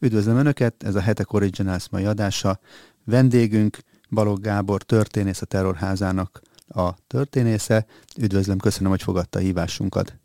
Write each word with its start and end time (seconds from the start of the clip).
Üdvözlöm 0.00 0.36
Önöket, 0.36 0.74
ez 0.82 0.94
a 0.94 1.00
Hetek 1.00 1.32
Originals 1.32 1.88
mai 1.88 2.04
adása. 2.04 2.58
Vendégünk 3.04 3.78
Balogh 4.10 4.40
Gábor 4.40 4.82
történész 4.82 5.42
a 5.42 5.46
Terrorházának 5.46 6.40
a 6.68 6.90
történésze. 7.06 7.86
Üdvözlöm, 8.18 8.58
köszönöm, 8.58 8.90
hogy 8.90 9.02
fogadta 9.02 9.38
a 9.38 9.42
hívásunkat. 9.42 10.16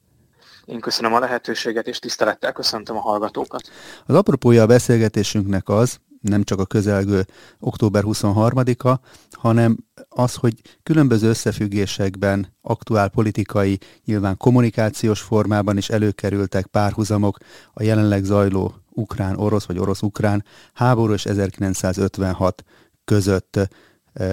Én 0.66 0.80
köszönöm 0.80 1.14
a 1.14 1.20
lehetőséget, 1.20 1.88
és 1.88 2.00
tisztelettel 2.00 2.52
köszöntöm 2.52 2.98
a 2.98 3.00
hallgatókat. 3.00 3.62
Az 4.06 4.16
apropója 4.16 4.62
a 4.62 4.66
beszélgetésünknek 4.66 5.70
az, 5.70 6.00
nem 6.22 6.44
csak 6.44 6.60
a 6.60 6.66
közelgő 6.66 7.26
október 7.60 8.04
23-a, 8.06 9.00
hanem 9.32 9.78
az, 10.10 10.36
hogy 10.36 10.54
különböző 10.84 11.30
összefüggésekben, 11.30 12.54
aktuál 12.62 13.10
politikai, 13.10 13.80
nyilván 14.06 14.38
kommunikációs 14.38 15.22
formában 15.22 15.78
is 15.78 15.90
előkerültek 15.90 16.66
párhuzamok 16.66 17.38
a 17.74 17.84
jelenleg 17.84 18.24
zajló 18.24 18.83
ukrán-orosz 18.94 19.66
vagy 19.66 19.80
orosz-ukrán 19.80 20.44
háború 20.74 21.14
és 21.14 21.26
1956 21.26 22.64
között. 23.06 23.70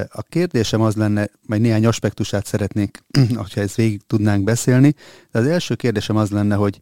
A 0.09 0.23
kérdésem 0.23 0.81
az 0.81 0.95
lenne, 0.95 1.29
majd 1.47 1.61
néhány 1.61 1.87
aspektusát 1.87 2.47
szeretnék, 2.47 3.05
ha 3.35 3.47
ezt 3.55 3.75
végig 3.75 4.01
tudnánk 4.07 4.45
beszélni, 4.45 4.95
de 5.31 5.39
az 5.39 5.47
első 5.47 5.75
kérdésem 5.75 6.17
az 6.17 6.31
lenne, 6.31 6.55
hogy 6.55 6.81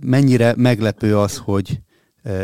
mennyire 0.00 0.54
meglepő 0.56 1.18
az, 1.18 1.36
hogy 1.36 1.80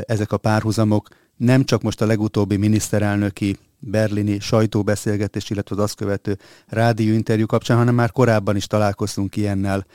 ezek 0.06 0.32
a 0.32 0.36
párhuzamok 0.36 1.08
nem 1.36 1.64
csak 1.64 1.82
most 1.82 2.00
a 2.00 2.06
legutóbbi 2.06 2.56
miniszterelnöki 2.56 3.56
berlini 3.78 4.40
sajtóbeszélgetés, 4.40 5.50
illetve 5.50 5.76
az 5.76 5.82
azt 5.82 5.94
követő 5.94 6.38
rádióinterjú 6.66 7.46
kapcsán, 7.46 7.76
hanem 7.76 7.94
már 7.94 8.10
korábban 8.10 8.56
is 8.56 8.66
találkoztunk 8.66 9.36
ilyennel 9.36 9.86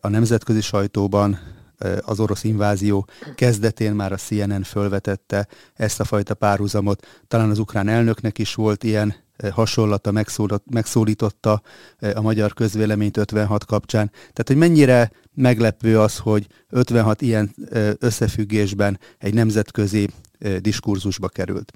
a 0.00 0.08
nemzetközi 0.08 0.60
sajtóban, 0.60 1.38
az 2.00 2.20
orosz 2.20 2.44
invázió 2.44 3.08
kezdetén 3.34 3.92
már 3.92 4.12
a 4.12 4.16
CNN 4.16 4.62
fölvetette 4.62 5.48
ezt 5.74 6.00
a 6.00 6.04
fajta 6.04 6.34
párhuzamot. 6.34 7.06
Talán 7.28 7.50
az 7.50 7.58
ukrán 7.58 7.88
elnöknek 7.88 8.38
is 8.38 8.54
volt 8.54 8.84
ilyen 8.84 9.14
hasonlata, 9.50 10.24
megszólította 10.70 11.62
a 12.14 12.20
magyar 12.20 12.54
közvéleményt 12.54 13.16
56 13.16 13.64
kapcsán. 13.64 14.10
Tehát, 14.10 14.44
hogy 14.46 14.56
mennyire 14.56 15.10
meglepő 15.34 16.00
az, 16.00 16.18
hogy 16.18 16.46
56 16.68 17.22
ilyen 17.22 17.54
összefüggésben 17.98 18.98
egy 19.18 19.34
nemzetközi 19.34 20.08
diskurzusba 20.60 21.28
került. 21.28 21.72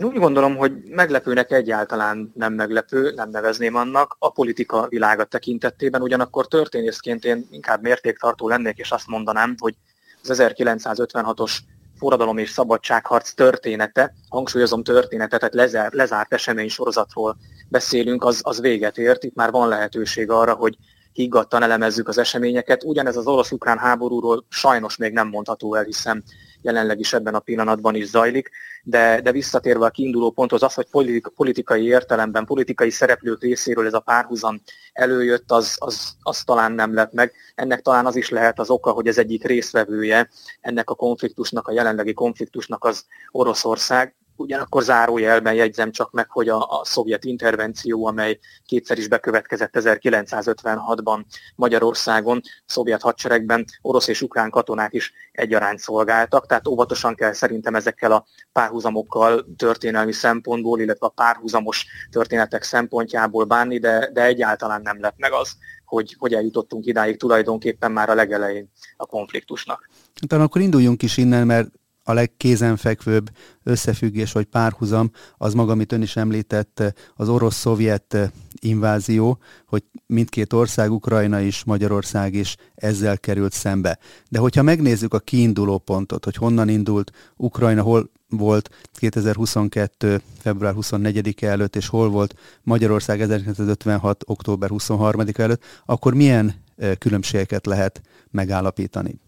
Én 0.00 0.06
úgy 0.06 0.18
gondolom, 0.18 0.56
hogy 0.56 0.72
meglepőnek 0.84 1.50
egyáltalán 1.50 2.32
nem 2.34 2.52
meglepő, 2.52 3.12
nem 3.14 3.30
nevezném 3.30 3.74
annak, 3.74 4.16
a 4.18 4.30
politika 4.30 4.86
világa 4.88 5.24
tekintetében, 5.24 6.02
ugyanakkor 6.02 6.46
történészként 6.48 7.24
én 7.24 7.46
inkább 7.50 7.82
mértéktartó 7.82 8.48
lennék, 8.48 8.78
és 8.78 8.90
azt 8.90 9.06
mondanám, 9.06 9.54
hogy 9.58 9.74
az 10.22 10.42
1956-os 10.42 11.58
forradalom 11.98 12.38
és 12.38 12.50
szabadságharc 12.50 13.32
története, 13.32 14.14
hangsúlyozom 14.28 14.82
története, 14.82 15.38
tehát 15.38 15.54
lezár, 15.54 15.92
lezárt 15.92 16.32
esemény 16.32 16.68
sorozatról 16.68 17.36
beszélünk, 17.68 18.24
az, 18.24 18.40
az 18.42 18.60
véget 18.60 18.98
ért. 18.98 19.24
Itt 19.24 19.34
már 19.34 19.50
van 19.50 19.68
lehetőség 19.68 20.30
arra, 20.30 20.54
hogy 20.54 20.76
higgadtan 21.12 21.62
elemezzük 21.62 22.08
az 22.08 22.18
eseményeket. 22.18 22.84
Ugyanez 22.84 23.16
az 23.16 23.26
orosz-ukrán 23.26 23.78
háborúról 23.78 24.44
sajnos 24.48 24.96
még 24.96 25.12
nem 25.12 25.28
mondható 25.28 25.74
el, 25.74 25.84
hiszen 25.84 26.24
jelenleg 26.62 26.98
is 26.98 27.12
ebben 27.12 27.34
a 27.34 27.38
pillanatban 27.38 27.94
is 27.94 28.06
zajlik, 28.06 28.50
de, 28.82 29.20
de 29.20 29.32
visszatérve 29.32 29.84
a 29.84 29.90
kiinduló 29.90 30.30
ponthoz, 30.30 30.62
az, 30.62 30.74
hogy 30.74 31.20
politikai 31.34 31.84
értelemben, 31.84 32.44
politikai 32.44 32.90
szereplők 32.90 33.42
részéről 33.42 33.86
ez 33.86 33.94
a 33.94 34.00
párhuzam 34.00 34.60
előjött, 34.92 35.50
az, 35.50 35.76
az, 35.78 36.16
az 36.22 36.42
talán 36.42 36.72
nem 36.72 36.94
lett 36.94 37.12
meg. 37.12 37.32
Ennek 37.54 37.80
talán 37.80 38.06
az 38.06 38.16
is 38.16 38.28
lehet 38.28 38.58
az 38.58 38.70
oka, 38.70 38.90
hogy 38.90 39.06
ez 39.06 39.18
egyik 39.18 39.44
részvevője 39.44 40.28
ennek 40.60 40.90
a 40.90 40.94
konfliktusnak, 40.94 41.68
a 41.68 41.72
jelenlegi 41.72 42.12
konfliktusnak 42.12 42.84
az 42.84 43.04
Oroszország, 43.30 44.14
Ugyanakkor 44.40 44.82
zárójelben 44.82 45.54
jegyzem 45.54 45.90
csak 45.90 46.10
meg, 46.10 46.30
hogy 46.30 46.48
a, 46.48 46.58
a 46.58 46.84
szovjet 46.84 47.24
intervenció, 47.24 48.06
amely 48.06 48.38
kétszer 48.66 48.98
is 48.98 49.08
bekövetkezett 49.08 49.70
1956-ban 49.72 51.24
Magyarországon, 51.56 52.40
szovjet 52.66 53.00
hadseregben 53.00 53.64
orosz 53.82 54.08
és 54.08 54.22
ukrán 54.22 54.50
katonák 54.50 54.92
is 54.92 55.12
egyaránt 55.32 55.78
szolgáltak, 55.78 56.46
tehát 56.46 56.66
óvatosan 56.66 57.14
kell 57.14 57.32
szerintem 57.32 57.74
ezekkel 57.74 58.12
a 58.12 58.26
párhuzamokkal 58.52 59.46
történelmi 59.56 60.12
szempontból, 60.12 60.80
illetve 60.80 61.06
a 61.06 61.10
párhuzamos 61.10 61.86
történetek 62.10 62.62
szempontjából 62.62 63.44
bánni, 63.44 63.78
de, 63.78 64.10
de 64.12 64.24
egyáltalán 64.24 64.82
nem 64.82 65.00
lett 65.00 65.18
meg 65.18 65.32
az, 65.32 65.56
hogy, 65.84 66.16
hogy 66.18 66.34
eljutottunk 66.34 66.86
idáig 66.86 67.18
tulajdonképpen 67.18 67.92
már 67.92 68.10
a 68.10 68.14
legelején 68.14 68.70
a 68.96 69.06
konfliktusnak. 69.06 69.88
Talán 70.26 70.44
akkor 70.44 70.60
induljunk 70.60 71.02
is 71.02 71.16
innen, 71.16 71.46
mert 71.46 71.68
a 72.02 72.12
legkézenfekvőbb 72.12 73.30
összefüggés 73.62 74.32
vagy 74.32 74.44
párhuzam 74.44 75.10
az 75.36 75.54
maga, 75.54 75.72
amit 75.72 75.92
ön 75.92 76.02
is 76.02 76.16
említett, 76.16 76.94
az 77.14 77.28
orosz-szovjet 77.28 78.32
invázió, 78.60 79.38
hogy 79.66 79.84
mindkét 80.06 80.52
ország, 80.52 80.92
Ukrajna 80.92 81.40
és 81.40 81.64
Magyarország 81.64 82.34
is 82.34 82.56
ezzel 82.74 83.18
került 83.18 83.52
szembe. 83.52 83.98
De 84.28 84.38
hogyha 84.38 84.62
megnézzük 84.62 85.14
a 85.14 85.18
kiinduló 85.18 85.78
pontot, 85.78 86.24
hogy 86.24 86.36
honnan 86.36 86.68
indult 86.68 87.12
Ukrajna, 87.36 87.82
hol 87.82 88.10
volt 88.28 88.70
2022. 88.92 90.22
február 90.38 90.74
24-e 90.76 91.48
előtt, 91.48 91.76
és 91.76 91.88
hol 91.88 92.08
volt 92.08 92.34
Magyarország 92.62 93.20
1956. 93.20 94.22
október 94.26 94.70
23-a 94.72 95.40
előtt, 95.40 95.64
akkor 95.86 96.14
milyen 96.14 96.54
különbségeket 96.98 97.66
lehet 97.66 98.00
megállapítani? 98.30 99.20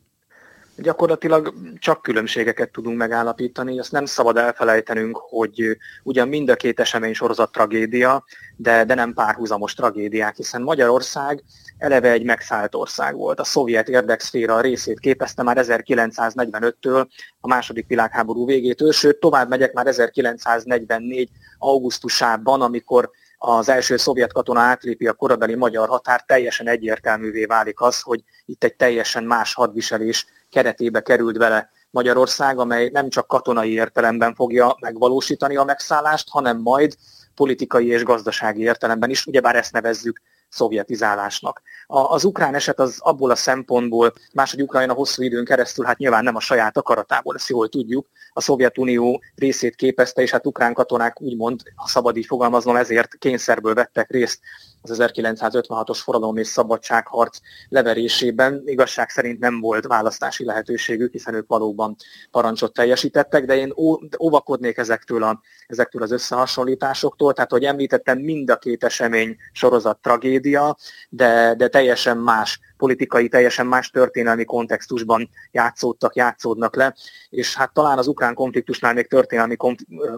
Gyakorlatilag 0.76 1.54
csak 1.78 2.02
különbségeket 2.02 2.70
tudunk 2.70 2.96
megállapítani. 2.96 3.78
Azt 3.78 3.92
nem 3.92 4.04
szabad 4.04 4.36
elfelejtenünk, 4.36 5.16
hogy 5.16 5.76
ugyan 6.02 6.28
mind 6.28 6.48
a 6.48 6.56
két 6.56 6.80
esemény 6.80 7.14
sorozat 7.14 7.52
tragédia, 7.52 8.24
de, 8.56 8.84
de 8.84 8.94
nem 8.94 9.12
párhuzamos 9.12 9.74
tragédiák, 9.74 10.36
hiszen 10.36 10.62
Magyarország 10.62 11.42
eleve 11.78 12.10
egy 12.10 12.24
megszállt 12.24 12.74
ország 12.74 13.16
volt. 13.16 13.40
A 13.40 13.44
szovjet 13.44 13.88
érdekszféra 13.88 14.60
részét 14.60 15.00
képezte 15.00 15.42
már 15.42 15.56
1945-től, 15.60 17.06
a 17.40 17.48
második 17.48 17.86
világháború 17.86 18.46
végétől, 18.46 18.92
sőt 18.92 19.20
tovább 19.20 19.48
megyek 19.48 19.72
már 19.72 19.86
1944. 19.86 21.28
augusztusában, 21.58 22.62
amikor 22.62 23.10
az 23.44 23.68
első 23.68 23.96
szovjet 23.96 24.32
katona 24.32 24.60
átlépi 24.60 25.06
a 25.06 25.12
korabeli 25.12 25.54
magyar 25.54 25.88
határ, 25.88 26.24
teljesen 26.24 26.68
egyértelművé 26.68 27.44
válik 27.44 27.80
az, 27.80 28.00
hogy 28.00 28.22
itt 28.46 28.64
egy 28.64 28.74
teljesen 28.74 29.24
más 29.24 29.54
hadviselés 29.54 30.26
keretébe 30.52 31.00
került 31.00 31.36
vele 31.36 31.70
Magyarország, 31.90 32.58
amely 32.58 32.90
nem 32.92 33.08
csak 33.08 33.26
katonai 33.26 33.72
értelemben 33.72 34.34
fogja 34.34 34.76
megvalósítani 34.80 35.56
a 35.56 35.64
megszállást, 35.64 36.28
hanem 36.28 36.60
majd 36.60 36.96
politikai 37.34 37.86
és 37.86 38.02
gazdasági 38.02 38.62
értelemben 38.62 39.10
is, 39.10 39.26
ugyebár 39.26 39.56
ezt 39.56 39.72
nevezzük 39.72 40.20
szovjetizálásnak. 40.48 41.62
A, 41.86 41.98
az 41.98 42.24
ukrán 42.24 42.54
eset 42.54 42.80
az 42.80 42.98
abból 42.98 43.30
a 43.30 43.34
szempontból, 43.34 44.12
máshogy 44.32 44.62
Ukrajna 44.62 44.92
hosszú 44.92 45.22
időn 45.22 45.44
keresztül, 45.44 45.84
hát 45.84 45.98
nyilván 45.98 46.24
nem 46.24 46.36
a 46.36 46.40
saját 46.40 46.76
akaratából, 46.76 47.34
ezt 47.34 47.48
jól 47.48 47.68
tudjuk, 47.68 48.08
a 48.32 48.40
Szovjetunió 48.40 49.22
részét 49.34 49.74
képezte, 49.74 50.22
és 50.22 50.30
hát 50.30 50.46
ukrán 50.46 50.74
katonák 50.74 51.20
úgymond, 51.20 51.60
ha 51.74 51.88
szabad 51.88 52.16
így 52.16 52.26
fogalmaznom, 52.26 52.76
ezért 52.76 53.14
kényszerből 53.18 53.74
vettek 53.74 54.10
részt 54.10 54.40
az 54.82 54.96
1956-os 54.98 55.98
forradalom 56.02 56.36
és 56.36 56.46
szabadságharc 56.46 57.38
leverésében. 57.68 58.62
Igazság 58.64 59.08
szerint 59.08 59.38
nem 59.38 59.60
volt 59.60 59.86
választási 59.86 60.44
lehetőségük, 60.44 61.12
hiszen 61.12 61.34
ők 61.34 61.48
valóban 61.48 61.96
parancsot 62.30 62.72
teljesítettek, 62.72 63.44
de 63.44 63.56
én 63.56 63.74
óvakodnék 64.20 64.76
ezektől, 64.76 65.22
a, 65.22 65.40
ezektől 65.66 66.02
az 66.02 66.12
összehasonlításoktól. 66.12 67.32
Tehát, 67.32 67.50
hogy 67.50 67.64
említettem, 67.64 68.18
mind 68.18 68.50
a 68.50 68.56
két 68.56 68.84
esemény 68.84 69.36
sorozat 69.52 69.98
tragédia, 69.98 70.76
de, 71.08 71.54
de 71.54 71.68
teljesen 71.68 72.18
más 72.18 72.60
politikai, 72.82 73.28
teljesen 73.28 73.66
más 73.66 73.90
történelmi 73.90 74.44
kontextusban 74.44 75.30
játszódtak, 75.50 76.14
játszódnak 76.14 76.76
le, 76.76 76.94
és 77.30 77.54
hát 77.54 77.72
talán 77.72 77.98
az 77.98 78.06
ukrán 78.06 78.34
konfliktusnál 78.34 78.94
még 78.94 79.08
történelmi 79.08 79.56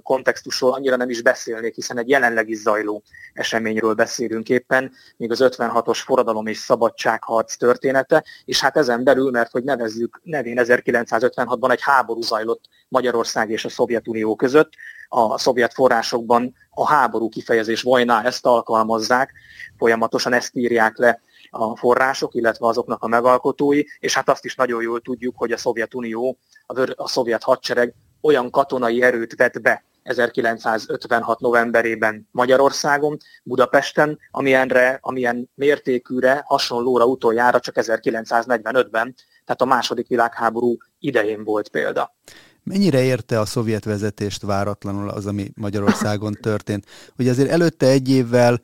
kontextusról 0.03 0.73
annyira 0.73 0.97
nem 0.97 1.11
is 1.11 1.23
beszélnék, 1.23 1.75
hiszen 1.75 1.99
egy 1.99 2.09
jelenleg 2.09 2.49
is 2.49 2.59
zajló 2.59 3.03
eseményről 3.33 3.95
beszélünk 3.95 4.49
éppen, 4.49 4.93
még 5.17 5.31
az 5.31 5.39
56-os 5.43 6.01
forradalom 6.05 6.47
és 6.47 6.59
szabadságharc 6.59 7.57
története, 7.57 8.25
és 8.45 8.61
hát 8.61 8.77
ezen 8.77 9.05
belül, 9.05 9.31
mert 9.31 9.51
hogy 9.51 9.65
nevezzük 9.65 10.21
nevén 10.23 10.59
1956-ban 10.61 11.73
egy 11.73 11.83
háború 11.83 12.23
zajlott 12.23 12.65
Magyarország 12.89 13.51
és 13.51 13.65
a 13.65 13.69
Szovjetunió 13.69 14.37
között, 14.37 14.71
a 15.09 15.39
szovjet 15.39 15.75
forrásokban 15.75 16.55
a 16.71 16.87
háború 16.87 17.29
kifejezés 17.29 17.83
vojná 17.83 18.23
ezt 18.23 18.47
alkalmazzák, 18.47 19.33
folyamatosan 19.79 20.33
ezt 20.33 20.55
írják 20.55 20.97
le 20.97 21.21
a 21.55 21.77
források, 21.77 22.35
illetve 22.35 22.67
azoknak 22.67 23.03
a 23.03 23.09
megalkotói, 23.09 23.83
és 23.99 24.15
hát 24.15 24.29
azt 24.29 24.45
is 24.45 24.55
nagyon 24.55 24.83
jól 24.83 25.01
tudjuk, 25.01 25.35
hogy 25.37 25.53
a 25.53 25.57
Szovjetunió, 25.57 26.39
a, 26.67 26.93
a 26.97 27.09
szovjet 27.09 27.43
hadsereg 27.43 27.95
olyan 28.21 28.51
katonai 28.51 29.03
erőt 29.03 29.35
vett 29.37 29.61
be 29.61 29.85
1956. 30.03 31.41
novemberében 31.41 32.29
Magyarországon, 32.31 33.17
Budapesten, 33.43 34.19
amilyenre, 34.31 34.99
amilyen 35.03 35.51
mértékűre, 35.55 36.43
hasonlóra 36.47 37.05
utoljára 37.05 37.61
csak 37.61 37.75
1945-ben, 37.79 39.15
tehát 39.45 39.61
a 39.61 39.65
második 39.65 40.09
világháború 40.09 40.77
idején 40.99 41.45
volt 41.45 41.69
példa. 41.69 42.15
Mennyire 42.63 43.03
érte 43.03 43.41
a 43.41 43.45
szovjet 43.45 43.85
vezetést 43.85 44.43
váratlanul 44.43 45.09
az, 45.09 45.27
ami 45.27 45.51
Magyarországon 45.55 46.33
történt? 46.41 46.87
Ugye 47.19 47.31
azért 47.31 47.51
előtte 47.51 47.87
egy 47.87 48.11
évvel 48.11 48.61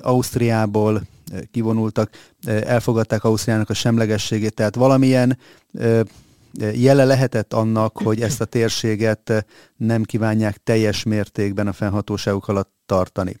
Ausztriából 0.00 1.02
kivonultak, 1.50 2.10
elfogadták 2.46 3.24
Ausztriának 3.24 3.70
a 3.70 3.74
semlegességét, 3.74 4.54
tehát 4.54 4.74
valamilyen 4.74 5.38
jele 6.72 7.04
lehetett 7.04 7.52
annak, 7.52 7.98
hogy 7.98 8.20
ezt 8.20 8.40
a 8.40 8.44
térséget 8.44 9.46
nem 9.76 10.02
kívánják 10.02 10.56
teljes 10.56 11.02
mértékben 11.02 11.66
a 11.66 11.72
fennhatóságuk 11.72 12.48
alatt 12.48 12.72
tartani. 12.86 13.40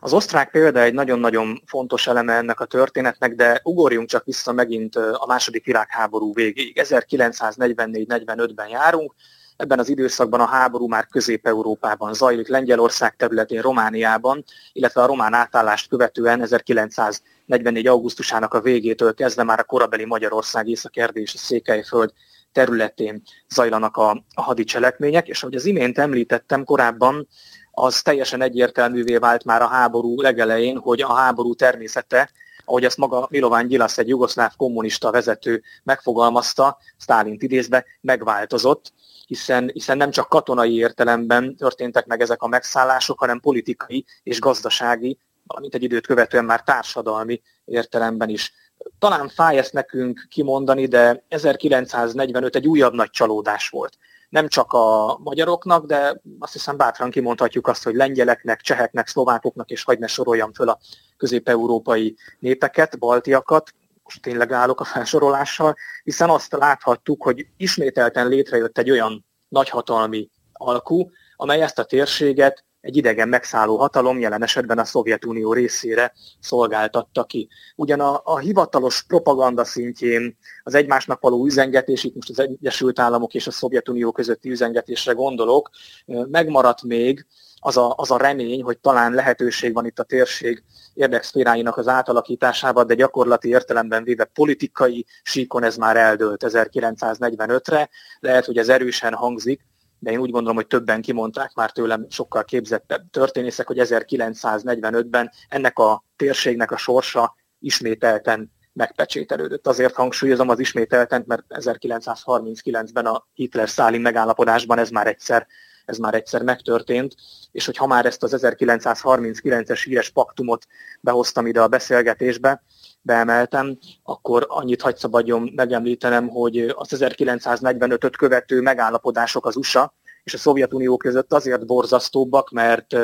Az 0.00 0.12
osztrák 0.12 0.50
példa 0.50 0.80
egy 0.80 0.94
nagyon-nagyon 0.94 1.62
fontos 1.66 2.06
eleme 2.06 2.32
ennek 2.32 2.60
a 2.60 2.64
történetnek, 2.64 3.34
de 3.34 3.60
ugorjunk 3.62 4.08
csak 4.08 4.24
vissza 4.24 4.52
megint 4.52 4.96
a 4.96 5.24
második 5.26 5.64
világháború 5.64 6.34
végéig. 6.34 6.80
1944-45-ben 6.82 8.68
járunk, 8.68 9.14
Ebben 9.56 9.78
az 9.78 9.88
időszakban 9.88 10.40
a 10.40 10.46
háború 10.46 10.88
már 10.88 11.06
Közép-Európában 11.06 12.14
zajlik, 12.14 12.48
Lengyelország 12.48 13.16
területén, 13.16 13.60
Romániában, 13.60 14.44
illetve 14.72 15.02
a 15.02 15.06
román 15.06 15.34
átállást 15.34 15.88
követően 15.88 16.42
1944. 16.42 17.86
augusztusának 17.86 18.54
a 18.54 18.60
végétől 18.60 19.14
kezdve 19.14 19.42
már 19.42 19.58
a 19.58 19.64
korabeli 19.64 20.04
Magyarország, 20.04 20.68
Észak-Erdély 20.68 21.22
és 21.22 21.34
a 21.34 21.38
Székelyföld 21.38 22.10
területén 22.52 23.22
zajlanak 23.48 23.96
a, 23.96 24.10
a 24.34 24.42
hadicselekmények, 24.42 25.28
és 25.28 25.42
ahogy 25.42 25.54
az 25.54 25.64
imént 25.64 25.98
említettem 25.98 26.64
korábban, 26.64 27.28
az 27.70 28.02
teljesen 28.02 28.42
egyértelművé 28.42 29.16
vált 29.16 29.44
már 29.44 29.62
a 29.62 29.66
háború 29.66 30.20
legelején, 30.20 30.78
hogy 30.78 31.02
a 31.02 31.14
háború 31.14 31.54
természete, 31.54 32.30
ahogy 32.66 32.84
ezt 32.84 32.96
maga 32.96 33.26
Milován 33.30 33.66
Gyilasz, 33.66 33.98
egy 33.98 34.08
jugoszláv 34.08 34.52
kommunista 34.56 35.10
vezető 35.10 35.62
megfogalmazta, 35.82 36.78
Sztálint 36.96 37.42
idézve, 37.42 37.84
megváltozott, 38.00 38.92
hiszen, 39.26 39.70
hiszen 39.72 39.96
nem 39.96 40.10
csak 40.10 40.28
katonai 40.28 40.76
értelemben 40.76 41.56
történtek 41.56 42.06
meg 42.06 42.20
ezek 42.20 42.42
a 42.42 42.46
megszállások, 42.46 43.18
hanem 43.18 43.40
politikai 43.40 44.04
és 44.22 44.40
gazdasági, 44.40 45.18
valamint 45.46 45.74
egy 45.74 45.82
időt 45.82 46.06
követően 46.06 46.44
már 46.44 46.62
társadalmi 46.62 47.42
értelemben 47.64 48.28
is. 48.28 48.52
Talán 48.98 49.28
fáj 49.28 49.58
ezt 49.58 49.72
nekünk 49.72 50.26
kimondani, 50.30 50.86
de 50.86 51.24
1945 51.28 52.56
egy 52.56 52.66
újabb 52.66 52.94
nagy 52.94 53.10
csalódás 53.10 53.68
volt. 53.68 53.98
Nem 54.28 54.48
csak 54.48 54.72
a 54.72 55.18
magyaroknak, 55.22 55.86
de 55.86 56.20
azt 56.38 56.52
hiszem 56.52 56.76
bátran 56.76 57.10
kimondhatjuk 57.10 57.68
azt, 57.68 57.84
hogy 57.84 57.94
lengyeleknek, 57.94 58.60
cseheknek, 58.60 59.06
szlovákoknak, 59.06 59.70
és 59.70 59.82
hagyd 59.82 60.00
ne 60.00 60.06
soroljam 60.06 60.52
föl 60.52 60.68
a 60.68 60.78
közép-európai 61.16 62.16
népeket, 62.38 62.98
baltiakat, 62.98 63.74
most 64.02 64.22
tényleg 64.22 64.52
állok 64.52 64.80
a 64.80 64.84
felsorolással, 64.84 65.76
hiszen 66.02 66.30
azt 66.30 66.52
láthattuk, 66.52 67.22
hogy 67.22 67.46
ismételten 67.56 68.28
létrejött 68.28 68.78
egy 68.78 68.90
olyan 68.90 69.26
nagyhatalmi 69.48 70.30
alkú, 70.52 71.10
amely 71.36 71.62
ezt 71.62 71.78
a 71.78 71.84
térséget 71.84 72.64
egy 72.86 72.96
idegen 72.96 73.28
megszálló 73.28 73.76
hatalom, 73.76 74.20
jelen 74.20 74.42
esetben 74.42 74.78
a 74.78 74.84
Szovjetunió 74.84 75.52
részére 75.52 76.12
szolgáltatta 76.40 77.24
ki. 77.24 77.48
Ugyan 77.76 78.00
a, 78.00 78.20
a 78.24 78.38
hivatalos 78.38 79.02
propaganda 79.02 79.64
szintjén 79.64 80.36
az 80.62 80.74
egymásnak 80.74 81.20
való 81.20 81.44
üzengetés, 81.44 82.04
itt 82.04 82.14
most 82.14 82.30
az 82.30 82.40
Egyesült 82.40 82.98
Államok 82.98 83.34
és 83.34 83.46
a 83.46 83.50
Szovjetunió 83.50 84.12
közötti 84.12 84.50
üzengetésre 84.50 85.12
gondolok, 85.12 85.70
megmaradt 86.06 86.82
még 86.82 87.26
az 87.58 87.76
a, 87.76 87.94
az 87.96 88.10
a 88.10 88.16
remény, 88.16 88.62
hogy 88.62 88.78
talán 88.78 89.12
lehetőség 89.12 89.72
van 89.72 89.86
itt 89.86 89.98
a 89.98 90.02
térség 90.02 90.62
érdekszféráinak 90.94 91.76
az 91.76 91.88
átalakításában, 91.88 92.86
de 92.86 92.94
gyakorlati 92.94 93.48
értelemben 93.48 94.04
véve 94.04 94.24
politikai 94.24 95.06
síkon 95.22 95.64
ez 95.64 95.76
már 95.76 95.96
eldőlt 95.96 96.44
1945-re. 96.46 97.88
Lehet, 98.20 98.44
hogy 98.44 98.58
ez 98.58 98.68
erősen 98.68 99.14
hangzik, 99.14 99.60
de 99.98 100.10
én 100.10 100.18
úgy 100.18 100.30
gondolom, 100.30 100.56
hogy 100.56 100.66
többen 100.66 101.02
kimondták 101.02 101.54
már 101.54 101.70
tőlem 101.70 102.06
sokkal 102.08 102.44
képzettebb 102.44 103.10
történészek, 103.10 103.66
hogy 103.66 103.78
1945-ben 103.80 105.30
ennek 105.48 105.78
a 105.78 106.04
térségnek 106.16 106.70
a 106.70 106.76
sorsa 106.76 107.34
ismételten 107.58 108.52
megpecsételődött. 108.72 109.66
Azért 109.66 109.94
hangsúlyozom 109.94 110.48
az 110.48 110.58
ismételten, 110.58 111.24
mert 111.26 111.42
1939-ben 111.48 113.06
a 113.06 113.26
Hitler-Szálin 113.34 114.00
megállapodásban 114.00 114.78
ez 114.78 114.90
már 114.90 115.06
egyszer 115.06 115.46
ez 115.86 115.98
már 115.98 116.14
egyszer 116.14 116.42
megtörtént, 116.42 117.14
és 117.52 117.66
hogy 117.66 117.76
ha 117.76 117.86
már 117.86 118.06
ezt 118.06 118.22
az 118.22 118.36
1939-es 118.36 119.80
híres 119.84 120.10
paktumot 120.10 120.66
behoztam 121.00 121.46
ide 121.46 121.62
a 121.62 121.68
beszélgetésbe, 121.68 122.62
beemeltem, 123.06 123.78
akkor 124.02 124.46
annyit 124.48 124.82
hagy 124.82 124.96
szabadjon 124.96 125.52
megemlítenem, 125.54 126.28
hogy 126.28 126.58
az 126.58 126.88
1945-öt 126.90 128.16
követő 128.16 128.60
megállapodások 128.60 129.46
az 129.46 129.56
USA 129.56 129.94
és 130.24 130.34
a 130.34 130.38
Szovjetunió 130.38 130.96
között 130.96 131.32
azért 131.32 131.66
borzasztóbbak, 131.66 132.50
mert 132.50 132.96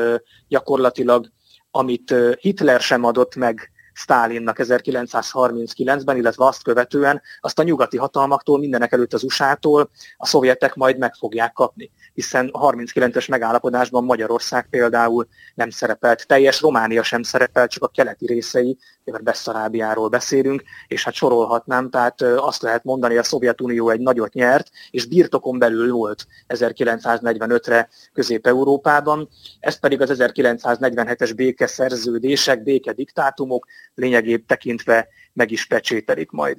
gyakorlatilag 0.48 1.26
amit 1.70 2.14
Hitler 2.40 2.80
sem 2.80 3.04
adott 3.04 3.36
meg 3.36 3.72
Stálinnak 3.94 4.56
1939-ben, 4.60 6.16
illetve 6.16 6.44
azt 6.44 6.62
követően 6.62 7.22
azt 7.40 7.58
a 7.58 7.62
nyugati 7.62 7.96
hatalmaktól, 7.96 8.58
mindenek 8.58 8.92
előtt 8.92 9.12
az 9.12 9.22
USA-tól 9.22 9.90
a 10.16 10.26
szovjetek 10.26 10.74
majd 10.74 10.98
meg 10.98 11.14
fogják 11.14 11.52
kapni. 11.52 11.90
Hiszen 12.14 12.48
a 12.52 12.70
39-es 12.70 13.30
megállapodásban 13.30 14.04
Magyarország 14.04 14.66
például 14.70 15.26
nem 15.54 15.70
szerepelt, 15.70 16.26
teljes 16.26 16.60
Románia 16.60 17.02
sem 17.02 17.22
szerepelt, 17.22 17.70
csak 17.70 17.82
a 17.82 17.88
keleti 17.88 18.26
részei, 18.26 18.78
mert 19.04 19.22
Beszarábiáról 19.22 20.08
beszélünk, 20.08 20.62
és 20.86 21.04
hát 21.04 21.14
sorolhatnám, 21.14 21.90
tehát 21.90 22.22
azt 22.22 22.62
lehet 22.62 22.84
mondani, 22.84 23.14
hogy 23.14 23.22
a 23.22 23.26
Szovjetunió 23.26 23.90
egy 23.90 24.00
nagyot 24.00 24.32
nyert, 24.32 24.70
és 24.90 25.06
birtokon 25.06 25.58
belül 25.58 25.92
volt 25.92 26.26
1945-re 26.48 27.88
Közép-Európában, 28.12 29.28
ezt 29.60 29.80
pedig 29.80 30.00
az 30.00 30.10
1947-es 30.12 31.32
békeszerződések, 31.36 32.62
békediktátumok 32.62 33.66
lényegét 33.94 34.46
tekintve 34.46 35.08
meg 35.32 35.50
is 35.50 35.66
pecsételik 35.66 36.30
majd. 36.30 36.58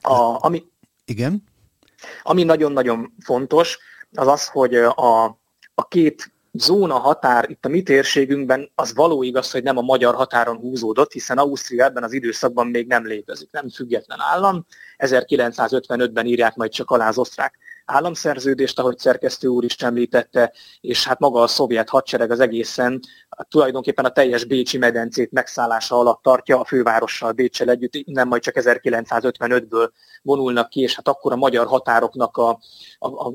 A, 0.00 0.44
ami, 0.44 0.64
Igen? 1.04 1.44
Ami 2.22 2.42
nagyon-nagyon 2.42 3.14
fontos, 3.20 3.78
az 4.12 4.26
az, 4.26 4.46
hogy 4.46 4.74
a, 4.74 5.24
a 5.74 5.88
két 5.88 6.32
zóna 6.52 6.98
határ 6.98 7.50
itt 7.50 7.64
a 7.64 7.68
mi 7.68 7.82
térségünkben 7.82 8.70
az 8.74 8.94
való 8.94 9.22
igaz, 9.22 9.50
hogy 9.50 9.62
nem 9.62 9.76
a 9.76 9.80
magyar 9.80 10.14
határon 10.14 10.56
húzódott, 10.56 11.12
hiszen 11.12 11.38
Ausztria 11.38 11.84
ebben 11.84 12.02
az 12.02 12.12
időszakban 12.12 12.66
még 12.66 12.86
nem 12.86 13.06
létezik, 13.06 13.50
nem 13.50 13.68
független 13.68 14.20
állam. 14.20 14.66
1955-ben 14.98 16.26
írják 16.26 16.54
majd 16.54 16.70
csak 16.70 16.90
alá 16.90 17.08
az 17.08 17.18
osztrák 17.18 17.58
államszerződést, 17.88 18.78
ahogy 18.78 18.98
szerkesztő 18.98 19.48
úr 19.48 19.64
is 19.64 19.76
említette, 19.76 20.52
és 20.80 21.06
hát 21.06 21.18
maga 21.18 21.40
a 21.42 21.46
szovjet 21.46 21.88
hadsereg 21.88 22.30
az 22.30 22.40
egészen 22.40 23.00
tulajdonképpen 23.48 24.04
a 24.04 24.10
teljes 24.10 24.44
Bécsi 24.44 24.78
medencét 24.78 25.32
megszállása 25.32 25.98
alatt 25.98 26.22
tartja, 26.22 26.60
a 26.60 26.64
fővárossal 26.64 27.32
Bécsel 27.32 27.70
együtt, 27.70 28.06
nem 28.06 28.28
majd 28.28 28.42
csak 28.42 28.54
1955-ből 28.58 29.90
vonulnak 30.22 30.68
ki, 30.68 30.80
és 30.80 30.94
hát 30.94 31.08
akkor 31.08 31.32
a 31.32 31.36
magyar 31.36 31.66
határoknak 31.66 32.36
a, 32.36 32.48
a, 32.98 33.08
a 33.08 33.32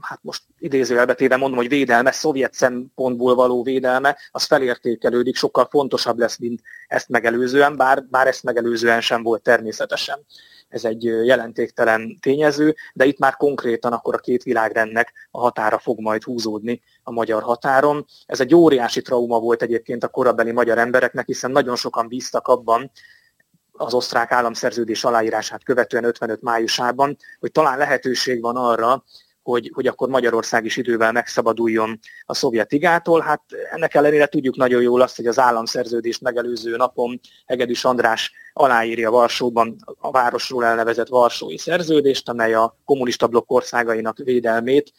hát 0.00 0.18
most 0.22 0.42
idézőjelbetéve 0.58 1.36
mondom, 1.36 1.58
hogy 1.58 1.68
védelme, 1.68 2.12
szovjet 2.12 2.54
szempontból 2.54 3.34
való 3.34 3.62
védelme, 3.62 4.16
az 4.30 4.44
felértékelődik, 4.44 5.36
sokkal 5.36 5.66
fontosabb 5.70 6.18
lesz, 6.18 6.38
mint 6.38 6.60
ezt 6.86 7.08
megelőzően, 7.08 7.76
bár, 7.76 8.04
bár 8.04 8.26
ezt 8.26 8.42
megelőzően 8.42 9.00
sem 9.00 9.22
volt 9.22 9.42
természetesen. 9.42 10.24
Ez 10.72 10.84
egy 10.84 11.04
jelentéktelen 11.04 12.18
tényező, 12.20 12.74
de 12.92 13.04
itt 13.04 13.18
már 13.18 13.36
konkrétan 13.36 13.92
akkor 13.92 14.14
a 14.14 14.18
két 14.18 14.42
világrendnek 14.42 15.12
a 15.30 15.40
határa 15.40 15.78
fog 15.78 16.00
majd 16.00 16.22
húzódni 16.22 16.82
a 17.02 17.10
magyar 17.10 17.42
határon. 17.42 18.06
Ez 18.26 18.40
egy 18.40 18.54
óriási 18.54 19.02
trauma 19.02 19.38
volt 19.38 19.62
egyébként 19.62 20.04
a 20.04 20.08
korabeli 20.08 20.52
magyar 20.52 20.78
embereknek, 20.78 21.26
hiszen 21.26 21.50
nagyon 21.50 21.76
sokan 21.76 22.08
bíztak 22.08 22.48
abban, 22.48 22.90
az 23.72 23.94
osztrák 23.94 24.32
államszerződés 24.32 25.04
aláírását 25.04 25.64
követően 25.64 26.04
55 26.04 26.42
májusában, 26.42 27.16
hogy 27.40 27.52
talán 27.52 27.78
lehetőség 27.78 28.40
van 28.40 28.56
arra, 28.56 29.04
hogy, 29.42 29.70
hogy 29.74 29.86
akkor 29.86 30.08
Magyarország 30.08 30.64
is 30.64 30.76
idővel 30.76 31.12
megszabaduljon 31.12 31.98
a 32.24 32.34
szovjet 32.34 32.72
igától. 32.72 33.20
Hát 33.20 33.42
ennek 33.70 33.94
ellenére 33.94 34.26
tudjuk 34.26 34.56
nagyon 34.56 34.82
jól 34.82 35.00
azt, 35.00 35.16
hogy 35.16 35.26
az 35.26 35.38
államszerződést 35.38 36.20
megelőző 36.20 36.76
napon 36.76 37.20
Hegedűs 37.46 37.84
András 37.84 38.32
aláírja 38.52 39.10
Varsóban 39.10 39.76
a 39.98 40.10
városról 40.10 40.64
elnevezett 40.64 41.08
Varsói 41.08 41.58
szerződést, 41.58 42.28
amely 42.28 42.54
a 42.54 42.78
kommunista 42.84 43.26
blokk 43.26 43.50
országainak 43.50 44.18
védelmét 44.18 44.92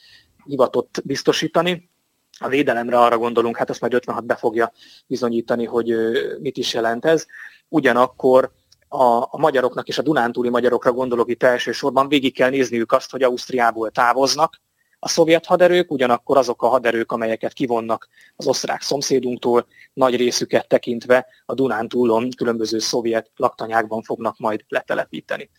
hivatott 0.46 1.02
biztosítani. 1.04 1.92
A 2.40 2.48
védelemre 2.48 3.00
arra 3.00 3.18
gondolunk, 3.18 3.58
hát 3.58 3.70
azt 3.70 3.82
majd 3.82 3.94
56 3.94 4.26
be 4.26 4.36
fogja 4.36 4.72
bizonyítani, 5.08 5.66
hogy 5.66 5.96
mit 6.40 6.58
is 6.58 6.74
jelent 6.74 7.06
ez. 7.06 7.26
Ugyanakkor 7.70 8.52
a, 8.94 9.28
a 9.32 9.38
magyaroknak 9.38 9.88
és 9.88 9.98
a 9.98 10.02
Dunántúli 10.02 10.50
magyarokra 10.50 10.92
gondolok 10.92 11.30
itt 11.30 11.44
elsősorban, 11.44 12.08
végig 12.08 12.34
kell 12.34 12.50
nézniük 12.50 12.92
azt, 12.92 13.12
hogy 13.12 13.24
Ausztriából 13.24 13.92
távoznak 13.92 14.62
a 15.00 15.08
szovjet 15.08 15.46
haderők, 15.46 15.92
ugyanakkor 15.92 16.38
azok 16.38 16.62
a 16.62 16.68
haderők, 16.68 17.12
amelyeket 17.12 17.54
kivonnak 17.54 18.08
az 18.36 18.48
osztrák 18.48 18.82
szomszédunktól, 18.82 19.66
nagy 19.94 20.16
részüket 20.16 20.68
tekintve 20.68 21.26
a 21.46 21.54
Dunántúlon 21.54 22.30
különböző 22.38 22.80
szovjet 22.80 23.32
laktanyákban 23.36 24.02
fognak 24.02 24.38
majd 24.38 24.62
letelepíteni. 24.68 25.50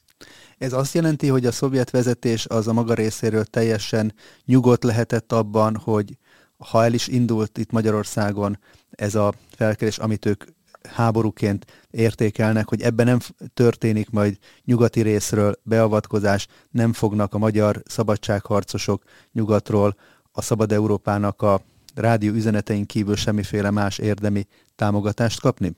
Ez 0.58 0.72
azt 0.72 0.94
jelenti, 0.94 1.28
hogy 1.28 1.46
a 1.46 1.52
szovjet 1.52 1.90
vezetés 1.90 2.46
az 2.46 2.68
a 2.68 2.72
maga 2.72 2.94
részéről 2.94 3.44
teljesen 3.44 4.14
nyugodt 4.44 4.84
lehetett 4.84 5.32
abban, 5.32 5.76
hogy 5.76 6.16
ha 6.58 6.84
el 6.84 6.92
is 6.92 7.08
indult 7.08 7.58
itt 7.58 7.70
Magyarországon 7.70 8.58
ez 8.90 9.14
a 9.14 9.32
felkelés, 9.56 9.98
amit 9.98 10.26
ők 10.26 10.44
háborúként 10.88 11.64
értékelnek, 11.90 12.68
hogy 12.68 12.82
ebben 12.82 13.06
nem 13.06 13.18
történik 13.54 14.10
majd 14.10 14.38
nyugati 14.64 15.00
részről 15.00 15.54
beavatkozás, 15.62 16.46
nem 16.70 16.92
fognak 16.92 17.34
a 17.34 17.38
magyar 17.38 17.82
szabadságharcosok 17.84 19.02
nyugatról 19.32 19.96
a 20.32 20.42
Szabad 20.42 20.72
Európának 20.72 21.42
a 21.42 21.60
rádió 21.94 22.32
üzenetein 22.32 22.86
kívül 22.86 23.16
semmiféle 23.16 23.70
más 23.70 23.98
érdemi 23.98 24.46
támogatást 24.76 25.40
kapni? 25.40 25.72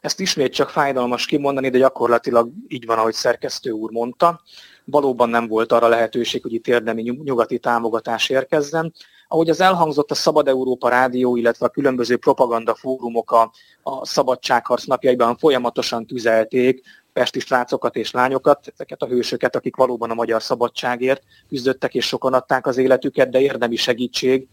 Ezt 0.00 0.20
ismét 0.20 0.52
csak 0.52 0.70
fájdalmas 0.70 1.26
kimondani, 1.26 1.68
de 1.68 1.78
gyakorlatilag 1.78 2.50
így 2.68 2.86
van, 2.86 2.98
ahogy 2.98 3.14
szerkesztő 3.14 3.70
úr 3.70 3.90
mondta. 3.90 4.42
Valóban 4.84 5.28
nem 5.28 5.46
volt 5.48 5.72
arra 5.72 5.88
lehetőség, 5.88 6.42
hogy 6.42 6.52
itt 6.52 6.66
érdemi 6.66 7.02
nyugati 7.02 7.58
támogatás 7.58 8.28
érkezzen. 8.28 8.92
Ahogy 9.28 9.50
az 9.50 9.60
elhangzott 9.60 10.10
a 10.10 10.14
Szabad 10.14 10.48
Európa 10.48 10.88
Rádió, 10.88 11.36
illetve 11.36 11.66
a 11.66 11.68
különböző 11.68 12.16
propaganda 12.16 12.74
fórumok 12.74 13.32
a, 13.32 13.52
a 13.82 14.06
szabadságharc 14.06 14.84
napjaiban 14.84 15.36
folyamatosan 15.36 16.06
tüzelték 16.06 16.82
pesti 17.12 17.40
srácokat 17.40 17.96
és 17.96 18.10
lányokat, 18.10 18.66
ezeket 18.72 19.02
a 19.02 19.06
hősöket, 19.06 19.56
akik 19.56 19.76
valóban 19.76 20.10
a 20.10 20.14
magyar 20.14 20.42
szabadságért 20.42 21.22
küzdöttek 21.48 21.94
és 21.94 22.06
sokan 22.06 22.34
adták 22.34 22.66
az 22.66 22.76
életüket, 22.76 23.28
de 23.28 23.40
érdemi 23.40 23.76
segítség 23.76 24.48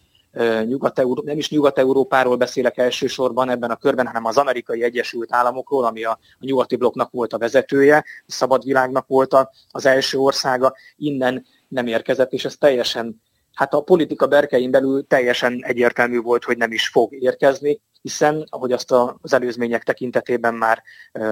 Nyugat 0.66 1.04
nem 1.24 1.38
is 1.38 1.50
Nyugat-Európáról 1.50 2.36
beszélek 2.36 2.78
elsősorban 2.78 3.50
ebben 3.50 3.70
a 3.70 3.76
körben, 3.76 4.08
hanem 4.08 4.26
az 4.26 4.38
amerikai 4.38 4.84
Egyesült 4.84 5.34
Államokról, 5.34 5.86
ami 5.86 6.04
a, 6.04 6.12
a 6.12 6.46
nyugati 6.46 6.76
blokknak 6.76 7.12
volt 7.12 7.34
a 7.34 7.38
vezetője, 7.38 7.98
a 7.98 8.32
szabad 8.32 8.64
világnak 8.64 9.08
volt 9.08 9.36
az 9.72 9.86
első 9.86 10.18
országa, 10.18 10.76
innen 10.96 11.46
nem 11.68 11.88
érkezett, 11.88 12.32
és 12.32 12.46
ez 12.46 12.58
teljesen, 12.58 13.22
hát 13.54 13.74
a 13.74 13.82
politika 13.82 14.28
berkein 14.28 14.72
belül 14.72 15.08
teljesen 15.08 15.64
egyértelmű 15.66 16.20
volt, 16.20 16.44
hogy 16.44 16.58
nem 16.58 16.72
is 16.72 16.88
fog 16.88 17.14
érkezni, 17.14 17.82
hiszen, 18.02 18.46
ahogy 18.50 18.72
azt 18.72 18.92
az 19.22 19.34
előzmények 19.34 19.84
tekintetében 19.84 20.54
már 20.54 20.84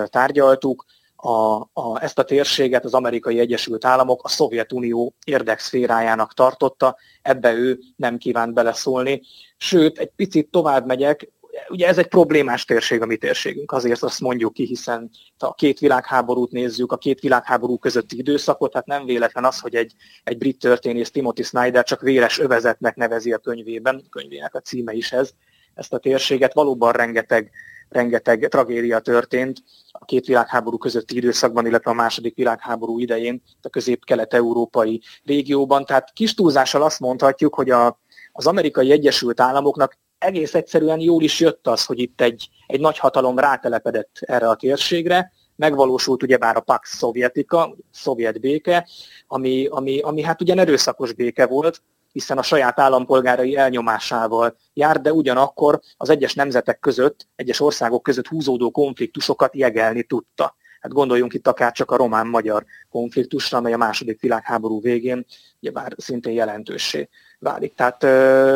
tárgyaltuk, 0.05 0.85
a, 1.21 1.55
a, 1.73 2.01
ezt 2.01 2.19
a 2.19 2.23
térséget 2.23 2.85
az 2.85 2.93
amerikai 2.93 3.39
Egyesült 3.39 3.85
Államok 3.85 4.23
a 4.23 4.27
Szovjetunió 4.27 5.13
érdekszférájának 5.25 6.33
tartotta, 6.33 6.97
ebbe 7.21 7.53
ő 7.53 7.79
nem 7.95 8.17
kívánt 8.17 8.53
beleszólni. 8.53 9.21
Sőt, 9.57 9.97
egy 9.97 10.11
picit 10.15 10.51
tovább 10.51 10.85
megyek, 10.85 11.29
ugye 11.69 11.87
ez 11.87 11.97
egy 11.97 12.07
problémás 12.07 12.65
térség 12.65 13.01
a 13.01 13.05
mi 13.05 13.17
térségünk, 13.17 13.71
azért 13.71 14.03
azt 14.03 14.19
mondjuk 14.19 14.53
ki, 14.53 14.65
hiszen 14.65 15.09
a 15.37 15.53
két 15.53 15.79
világháborút 15.79 16.51
nézzük, 16.51 16.91
a 16.91 16.97
két 16.97 17.19
világháború 17.19 17.77
közötti 17.77 18.17
időszakot, 18.17 18.71
tehát 18.71 18.87
nem 18.87 19.05
véletlen 19.05 19.45
az, 19.45 19.59
hogy 19.59 19.75
egy, 19.75 19.93
egy 20.23 20.37
brit 20.37 20.59
történész 20.59 21.11
Timothy 21.11 21.43
Snyder 21.43 21.83
csak 21.83 22.01
véres 22.01 22.39
övezetnek 22.39 22.95
nevezi 22.95 23.33
a 23.33 23.37
könyvében, 23.37 24.01
a 24.05 24.09
könyvének 24.09 24.55
a 24.55 24.59
címe 24.59 24.93
is 24.93 25.11
ez, 25.11 25.31
ezt 25.73 25.93
a 25.93 25.97
térséget, 25.97 26.53
valóban 26.53 26.91
rengeteg 26.91 27.51
rengeteg 27.89 28.47
tragédia 28.49 28.99
történt 28.99 29.63
a 29.91 30.05
két 30.05 30.25
világháború 30.25 30.77
közötti 30.77 31.15
időszakban, 31.15 31.65
illetve 31.65 31.91
a 31.91 31.93
második 31.93 32.35
világháború 32.35 32.99
idején 32.99 33.41
a 33.61 33.69
közép-kelet-európai 33.69 35.01
régióban. 35.23 35.85
Tehát 35.85 36.13
kis 36.13 36.33
túlzással 36.33 36.81
azt 36.81 36.99
mondhatjuk, 36.99 37.55
hogy 37.55 37.69
a, 37.69 37.99
az 38.31 38.47
amerikai 38.47 38.91
Egyesült 38.91 39.39
Államoknak 39.39 39.97
egész 40.19 40.53
egyszerűen 40.53 40.99
jól 40.99 41.23
is 41.23 41.39
jött 41.39 41.67
az, 41.67 41.85
hogy 41.85 41.99
itt 41.99 42.21
egy, 42.21 42.49
egy 42.67 42.79
nagy 42.79 42.97
hatalom 42.97 43.39
rátelepedett 43.39 44.17
erre 44.21 44.49
a 44.49 44.55
térségre, 44.55 45.31
megvalósult 45.55 46.23
ugyebár 46.23 46.55
a 46.55 46.59
Pax 46.59 46.97
Szovjetika, 46.97 47.75
szovjet 47.91 48.39
béke, 48.39 48.87
ami, 49.27 49.65
ami, 49.65 49.99
ami 49.99 50.21
hát 50.21 50.41
ugyan 50.41 50.59
erőszakos 50.59 51.13
béke 51.13 51.47
volt, 51.47 51.81
hiszen 52.11 52.37
a 52.37 52.41
saját 52.41 52.79
állampolgárai 52.79 53.55
elnyomásával 53.55 54.57
jár, 54.73 55.01
de 55.01 55.13
ugyanakkor 55.13 55.79
az 55.97 56.09
egyes 56.09 56.33
nemzetek 56.33 56.79
között, 56.79 57.27
egyes 57.35 57.59
országok 57.59 58.03
között 58.03 58.27
húzódó 58.27 58.71
konfliktusokat 58.71 59.55
jegelni 59.55 60.03
tudta. 60.03 60.55
Hát 60.79 60.91
gondoljunk 60.91 61.33
itt 61.33 61.47
akár 61.47 61.71
csak 61.71 61.91
a 61.91 61.95
román-magyar 61.95 62.65
konfliktusra, 62.89 63.57
amely 63.57 63.73
a 63.73 63.77
második 63.77 64.21
világháború 64.21 64.81
végén 64.81 65.25
ugye 65.61 65.71
már 65.71 65.93
szintén 65.97 66.33
jelentőssé 66.33 67.09
válik. 67.39 67.75
Tehát 67.75 68.01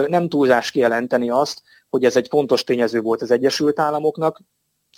nem 0.09 0.29
túlzás 0.29 0.71
kijelenteni 0.71 1.29
azt, 1.29 1.61
hogy 1.89 2.05
ez 2.05 2.15
egy 2.15 2.27
fontos 2.27 2.63
tényező 2.63 3.01
volt 3.01 3.21
az 3.21 3.31
Egyesült 3.31 3.79
Államoknak, 3.79 4.41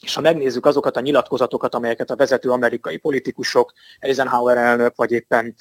és 0.02 0.16
ha 0.16 0.22
megnézzük 0.22 0.66
azokat 0.66 0.98
a 0.98 1.00
nyilatkozatokat, 1.00 1.76
amelyeket 1.76 2.10
a 2.10 2.16
vezető 2.16 2.50
amerikai 2.50 2.98
politikusok, 2.98 3.74
Eisenhower 4.00 4.58
elnök, 4.58 4.96
vagy 4.96 5.12
éppen 5.12 5.56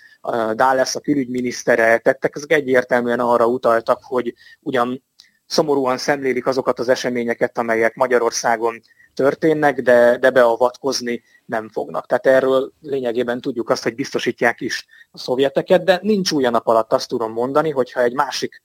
Dallas 0.55 0.95
a 0.95 1.01
külügyminisztere 1.01 1.99
tettek, 1.99 2.37
ezek 2.37 2.53
egyértelműen 2.53 3.21
arra 3.21 3.47
utaltak, 3.47 4.03
hogy 4.03 4.35
ugyan 4.61 5.05
szomorúan 5.47 5.99
szemlélik 5.99 6.47
azokat 6.47 6.79
az 6.79 6.89
eseményeket, 6.89 7.59
amelyek 7.59 7.95
Magyarországon 7.95 8.81
történnek, 9.15 9.81
de, 9.81 10.19
de 10.19 10.31
beavatkozni 10.31 11.23
nem 11.47 11.69
fognak. 11.69 12.07
Tehát 12.07 12.27
erről 12.27 12.73
lényegében 12.81 13.41
tudjuk 13.41 13.71
azt, 13.71 13.83
hogy 13.83 13.95
biztosítják 13.95 14.61
is 14.61 14.87
a 15.11 15.19
szovjeteket, 15.19 15.85
de 15.85 15.99
nincs 16.03 16.33
új 16.33 16.43
nap 16.43 16.67
alatt 16.67 16.93
azt 16.93 17.09
tudom 17.09 17.33
mondani, 17.33 17.71
hogyha 17.71 18.03
egy 18.03 18.15
másik 18.15 18.63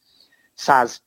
száz 0.54 1.02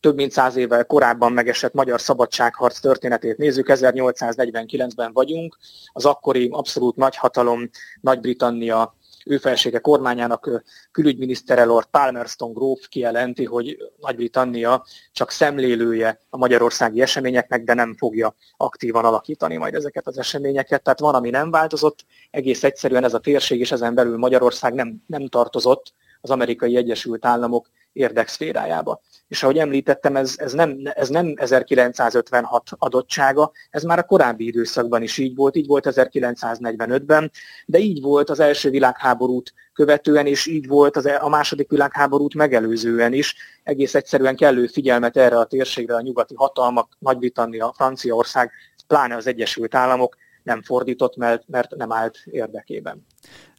több 0.00 0.14
mint 0.14 0.32
száz 0.32 0.56
évvel 0.56 0.84
korábban 0.84 1.32
megesett 1.32 1.72
magyar 1.72 2.00
szabadságharc 2.00 2.80
történetét 2.80 3.36
nézzük, 3.36 3.66
1849-ben 3.70 5.12
vagyunk, 5.12 5.58
az 5.92 6.04
akkori 6.04 6.48
abszolút 6.52 6.96
nagyhatalom 6.96 7.70
Nagy-Britannia 8.00 8.94
ő 9.26 9.38
felsége 9.38 9.78
kormányának 9.78 10.62
külügyminisztere 10.90 11.64
Lord 11.64 11.86
Palmerston 11.86 12.52
gróf 12.52 12.88
kijelenti, 12.88 13.44
hogy 13.44 13.76
Nagy-Britannia 14.00 14.84
csak 15.12 15.30
szemlélője 15.30 16.20
a 16.30 16.36
magyarországi 16.36 17.00
eseményeknek, 17.00 17.64
de 17.64 17.74
nem 17.74 17.96
fogja 17.96 18.34
aktívan 18.56 19.04
alakítani 19.04 19.56
majd 19.56 19.74
ezeket 19.74 20.06
az 20.06 20.18
eseményeket. 20.18 20.82
Tehát 20.82 21.00
van, 21.00 21.14
ami 21.14 21.30
nem 21.30 21.50
változott, 21.50 22.04
egész 22.30 22.64
egyszerűen 22.64 23.04
ez 23.04 23.14
a 23.14 23.20
térség 23.20 23.60
és 23.60 23.72
ezen 23.72 23.94
belül 23.94 24.16
Magyarország 24.16 24.74
nem, 24.74 25.02
nem 25.06 25.28
tartozott 25.28 25.92
az 26.20 26.30
amerikai 26.30 26.76
Egyesült 26.76 27.24
Államok 27.24 27.70
érdekszférájába. 27.92 29.00
És 29.28 29.42
ahogy 29.42 29.58
említettem, 29.58 30.16
ez, 30.16 30.34
ez, 30.36 30.52
nem, 30.52 30.78
ez 30.84 31.08
nem 31.08 31.34
1956 31.36 32.68
adottsága, 32.78 33.52
ez 33.70 33.82
már 33.82 33.98
a 33.98 34.02
korábbi 34.02 34.46
időszakban 34.46 35.02
is 35.02 35.18
így 35.18 35.34
volt, 35.34 35.56
így 35.56 35.66
volt 35.66 35.86
1945-ben, 35.90 37.30
de 37.66 37.78
így 37.78 38.02
volt 38.02 38.30
az 38.30 38.40
első 38.40 38.70
világháborút 38.70 39.54
követően, 39.72 40.26
és 40.26 40.46
így 40.46 40.66
volt 40.66 40.96
az, 40.96 41.06
e, 41.06 41.18
a 41.22 41.28
második 41.28 41.70
világháborút 41.70 42.34
megelőzően 42.34 43.12
is. 43.12 43.34
Egész 43.62 43.94
egyszerűen 43.94 44.36
kellő 44.36 44.66
figyelmet 44.66 45.16
erre 45.16 45.38
a 45.38 45.44
térségre 45.44 45.94
a 45.94 46.00
nyugati 46.00 46.34
hatalmak, 46.34 46.96
Nagy-Britannia, 46.98 47.72
Franciaország, 47.76 48.50
pláne 48.86 49.16
az 49.16 49.26
Egyesült 49.26 49.74
Államok 49.74 50.16
nem 50.42 50.62
fordított, 50.62 51.16
mert, 51.16 51.42
mert 51.46 51.76
nem 51.76 51.92
állt 51.92 52.18
érdekében 52.24 53.06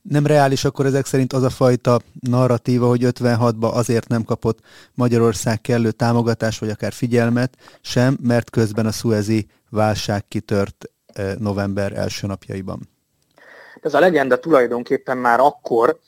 nem 0.02 0.26
reális 0.26 0.64
akkor 0.66 0.86
ezek 0.86 1.06
szerint 1.06 1.34
az 1.34 1.44
a 1.44 1.50
fajta 1.50 2.00
narratíva, 2.20 2.88
hogy 2.88 3.02
56-ba 3.04 3.74
azért 3.74 4.08
nem 4.08 4.24
kapott 4.24 4.60
Magyarország 4.94 5.62
kellő 5.62 5.92
támogatást, 5.92 6.60
vagy 6.60 6.70
akár 6.70 6.92
figyelmet 6.92 7.58
sem, 7.82 8.18
mert 8.22 8.50
közben 8.50 8.86
a 8.86 8.92
szuezi 8.92 9.48
válság 9.70 10.28
kitört 10.28 10.86
eh, 11.14 11.34
november 11.38 11.94
első 11.94 12.28
napjaiban. 12.28 12.90
Ez 13.82 13.94
a 13.94 14.00
legenda 14.00 14.40
tulajdonképpen 14.40 15.18
már 15.18 15.40
akkor 15.40 16.00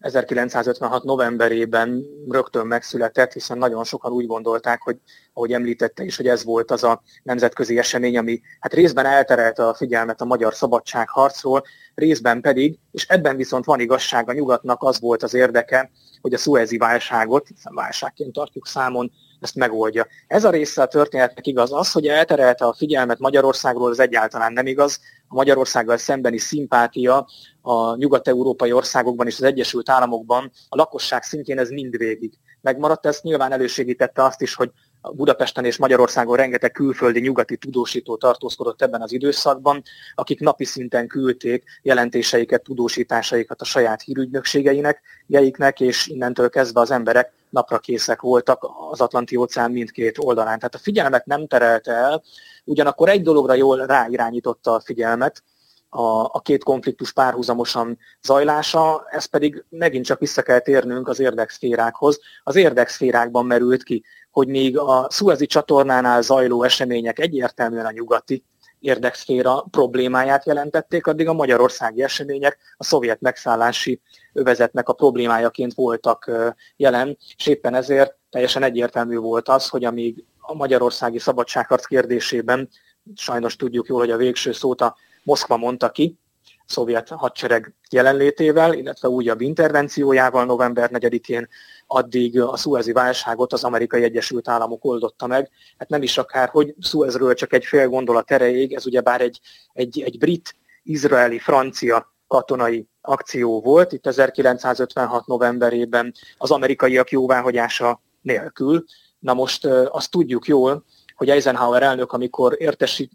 1956. 0.00 1.04
novemberében 1.04 2.04
rögtön 2.28 2.66
megszületett, 2.66 3.32
hiszen 3.32 3.58
nagyon 3.58 3.84
sokan 3.84 4.12
úgy 4.12 4.26
gondolták, 4.26 4.82
hogy 4.82 4.96
ahogy 5.32 5.52
említette 5.52 6.04
is, 6.04 6.16
hogy 6.16 6.26
ez 6.26 6.44
volt 6.44 6.70
az 6.70 6.84
a 6.84 7.02
nemzetközi 7.22 7.78
esemény, 7.78 8.18
ami 8.18 8.40
hát 8.60 8.74
részben 8.74 9.06
elterelte 9.06 9.66
a 9.66 9.74
figyelmet 9.74 10.20
a 10.20 10.24
magyar 10.24 10.54
szabadságharcról, 10.54 11.62
részben 11.94 12.40
pedig, 12.40 12.78
és 12.90 13.06
ebben 13.06 13.36
viszont 13.36 13.64
van 13.64 13.80
igazság, 13.80 14.28
a 14.28 14.32
nyugatnak 14.32 14.82
az 14.82 15.00
volt 15.00 15.22
az 15.22 15.34
érdeke, 15.34 15.90
hogy 16.20 16.34
a 16.34 16.38
szuezi 16.38 16.76
válságot, 16.76 17.46
hiszen 17.46 17.74
válságként 17.74 18.32
tartjuk 18.32 18.66
számon, 18.66 19.12
ezt 19.40 19.54
megoldja. 19.54 20.06
Ez 20.26 20.44
a 20.44 20.50
része 20.50 20.82
a 20.82 20.86
történetnek 20.86 21.46
igaz. 21.46 21.72
Az, 21.72 21.92
hogy 21.92 22.06
elterelte 22.06 22.64
a 22.64 22.74
figyelmet 22.74 23.18
Magyarországról, 23.18 23.90
az 23.90 24.00
egyáltalán 24.00 24.52
nem 24.52 24.66
igaz. 24.66 25.00
A 25.28 25.34
Magyarországgal 25.34 25.96
szembeni 25.96 26.38
szimpátia 26.38 27.28
a 27.62 27.96
nyugat-európai 27.96 28.72
országokban 28.72 29.26
és 29.26 29.34
az 29.34 29.42
Egyesült 29.42 29.88
Államokban 29.88 30.50
a 30.68 30.76
lakosság 30.76 31.22
szintjén 31.22 31.58
ez 31.58 31.68
mindvégig 31.68 32.38
megmaradt. 32.60 33.06
Ez 33.06 33.20
nyilván 33.22 33.52
elősegítette 33.52 34.24
azt 34.24 34.42
is, 34.42 34.54
hogy 34.54 34.70
Budapesten 35.12 35.64
és 35.64 35.76
Magyarországon 35.76 36.36
rengeteg 36.36 36.72
külföldi 36.72 37.20
nyugati 37.20 37.56
tudósító 37.56 38.16
tartózkodott 38.16 38.82
ebben 38.82 39.02
az 39.02 39.12
időszakban, 39.12 39.82
akik 40.14 40.40
napi 40.40 40.64
szinten 40.64 41.06
küldték 41.06 41.64
jelentéseiket, 41.82 42.62
tudósításaikat 42.62 43.60
a 43.60 43.64
saját 43.64 44.02
hírügynökségeinek, 44.02 45.00
jeiknek, 45.26 45.80
és 45.80 46.06
innentől 46.06 46.48
kezdve 46.48 46.80
az 46.80 46.90
emberek 46.90 47.32
napra 47.50 47.78
készek 47.78 48.20
voltak 48.20 48.68
az 48.90 49.00
Atlanti 49.00 49.36
óceán 49.36 49.70
mindkét 49.70 50.18
oldalán. 50.18 50.58
Tehát 50.58 50.74
a 50.74 50.78
figyelmet 50.78 51.26
nem 51.26 51.46
terelte 51.46 51.92
el, 51.92 52.22
ugyanakkor 52.68 53.08
egy 53.08 53.22
dologra 53.22 53.54
jól 53.54 53.86
ráirányította 53.86 54.72
a 54.72 54.80
figyelmet, 54.80 55.42
a, 55.88 56.24
a 56.24 56.40
két 56.42 56.64
konfliktus 56.64 57.12
párhuzamosan 57.12 57.98
zajlása, 58.22 59.06
ez 59.10 59.24
pedig 59.24 59.64
megint 59.68 60.04
csak 60.04 60.18
vissza 60.18 60.42
kell 60.42 60.58
térnünk 60.58 61.08
az 61.08 61.20
érdekszférákhoz. 61.20 62.20
Az 62.42 62.56
érdekszférákban 62.56 63.46
merült 63.46 63.82
ki, 63.82 64.04
hogy 64.30 64.48
még 64.48 64.78
a 64.78 65.06
Suezi 65.10 65.46
csatornánál 65.46 66.22
zajló 66.22 66.62
események 66.62 67.18
egyértelműen 67.18 67.86
a 67.86 67.90
nyugati 67.90 68.44
érdekszféra 68.80 69.66
problémáját 69.70 70.46
jelentették, 70.46 71.06
addig 71.06 71.28
a 71.28 71.32
magyarországi 71.32 72.02
események 72.02 72.58
a 72.76 72.84
szovjet 72.84 73.20
megszállási 73.20 74.00
övezetnek 74.32 74.88
a 74.88 74.92
problémájaként 74.92 75.74
voltak 75.74 76.30
jelen, 76.76 77.18
és 77.36 77.46
éppen 77.46 77.74
ezért 77.74 78.16
teljesen 78.30 78.62
egyértelmű 78.62 79.16
volt 79.16 79.48
az, 79.48 79.68
hogy 79.68 79.84
amíg 79.84 80.24
a 80.48 80.54
magyarországi 80.54 81.18
szabadságharc 81.18 81.86
kérdésében, 81.86 82.68
sajnos 83.14 83.56
tudjuk 83.56 83.86
jól, 83.86 83.98
hogy 83.98 84.10
a 84.10 84.16
végső 84.16 84.52
szót 84.52 84.80
a 84.80 84.96
Moszkva 85.22 85.56
mondta 85.56 85.90
ki, 85.90 86.18
szovjet 86.66 87.08
hadsereg 87.08 87.74
jelenlétével, 87.90 88.72
illetve 88.72 89.08
újabb 89.08 89.40
intervenciójával 89.40 90.44
november 90.44 90.90
4-én, 90.92 91.48
addig 91.86 92.40
a 92.40 92.56
szuezi 92.56 92.92
válságot 92.92 93.52
az 93.52 93.64
amerikai 93.64 94.02
Egyesült 94.02 94.48
Államok 94.48 94.84
oldotta 94.84 95.26
meg. 95.26 95.50
Hát 95.78 95.88
nem 95.88 96.02
is 96.02 96.18
akár, 96.18 96.48
hogy 96.48 96.74
Suezről 96.80 97.34
csak 97.34 97.52
egy 97.52 97.64
fél 97.64 97.88
gondolat 97.88 98.30
erejéig, 98.30 98.74
ez 98.74 98.86
ugyebár 98.86 99.20
egy, 99.20 99.40
egy, 99.72 100.00
egy 100.00 100.18
brit, 100.18 100.54
izraeli, 100.82 101.38
francia 101.38 102.14
katonai 102.26 102.86
akció 103.00 103.60
volt, 103.60 103.92
itt 103.92 104.06
1956 104.06 105.26
novemberében 105.26 106.14
az 106.36 106.50
amerikaiak 106.50 107.10
jóváhagyása 107.10 108.02
nélkül. 108.20 108.84
Na 109.18 109.34
most 109.34 109.64
azt 109.66 110.10
tudjuk 110.10 110.46
jól, 110.46 110.84
hogy 111.14 111.30
Eisenhower 111.30 111.82
elnök, 111.82 112.12
amikor 112.12 112.56
értesít, 112.58 113.12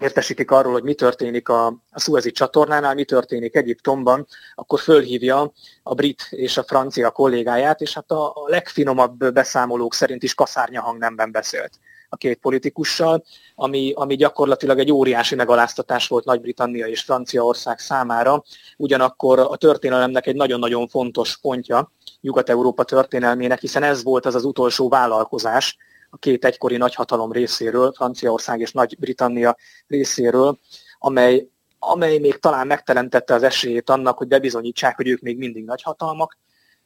értesítik 0.00 0.50
arról, 0.50 0.72
hogy 0.72 0.82
mi 0.82 0.94
történik 0.94 1.48
a, 1.48 1.66
a 1.90 2.00
Suezi 2.00 2.30
csatornánál, 2.30 2.94
mi 2.94 3.04
történik 3.04 3.56
Egyiptomban, 3.56 4.26
akkor 4.54 4.80
fölhívja 4.80 5.52
a 5.82 5.94
brit 5.94 6.26
és 6.30 6.56
a 6.56 6.62
francia 6.62 7.10
kollégáját, 7.10 7.80
és 7.80 7.94
hát 7.94 8.10
a, 8.10 8.28
a 8.28 8.44
legfinomabb 8.46 9.32
beszámolók 9.32 9.94
szerint 9.94 10.22
is 10.22 10.34
kaszárnya 10.34 10.82
hangnemben 10.82 11.32
beszélt 11.32 11.78
a 12.12 12.16
két 12.16 12.38
politikussal, 12.38 13.24
ami, 13.54 13.92
ami 13.94 14.16
gyakorlatilag 14.16 14.78
egy 14.78 14.92
óriási 14.92 15.34
megaláztatás 15.34 16.08
volt 16.08 16.24
Nagy-Britannia 16.24 16.86
és 16.86 17.00
Franciaország 17.00 17.78
számára, 17.78 18.42
ugyanakkor 18.76 19.38
a 19.38 19.56
történelemnek 19.56 20.26
egy 20.26 20.34
nagyon-nagyon 20.34 20.88
fontos 20.88 21.38
pontja 21.38 21.92
Nyugat-Európa 22.20 22.84
történelmének, 22.84 23.60
hiszen 23.60 23.82
ez 23.82 24.02
volt 24.02 24.26
az 24.26 24.34
az 24.34 24.44
utolsó 24.44 24.88
vállalkozás, 24.88 25.76
a 26.10 26.16
két 26.16 26.44
egykori 26.44 26.76
nagyhatalom 26.76 27.32
részéről, 27.32 27.92
Franciaország 27.92 28.60
és 28.60 28.72
Nagy-Britannia 28.72 29.56
részéről, 29.86 30.58
amely, 30.98 31.48
amely 31.78 32.18
még 32.18 32.38
talán 32.38 32.66
megteremtette 32.66 33.34
az 33.34 33.42
esélyét 33.42 33.90
annak, 33.90 34.18
hogy 34.18 34.28
bebizonyítsák, 34.28 34.96
hogy 34.96 35.08
ők 35.08 35.20
még 35.20 35.38
mindig 35.38 35.64
nagyhatalmak, 35.64 36.38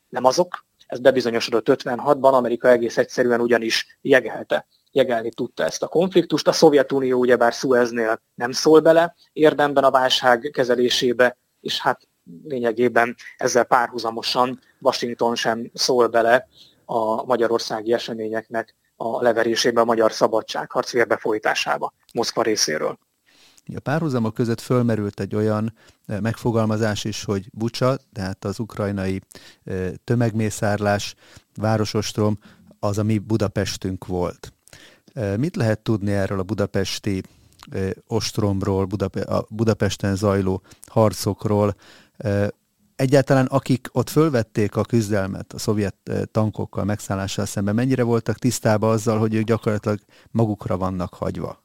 nem 0.09 0.25
azok. 0.25 0.65
Ez 0.87 0.99
bebizonyosodott 0.99 1.67
56-ban, 1.71 2.33
Amerika 2.33 2.69
egész 2.69 2.97
egyszerűen 2.97 3.41
ugyanis 3.41 3.99
jegelte 4.01 4.67
jegelni 4.95 5.31
tudta 5.31 5.65
ezt 5.65 5.83
a 5.83 5.89
konfliktust. 5.89 6.49
A 6.49 6.53
Szovjetunió 6.53 7.19
ugyebár 7.19 7.53
Sueznél 7.53 8.21
nem 8.35 8.53
szól 8.53 8.81
bele 8.81 9.15
érdemben 9.33 9.85
a 9.85 9.91
válság 9.91 10.51
kezelésébe, 10.53 11.37
és 11.61 11.81
hát 11.81 12.09
lényegében 12.45 13.17
ezzel 13.37 13.65
párhuzamosan 13.65 14.61
Washington 14.85 15.35
sem 15.35 15.71
szól 15.75 16.07
bele 16.07 16.49
a 16.85 17.25
magyarországi 17.25 17.93
eseményeknek 17.93 18.75
a 18.97 19.23
leverésébe 19.23 19.81
a 19.81 19.85
magyar 19.85 20.13
szabadságharc 20.13 20.93
vérbefolytásába 20.93 21.93
Moszkva 22.13 22.43
részéről. 22.43 22.99
A 23.75 23.81
párhuzamok 23.81 24.35
között 24.35 24.61
fölmerült 24.61 25.21
egy 25.21 25.35
olyan 25.35 25.75
eh, 26.07 26.21
megfogalmazás 26.21 27.05
is, 27.05 27.25
hogy 27.25 27.49
Bucsa, 27.53 27.99
tehát 28.13 28.45
az 28.45 28.59
ukrajnai 28.59 29.21
eh, 29.65 29.91
tömegmészárlás, 30.05 31.15
városostrom, 31.55 32.39
az, 32.79 32.99
ami 32.99 33.19
Budapestünk 33.19 34.07
volt. 34.07 34.53
Eh, 35.13 35.37
mit 35.37 35.57
lehet 35.57 35.79
tudni 35.79 36.13
erről 36.13 36.39
a 36.39 36.43
budapesti 36.43 37.23
ostromról, 38.07 38.85
Budape- 38.85 39.29
a 39.29 39.47
Budapesten 39.49 40.17
zajló 40.17 40.63
harcokról? 40.87 41.75
Egyáltalán 42.97 43.47
akik 43.47 43.89
ott 43.93 44.09
fölvették 44.09 44.77
a 44.77 44.83
küzdelmet 44.83 45.53
a 45.53 45.59
szovjet 45.59 45.97
eh, 46.05 46.23
tankokkal 46.33 46.85
megszállással 46.85 47.47
szemben, 47.47 47.75
mennyire 47.75 48.03
voltak 48.03 48.39
tisztában 48.39 48.91
azzal, 48.91 49.19
hogy 49.19 49.35
ők 49.35 49.45
gyakorlatilag 49.45 49.99
magukra 50.31 50.77
vannak 50.77 51.15
hagyva? 51.15 51.63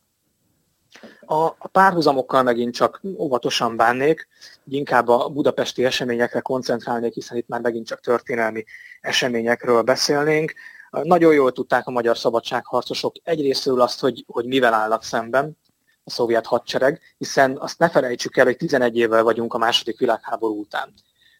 A, 1.26 1.44
a 1.44 1.68
párhuzamokkal 1.72 2.44
megint 2.44 2.74
csak 2.74 3.02
óvatosan 3.18 3.76
bánnék, 3.76 4.28
inkább 4.65 5.08
a 5.08 5.28
budapesti 5.28 5.86
eseményekre 5.86 6.39
koncentrálnék, 6.39 7.13
hiszen 7.13 7.38
itt 7.38 7.48
már 7.48 7.62
megint 7.62 7.88
csak 7.88 8.00
történelmi 8.00 8.63
eseményekről 9.02 9.82
beszélnénk. 9.82 10.54
Nagyon 10.89 11.34
jól 11.34 11.52
tudták 11.52 11.88
a 11.88 11.92
magyar 11.92 12.18
szabadságharcosok 12.18 13.15
egyrésztről 13.24 13.82
azt, 13.82 14.00
hogy, 14.00 14.24
hogy 14.28 14.46
mivel 14.46 14.74
állnak 14.74 15.04
szemben 15.04 15.58
a 16.04 16.10
szovjet 16.10 16.46
hadsereg, 16.46 17.02
hiszen 17.18 17.58
azt 17.58 17.80
ne 17.80 17.89
felejtsük 17.89 18.38
el, 18.38 18.46
hogy 18.46 18.58
11 18.58 18.98
évvel 18.98 19.24
vagyunk 19.24 19.54
a 19.54 19.58
második 19.58 20.00
világháború 20.00 20.60
után. 20.60 20.94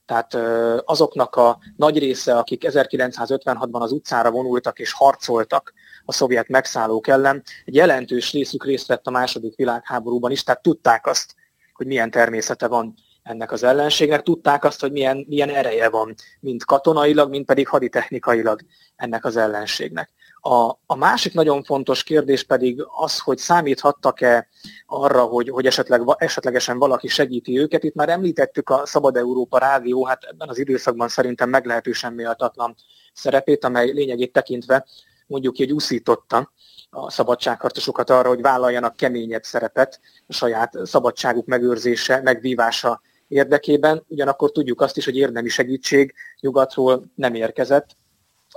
Tehát 0.10 0.38
azoknak 0.86 1.36
a 1.36 1.60
nagy 1.76 2.00
része, 2.00 2.38
akik 2.38 2.64
1956-ban 2.68 3.80
az 3.80 3.92
utcára 3.92 4.32
vonultak 4.32 4.80
és 4.80 4.92
harcoltak 4.92 5.74
a 6.06 6.12
szovjet 6.12 6.48
megszállók 6.48 7.08
ellen, 7.08 7.44
egy 7.66 7.76
jelentős 7.76 8.32
részük 8.32 8.66
részt 8.66 8.88
vett 8.88 9.08
a 9.08 9.12
második 9.12 9.56
világháborúban 9.56 10.32
is, 10.32 10.44
tehát 10.44 10.62
tudták 10.62 11.08
azt, 11.08 11.36
hogy 11.74 11.88
milyen 11.88 12.12
természete 12.12 12.68
van 12.68 12.94
ennek 13.24 13.52
az 13.52 13.64
ellenségnek, 13.64 14.22
tudták 14.22 14.64
azt, 14.64 14.82
hogy 14.82 14.92
milyen, 14.92 15.26
milyen 15.28 15.50
ereje 15.50 15.90
van, 15.90 16.16
mind 16.40 16.64
katonailag, 16.64 17.30
mind 17.30 17.46
pedig 17.46 17.68
haditechnikailag 17.68 18.62
ennek 18.96 19.26
az 19.26 19.38
ellenségnek. 19.38 20.10
A, 20.42 20.70
a 20.86 20.96
másik 20.96 21.34
nagyon 21.34 21.64
fontos 21.64 22.04
kérdés 22.04 22.44
pedig 22.44 22.86
az, 22.88 23.20
hogy 23.20 23.38
számíthattak-e 23.38 24.48
arra, 24.86 25.22
hogy, 25.22 25.50
hogy 25.50 25.66
esetleg, 25.66 26.02
esetlegesen 26.18 26.80
valaki 26.80 27.08
segíti 27.08 27.60
őket. 27.60 27.84
Itt 27.84 27.96
már 27.96 28.10
említettük 28.10 28.70
a 28.70 28.86
Szabad 28.86 29.18
Európa 29.18 29.58
Rádió, 29.58 30.06
hát 30.06 30.24
ebben 30.24 30.50
az 30.50 30.58
időszakban 30.58 31.08
szerintem 31.08 31.50
meglehetősen 31.50 32.14
méltatlan 32.14 32.76
szerepét, 33.14 33.64
amely 33.64 33.92
lényegét 33.92 34.32
tekintve 34.32 34.86
mondjuk 35.30 35.58
hogy 35.58 35.72
úszította 35.72 36.52
a 36.90 37.12
szabadságharcosokat 37.12 38.10
arra, 38.10 38.28
hogy 38.28 38.42
vállaljanak 38.42 38.96
keményebb 38.96 39.44
szerepet 39.44 40.00
a 40.28 40.34
saját 40.34 40.74
szabadságuk 40.84 41.46
megőrzése, 41.46 42.22
megvívása 42.22 43.02
érdekében. 43.28 44.04
Ugyanakkor 44.08 44.52
tudjuk 44.52 44.82
azt 44.82 44.98
is, 44.98 45.06
hogy 45.06 45.16
érdemi 45.16 45.50
segítség 45.50 46.14
nyugatról 46.40 47.04
nem 47.16 47.34
érkezett, 47.34 47.98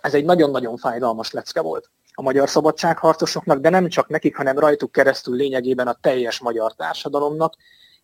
ez 0.03 0.15
egy 0.15 0.25
nagyon-nagyon 0.25 0.77
fájdalmas 0.77 1.31
lecke 1.31 1.61
volt 1.61 1.91
a 2.15 2.23
magyar 2.23 2.49
szabadságharcosoknak, 2.49 3.59
de 3.59 3.69
nem 3.69 3.89
csak 3.89 4.09
nekik, 4.09 4.37
hanem 4.37 4.59
rajtuk 4.59 4.93
keresztül 4.93 5.37
lényegében 5.37 5.89
a 5.89 5.99
teljes 6.01 6.41
magyar 6.41 6.73
társadalomnak. 6.75 7.55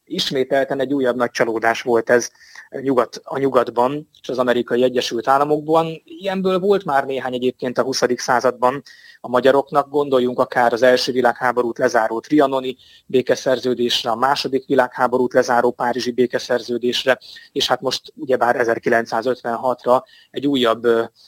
Ismételten 0.08 0.80
egy 0.80 0.94
újabb 0.94 1.16
nagy 1.16 1.30
csalódás 1.30 1.82
volt 1.82 2.10
ez 2.10 2.30
nyugat, 2.70 3.20
a 3.24 3.38
nyugatban 3.38 4.08
és 4.22 4.28
az 4.28 4.38
amerikai 4.38 4.82
Egyesült 4.82 5.28
Államokban. 5.28 6.02
Ilyenből 6.04 6.58
volt 6.58 6.84
már 6.84 7.04
néhány 7.04 7.34
egyébként 7.34 7.78
a 7.78 7.82
20. 7.82 8.02
században 8.16 8.82
a 9.20 9.28
magyaroknak. 9.28 9.88
Gondoljunk 9.88 10.38
akár 10.38 10.72
az 10.72 10.82
első 10.82 11.12
világháborút 11.12 11.78
lezáró 11.78 12.20
trianoni 12.20 12.76
békeszerződésre, 13.06 14.10
a 14.10 14.16
második 14.16 14.66
világháborút 14.66 15.32
lezáró 15.32 15.70
párizsi 15.70 16.10
békeszerződésre, 16.10 17.18
és 17.52 17.68
hát 17.68 17.80
most 17.80 18.12
ugyebár 18.14 18.56
1956-ra 18.58 20.02
egy 20.30 20.46
újabb, 20.46 20.86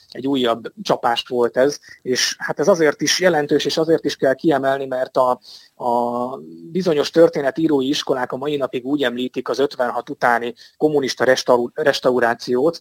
egy 0.09 0.27
újabb 0.27 0.71
csapást 0.81 1.27
volt 1.27 1.57
ez, 1.57 1.79
és 2.01 2.35
hát 2.37 2.59
ez 2.59 2.67
azért 2.67 3.01
is 3.01 3.19
jelentős, 3.19 3.65
és 3.65 3.77
azért 3.77 4.05
is 4.05 4.15
kell 4.15 4.33
kiemelni, 4.33 4.85
mert 4.85 5.17
a, 5.17 5.39
a 5.75 6.37
bizonyos 6.71 7.09
történetírói 7.09 7.87
iskolák 7.87 8.31
a 8.31 8.37
mai 8.37 8.57
napig 8.71 8.85
úgy 8.85 9.03
említik 9.03 9.49
az 9.49 9.59
56 9.59 10.09
utáni 10.09 10.53
kommunista 10.77 11.25
restaurációt, 11.73 12.79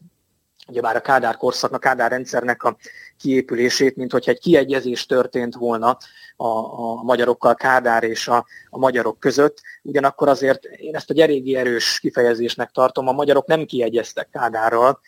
ugye 0.69 0.81
már 0.81 0.97
a 0.97 1.01
Kádár 1.01 1.37
korszaknak, 1.37 1.81
Kádár 1.81 2.11
rendszernek 2.11 2.63
a 2.63 2.77
kiépülését, 3.19 3.97
mint 3.97 4.13
hogyha 4.13 4.31
egy 4.31 4.39
kiegyezés 4.39 5.07
történt 5.07 5.55
volna 5.55 5.99
a, 6.37 6.47
a 6.47 7.03
magyarokkal, 7.03 7.55
Kádár 7.55 8.03
és 8.03 8.29
a, 8.29 8.47
a 8.71 8.79
magyarok 8.79 9.19
között. 9.19 9.61
Ugyanakkor 9.83 10.29
azért 10.29 10.65
én 10.65 10.97
ezt 10.97 11.11
egy 11.11 11.21
eléggé 11.21 11.55
erős 11.55 12.01
kifejezésnek 12.01 12.71
tartom, 12.71 13.09
a 13.09 13.13
magyarok 13.13 13.47
nem 13.47 13.65
kiegyeztek 13.65 14.29
Kádárral, 14.31 15.01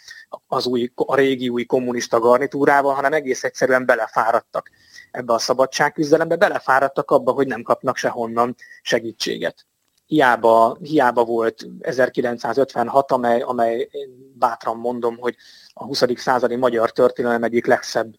az 0.47 0.67
új, 0.67 0.93
a 0.95 1.15
régi 1.15 1.49
új 1.49 1.65
kommunista 1.65 2.19
garnitúrával, 2.19 2.95
hanem 2.95 3.13
egész 3.13 3.45
egyszerűen 3.45 3.87
belefáradtak 3.87 4.71
ebbe 5.11 5.33
a 5.33 5.39
szabadságküzdelembe, 5.39 6.37
belefáradtak 6.37 7.11
abba, 7.11 7.33
hogy 7.33 7.47
nem 7.47 7.63
kapnak 7.63 7.97
sehonnan 7.97 8.55
segítséget 8.83 9.67
hiába, 10.07 10.77
hiába 10.81 11.25
volt 11.25 11.67
1956, 11.81 13.13
amely, 13.13 13.41
amely 13.41 13.89
bátran 14.35 14.77
mondom, 14.77 15.17
hogy 15.17 15.37
a 15.73 15.85
20. 15.85 16.03
századi 16.15 16.57
magyar 16.57 16.93
történelem 16.93 17.43
egyik 17.43 17.67
legszebb 17.67 18.15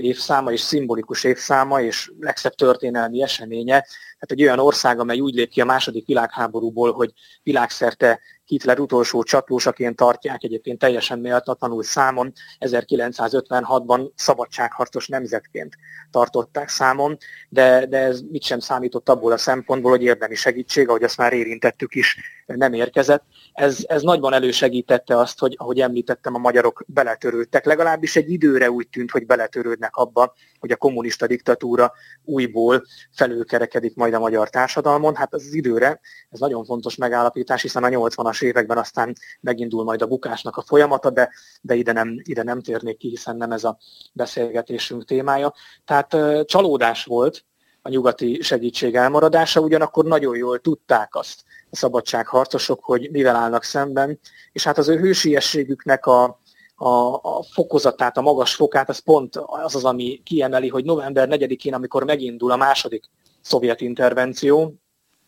évszáma 0.00 0.52
és 0.52 0.60
szimbolikus 0.60 1.24
évszáma 1.24 1.80
és 1.80 2.12
legszebb 2.18 2.54
történelmi 2.54 3.22
eseménye. 3.22 3.86
Hát 4.24 4.32
egy 4.32 4.42
olyan 4.42 4.58
ország, 4.58 5.00
amely 5.00 5.20
úgy 5.20 5.34
lép 5.34 5.50
ki 5.50 5.60
a 5.60 5.64
második 5.64 6.06
világháborúból, 6.06 6.92
hogy 6.92 7.12
világszerte 7.42 8.20
Hitler 8.44 8.78
utolsó 8.78 9.22
csatlósaként 9.22 9.96
tartják, 9.96 10.42
egyébként 10.42 10.78
teljesen 10.78 11.18
méltatlanul 11.18 11.82
számon, 11.82 12.32
1956-ban 12.60 14.10
szabadságharcos 14.14 15.08
nemzetként 15.08 15.76
tartották 16.10 16.68
számon, 16.68 17.16
de, 17.48 17.86
de 17.86 17.98
ez 17.98 18.20
mit 18.30 18.42
sem 18.42 18.58
számított 18.58 19.08
abból 19.08 19.32
a 19.32 19.36
szempontból, 19.36 19.90
hogy 19.90 20.02
érdemi 20.02 20.34
segítség, 20.34 20.88
ahogy 20.88 21.02
azt 21.02 21.16
már 21.16 21.32
érintettük 21.32 21.94
is, 21.94 22.16
nem 22.46 22.72
érkezett. 22.72 23.24
Ez, 23.52 23.78
ez 23.86 24.02
nagyban 24.02 24.32
elősegítette 24.32 25.18
azt, 25.18 25.38
hogy 25.38 25.54
ahogy 25.58 25.80
említettem, 25.80 26.34
a 26.34 26.38
magyarok 26.38 26.84
beletörődtek. 26.86 27.64
Legalábbis 27.64 28.16
egy 28.16 28.30
időre 28.30 28.70
úgy 28.70 28.88
tűnt, 28.88 29.10
hogy 29.10 29.26
beletörődnek 29.26 29.96
abba, 29.96 30.34
hogy 30.58 30.70
a 30.70 30.76
kommunista 30.76 31.26
diktatúra 31.26 31.92
újból 32.24 32.84
felülkerekedik 33.12 33.94
majd 33.94 34.13
a 34.14 34.18
magyar 34.18 34.50
társadalmon. 34.50 35.14
Hát 35.14 35.34
ez 35.34 35.42
az 35.46 35.54
időre, 35.54 36.00
ez 36.30 36.38
nagyon 36.38 36.64
fontos 36.64 36.96
megállapítás, 36.96 37.62
hiszen 37.62 37.84
a 37.84 37.88
80-as 37.88 38.42
években 38.42 38.78
aztán 38.78 39.12
megindul 39.40 39.84
majd 39.84 40.02
a 40.02 40.06
bukásnak 40.06 40.56
a 40.56 40.62
folyamata, 40.62 41.10
de, 41.10 41.30
de 41.60 41.74
ide, 41.74 41.92
nem, 41.92 42.20
ide 42.22 42.42
nem 42.42 42.60
térnék 42.60 42.96
ki, 42.96 43.08
hiszen 43.08 43.36
nem 43.36 43.52
ez 43.52 43.64
a 43.64 43.78
beszélgetésünk 44.12 45.04
témája. 45.04 45.54
Tehát 45.84 46.16
csalódás 46.46 47.04
volt 47.04 47.44
a 47.82 47.88
nyugati 47.88 48.42
segítség 48.42 48.94
elmaradása, 48.94 49.60
ugyanakkor 49.60 50.04
nagyon 50.04 50.36
jól 50.36 50.60
tudták 50.60 51.14
azt 51.14 51.44
a 51.70 51.76
szabadságharcosok, 51.76 52.84
hogy 52.84 53.08
mivel 53.10 53.36
állnak 53.36 53.62
szemben, 53.62 54.18
és 54.52 54.64
hát 54.64 54.78
az 54.78 54.88
ő 54.88 54.98
hősiességüknek 54.98 56.06
a, 56.06 56.40
a, 56.74 57.14
a 57.14 57.42
fokozatát, 57.52 58.16
a 58.16 58.20
magas 58.20 58.54
fokát, 58.54 58.88
az 58.88 58.98
pont 58.98 59.36
az 59.36 59.74
az, 59.74 59.84
ami 59.84 60.20
kiemeli, 60.24 60.68
hogy 60.68 60.84
november 60.84 61.28
4-én, 61.30 61.74
amikor 61.74 62.04
megindul 62.04 62.50
a 62.50 62.56
második 62.56 63.04
szovjet 63.44 63.80
intervenció, 63.80 64.74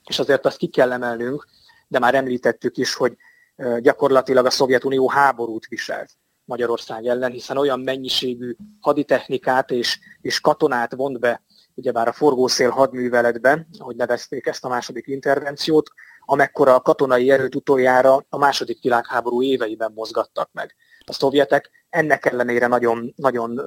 és 0.04 0.18
azért 0.18 0.46
azt 0.46 0.56
ki 0.56 0.66
kell 0.66 0.92
emelnünk, 0.92 1.46
de 1.88 1.98
már 1.98 2.14
említettük 2.14 2.76
is, 2.76 2.94
hogy 2.94 3.16
gyakorlatilag 3.80 4.46
a 4.46 4.50
Szovjetunió 4.50 5.08
háborút 5.08 5.66
viselt 5.66 6.10
Magyarország 6.44 7.06
ellen, 7.06 7.30
hiszen 7.30 7.56
olyan 7.56 7.80
mennyiségű 7.80 8.56
haditechnikát 8.80 9.70
és, 9.70 9.98
és 10.20 10.40
katonát 10.40 10.94
vont 10.94 11.18
be, 11.18 11.42
ugyebár 11.74 12.08
a 12.08 12.12
forgószél 12.12 12.70
hadműveletbe, 12.70 13.66
ahogy 13.78 13.96
nevezték 13.96 14.46
ezt 14.46 14.64
a 14.64 14.68
második 14.68 15.06
intervenciót, 15.06 15.90
amekkora 16.24 16.74
a 16.74 16.80
katonai 16.80 17.30
erőt 17.30 17.54
utoljára 17.54 18.24
a 18.28 18.38
második 18.38 18.82
világháború 18.82 19.42
éveiben 19.42 19.92
mozgattak 19.94 20.50
meg 20.52 20.74
a 21.08 21.12
szovjetek. 21.12 21.70
Ennek 21.88 22.24
ellenére 22.24 22.66
nagyon, 22.66 23.12
nagyon 23.16 23.60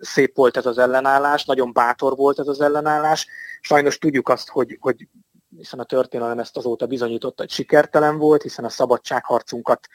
szép 0.00 0.36
volt 0.36 0.56
ez 0.56 0.66
az 0.66 0.78
ellenállás, 0.78 1.44
nagyon 1.44 1.72
bátor 1.72 2.16
volt 2.16 2.38
ez 2.38 2.48
az 2.48 2.60
ellenállás. 2.60 3.26
Sajnos 3.60 3.98
tudjuk 3.98 4.28
azt, 4.28 4.48
hogy, 4.48 4.76
hogy 4.80 5.08
hiszen 5.56 5.78
a 5.78 5.84
történelem 5.84 6.38
ezt 6.38 6.56
azóta 6.56 6.86
bizonyította, 6.86 7.42
hogy 7.42 7.50
sikertelen 7.50 8.18
volt, 8.18 8.42
hiszen 8.42 8.64
a 8.64 8.68
szabadságharcunkat 8.68 9.88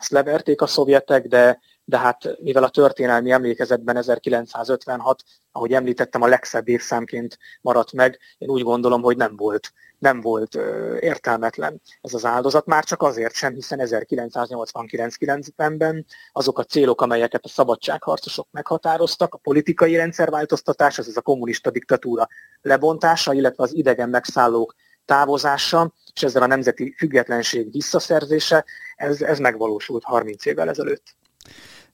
ezt 0.00 0.10
leverték 0.10 0.60
a 0.60 0.66
szovjetek, 0.66 1.26
de, 1.26 1.60
de 1.84 1.98
hát 1.98 2.40
mivel 2.40 2.62
a 2.62 2.68
történelmi 2.68 3.30
emlékezetben 3.30 3.96
1956, 3.96 5.22
ahogy 5.52 5.72
említettem, 5.72 6.22
a 6.22 6.26
legszebb 6.26 6.68
évszámként 6.68 7.38
maradt 7.60 7.92
meg, 7.92 8.18
én 8.38 8.48
úgy 8.48 8.62
gondolom, 8.62 9.02
hogy 9.02 9.16
nem 9.16 9.36
volt 9.36 9.72
nem 10.00 10.20
volt 10.20 10.54
ö, 10.54 10.96
értelmetlen 11.00 11.80
ez 12.00 12.14
az 12.14 12.24
áldozat, 12.24 12.66
már 12.66 12.84
csak 12.84 13.02
azért 13.02 13.34
sem, 13.34 13.54
hiszen 13.54 13.78
1989-90-ben 13.82 16.06
azok 16.32 16.58
a 16.58 16.64
célok, 16.64 17.00
amelyeket 17.00 17.44
a 17.44 17.48
szabadságharcosok 17.48 18.48
meghatároztak, 18.50 19.34
a 19.34 19.38
politikai 19.38 19.96
rendszerváltoztatás, 19.96 20.98
ez 20.98 21.16
a 21.16 21.20
kommunista 21.20 21.70
diktatúra 21.70 22.28
lebontása, 22.62 23.32
illetve 23.32 23.62
az 23.62 23.74
idegen 23.74 24.08
megszállók 24.08 24.74
távozása, 25.04 25.92
és 26.14 26.22
ezzel 26.22 26.42
a 26.42 26.46
nemzeti 26.46 26.94
függetlenség 26.98 27.72
visszaszerzése, 27.72 28.64
ez, 28.96 29.22
ez 29.22 29.38
megvalósult 29.38 30.04
30 30.04 30.46
évvel 30.46 30.68
ezelőtt. 30.68 31.04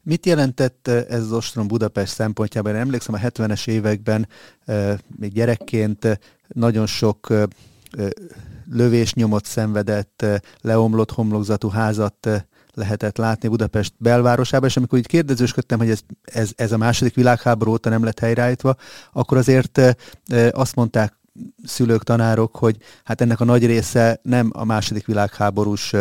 Mit 0.02 0.26
jelentett 0.26 0.88
ez 0.88 1.22
az 1.22 1.32
ostrom 1.32 1.66
Budapest 1.66 2.12
szempontjában? 2.12 2.74
Én 2.74 2.80
emlékszem 2.80 3.14
a 3.14 3.18
70-es 3.18 3.68
években, 3.68 4.28
még 5.16 5.32
gyerekként 5.32 6.20
nagyon 6.48 6.86
sok 6.86 7.32
lövésnyomot 8.70 9.44
szenvedett, 9.44 10.26
leomlott 10.60 11.10
homlokzatú 11.10 11.68
házat 11.68 12.28
lehetett 12.74 13.16
látni 13.16 13.48
Budapest 13.48 13.92
belvárosában, 13.98 14.68
és 14.68 14.76
amikor 14.76 14.98
így 14.98 15.06
kérdezősködtem, 15.06 15.78
hogy 15.78 15.90
ez, 15.90 16.00
ez, 16.24 16.50
ez 16.56 16.72
a 16.72 16.76
második 16.76 17.14
világháború 17.14 17.70
óta 17.70 17.88
nem 17.88 18.04
lett 18.04 18.18
helyreállítva, 18.18 18.76
akkor 19.12 19.36
azért 19.36 19.80
azt 20.50 20.74
mondták 20.74 21.14
szülők, 21.64 22.02
tanárok, 22.02 22.56
hogy 22.56 22.76
hát 23.04 23.20
ennek 23.20 23.40
a 23.40 23.44
nagy 23.44 23.66
része 23.66 24.20
nem 24.22 24.50
a 24.52 24.64
második 24.64 25.06
világháborús 25.06 25.92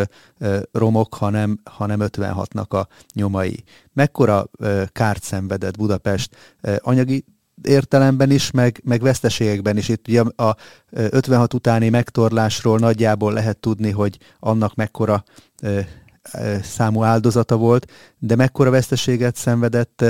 romok, 0.72 1.14
hanem, 1.14 1.58
hanem 1.64 1.98
56-nak 2.02 2.68
a 2.68 2.86
nyomai. 3.14 3.64
Mekkora 3.92 4.50
kárt 4.92 5.22
szenvedett 5.22 5.76
Budapest 5.76 6.36
anyagi 6.78 7.24
értelemben 7.62 8.30
is, 8.30 8.50
meg, 8.50 8.80
meg 8.84 9.00
veszteségekben 9.00 9.76
is. 9.76 9.88
Itt 9.88 10.08
ugye 10.08 10.20
a 10.20 10.56
56 10.90 11.54
utáni 11.54 11.88
megtorlásról 11.88 12.78
nagyjából 12.78 13.32
lehet 13.32 13.58
tudni, 13.58 13.90
hogy 13.90 14.18
annak 14.38 14.74
mekkora 14.74 15.24
számú 16.62 17.02
áldozata 17.02 17.56
volt, 17.56 17.90
de 18.18 18.36
mekkora 18.36 18.70
veszteséget 18.70 19.36
szenvedett 19.36 20.04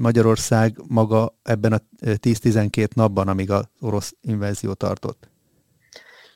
Magyarország 0.00 0.76
maga 0.88 1.34
ebben 1.42 1.72
a 1.72 1.78
10-12 2.00 2.94
napban, 2.94 3.28
amíg 3.28 3.50
az 3.50 3.64
orosz 3.80 4.14
invázió 4.22 4.72
tartott? 4.72 5.28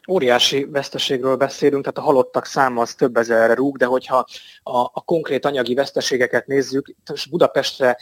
óriási 0.09 0.65
veszteségről 0.65 1.37
beszélünk, 1.37 1.83
tehát 1.83 1.99
a 1.99 2.03
halottak 2.13 2.45
száma 2.45 2.81
az 2.81 2.95
több 2.95 3.17
ezerre 3.17 3.55
rúg, 3.55 3.77
de 3.77 3.87
hogyha 3.87 4.27
a, 4.63 4.79
a 4.79 5.03
konkrét 5.05 5.45
anyagi 5.45 5.75
veszteségeket 5.75 6.47
nézzük, 6.47 6.95
és 7.13 7.27
Budapestre 7.27 7.97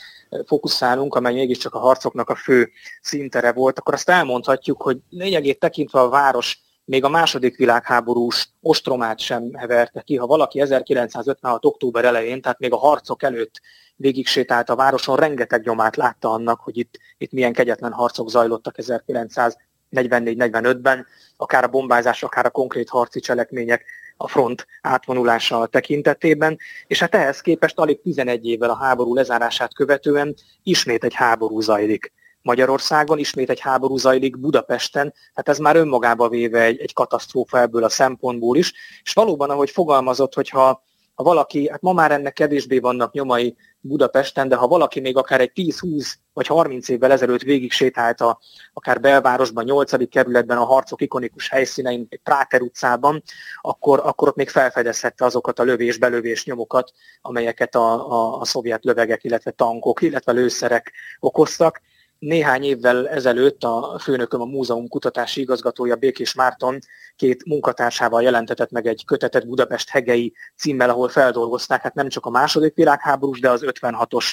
fókuszálunk, 0.47 1.15
amely 1.15 1.35
mégiscsak 1.35 1.75
a 1.75 1.79
harcoknak 1.79 2.31
a 2.31 2.35
fő 2.35 2.71
szintere 3.01 3.53
volt, 3.53 3.79
akkor 3.79 3.95
azt 3.95 4.09
elmondhatjuk, 4.09 4.83
hogy 4.83 4.99
lényegét 5.11 5.59
tekintve 5.59 6.01
a 6.01 6.09
város 6.09 6.61
még 6.85 7.05
a 7.05 7.09
második 7.09 7.57
világháborús 7.57 8.49
ostromát 8.61 9.19
sem 9.19 9.55
heverte 9.55 10.01
ki. 10.01 10.17
Ha 10.17 10.27
valaki 10.27 10.61
1956. 10.61 11.65
október 11.65 12.05
elején, 12.05 12.41
tehát 12.41 12.59
még 12.59 12.73
a 12.73 12.77
harcok 12.77 13.23
előtt 13.23 13.61
végig 13.97 14.27
sétált 14.27 14.71
a 14.71 14.77
városon, 14.77 15.17
rengeteg 15.17 15.65
nyomát 15.65 15.97
látta 15.97 16.31
annak, 16.31 16.61
hogy 16.61 16.79
itt, 16.79 16.99
itt 17.19 17.33
milyen 17.33 17.53
kegyetlen 17.53 17.93
harcok 17.93 18.31
zajlottak 18.31 18.75
1944-45-ben, 18.79 21.07
akár 21.37 21.65
a 21.65 21.69
bombázás, 21.69 22.23
akár 22.23 22.47
a 22.47 22.51
konkrét 22.51 22.89
harci 22.89 23.21
cselekmények 23.21 23.85
a 24.17 24.29
front 24.29 24.67
átvonulása 24.81 25.67
tekintetében, 25.67 26.59
és 26.87 27.01
hát 27.01 27.15
ehhez 27.15 27.41
képest 27.41 27.79
alig 27.79 28.01
11 28.01 28.47
évvel 28.47 28.71
a 28.71 28.77
háború 28.77 29.15
lezárását 29.15 29.75
követően 29.75 30.35
ismét 30.63 31.05
egy 31.05 31.15
háború 31.15 31.61
zajlik. 31.61 32.13
Magyarországon, 32.43 33.19
ismét 33.19 33.51
egy 33.51 33.61
háború 33.61 33.97
zajlik 33.97 34.39
Budapesten, 34.39 35.15
hát 35.35 35.49
ez 35.49 35.59
már 35.59 35.77
önmagába 35.77 36.29
véve 36.29 36.63
egy, 36.63 36.81
egy 36.81 36.93
katasztrófa 36.93 37.61
ebből 37.61 37.85
a 37.85 37.89
szempontból 37.89 38.57
is, 38.57 38.73
és 39.03 39.13
valóban, 39.13 39.51
ahogy 39.51 39.71
fogalmazott, 39.71 40.35
hogyha 40.35 40.83
ha 41.15 41.23
valaki, 41.23 41.69
hát 41.69 41.81
ma 41.81 41.93
már 41.93 42.13
ennek 42.13 42.33
kevésbé 42.33 42.79
vannak 42.79 43.13
nyomai 43.13 43.57
Budapesten, 43.81 44.49
de 44.49 44.57
ha 44.57 44.67
valaki 44.67 45.01
még 45.01 45.17
akár 45.17 45.41
egy 45.41 45.53
10-20 45.55 46.13
vagy 46.33 46.47
30 46.47 46.89
évvel 46.89 47.13
ezelőtt 47.13 47.43
végig 47.43 47.73
sétált 47.73 48.21
a, 48.21 48.39
akár 48.73 49.01
belvárosban, 49.01 49.65
8. 49.65 50.09
kerületben, 50.09 50.59
a 50.59 50.65
harcok 50.65 51.01
ikonikus 51.01 51.49
helyszínein, 51.49 52.09
Práter 52.23 52.61
utcában, 52.61 53.23
akkor, 53.61 54.01
akkor 54.05 54.29
ott 54.29 54.37
még 54.37 54.49
felfedezhette 54.49 55.25
azokat 55.25 55.59
a 55.59 55.63
lövés-belövés 55.63 56.45
nyomokat, 56.45 56.93
amelyeket 57.23 57.75
a, 57.75 58.13
a, 58.13 58.41
a 58.41 58.45
szovjet 58.45 58.85
lövegek, 58.85 59.25
illetve 59.25 59.51
tankok, 59.51 60.03
illetve 60.03 60.33
lőszerek 60.33 60.93
okoztak 61.21 61.81
néhány 62.23 62.63
évvel 62.63 63.09
ezelőtt 63.09 63.65
a 63.65 63.99
főnököm, 64.01 64.41
a 64.41 64.45
múzeum 64.45 64.89
kutatási 64.89 65.41
igazgatója 65.41 65.97
Békés 65.97 66.35
Márton 66.35 66.79
két 67.17 67.45
munkatársával 67.45 68.23
jelentetett 68.23 68.71
meg 68.71 68.87
egy 68.87 69.05
kötetet 69.05 69.47
Budapest 69.47 69.89
hegei 69.89 70.35
címmel, 70.57 70.91
ahol 70.91 71.09
feldolgozták 71.09 71.83
hát 71.83 71.95
nem 71.95 72.09
csak 72.09 72.27
a 72.27 72.31
második 72.31 72.75
világháborús, 72.75 73.41
de 73.41 73.51
az 73.51 73.63
56-os 73.65 74.33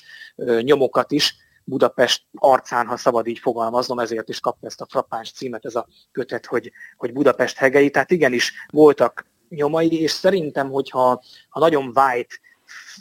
nyomokat 0.62 1.12
is, 1.12 1.36
Budapest 1.64 2.24
arcán, 2.34 2.88
ha 2.88 2.98
szabad 2.98 3.28
így 3.28 3.40
fogalmaznom, 3.40 4.00
ezért 4.00 4.30
is 4.30 4.40
kapta 4.40 4.68
ezt 4.68 4.82
a 4.82 4.88
frappáns 4.90 5.32
címet 5.32 5.66
ez 5.66 5.76
a 5.76 5.88
kötet, 6.12 6.46
hogy, 6.46 6.72
hogy 6.98 7.14
Budapest 7.14 7.58
hegei. 7.58 7.90
Tehát 7.90 8.12
igenis 8.12 8.54
voltak 8.72 9.26
nyomai, 9.50 10.02
és 10.02 10.12
szerintem, 10.12 10.70
hogyha 10.70 11.24
ha 11.50 11.60
nagyon 11.60 11.92
white 11.96 12.36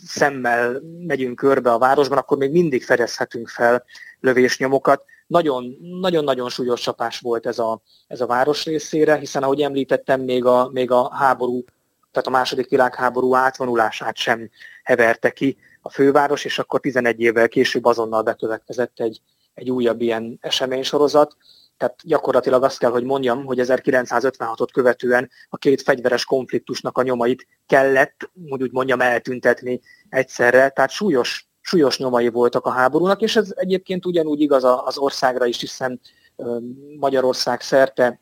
szemmel 0.06 0.82
megyünk 1.06 1.36
körbe 1.36 1.72
a 1.72 1.78
városban, 1.78 2.18
akkor 2.18 2.38
még 2.38 2.50
mindig 2.50 2.84
fedezhetünk 2.84 3.48
fel 3.48 3.84
lövésnyomokat. 4.20 5.04
Nagyon-nagyon 6.00 6.48
súlyos 6.48 6.80
csapás 6.80 7.20
volt 7.20 7.46
ez 7.46 7.58
a, 7.58 7.80
ez 8.06 8.20
a 8.20 8.26
város 8.26 8.64
részére, 8.64 9.16
hiszen 9.16 9.42
ahogy 9.42 9.60
említettem, 9.60 10.20
még 10.20 10.44
a, 10.44 10.68
még 10.72 10.90
a 10.90 11.14
háború, 11.14 11.64
tehát 12.12 12.28
a 12.28 12.30
második 12.30 12.68
világháború 12.68 13.34
átvonulását 13.34 14.16
sem 14.16 14.50
heverte 14.82 15.30
ki 15.30 15.56
a 15.82 15.90
főváros, 15.90 16.44
és 16.44 16.58
akkor 16.58 16.80
11 16.80 17.20
évvel 17.20 17.48
később 17.48 17.84
azonnal 17.84 18.22
bekövetkezett 18.22 19.00
egy, 19.00 19.20
egy 19.54 19.70
újabb 19.70 20.00
ilyen 20.00 20.38
eseménysorozat. 20.40 21.36
Tehát 21.78 22.00
gyakorlatilag 22.04 22.62
azt 22.62 22.78
kell, 22.78 22.90
hogy 22.90 23.04
mondjam, 23.04 23.44
hogy 23.44 23.58
1956-ot 23.62 24.68
követően 24.72 25.30
a 25.48 25.56
két 25.56 25.82
fegyveres 25.82 26.24
konfliktusnak 26.24 26.98
a 26.98 27.02
nyomait 27.02 27.46
kellett, 27.66 28.30
úgy 28.48 28.72
mondjam, 28.72 29.00
eltüntetni 29.00 29.80
egyszerre, 30.08 30.68
tehát 30.68 30.90
súlyos, 30.90 31.48
súlyos 31.60 31.98
nyomai 31.98 32.28
voltak 32.28 32.66
a 32.66 32.70
háborúnak, 32.70 33.20
és 33.20 33.36
ez 33.36 33.52
egyébként 33.56 34.06
ugyanúgy 34.06 34.40
igaz 34.40 34.64
az 34.64 34.98
országra 34.98 35.46
is, 35.46 35.60
hiszen 35.60 36.00
Magyarország 36.98 37.60
szerte 37.60 38.20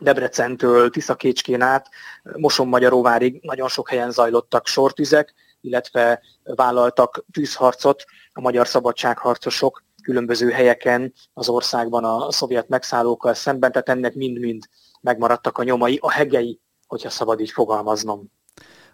Debrecentől 0.00 0.90
Tiszakécskén 0.90 1.62
át 1.62 1.88
Moson-Magyaróvárig 2.36 3.40
nagyon 3.42 3.68
sok 3.68 3.88
helyen 3.88 4.10
zajlottak 4.10 4.66
sortüzek, 4.66 5.34
illetve 5.60 6.22
vállaltak 6.44 7.24
tűzharcot 7.32 8.04
a 8.32 8.40
magyar 8.40 8.66
szabadságharcosok 8.66 9.82
különböző 10.04 10.50
helyeken 10.50 11.12
az 11.32 11.48
országban 11.48 12.04
a 12.04 12.32
szovjet 12.32 12.68
megszállókkal 12.68 13.34
szemben, 13.34 13.72
tehát 13.72 13.88
ennek 13.88 14.14
mind-mind 14.14 14.68
megmaradtak 15.00 15.58
a 15.58 15.62
nyomai, 15.62 15.98
a 16.00 16.10
hegei, 16.10 16.60
hogyha 16.86 17.10
szabad 17.10 17.40
így 17.40 17.50
fogalmaznom. 17.50 18.30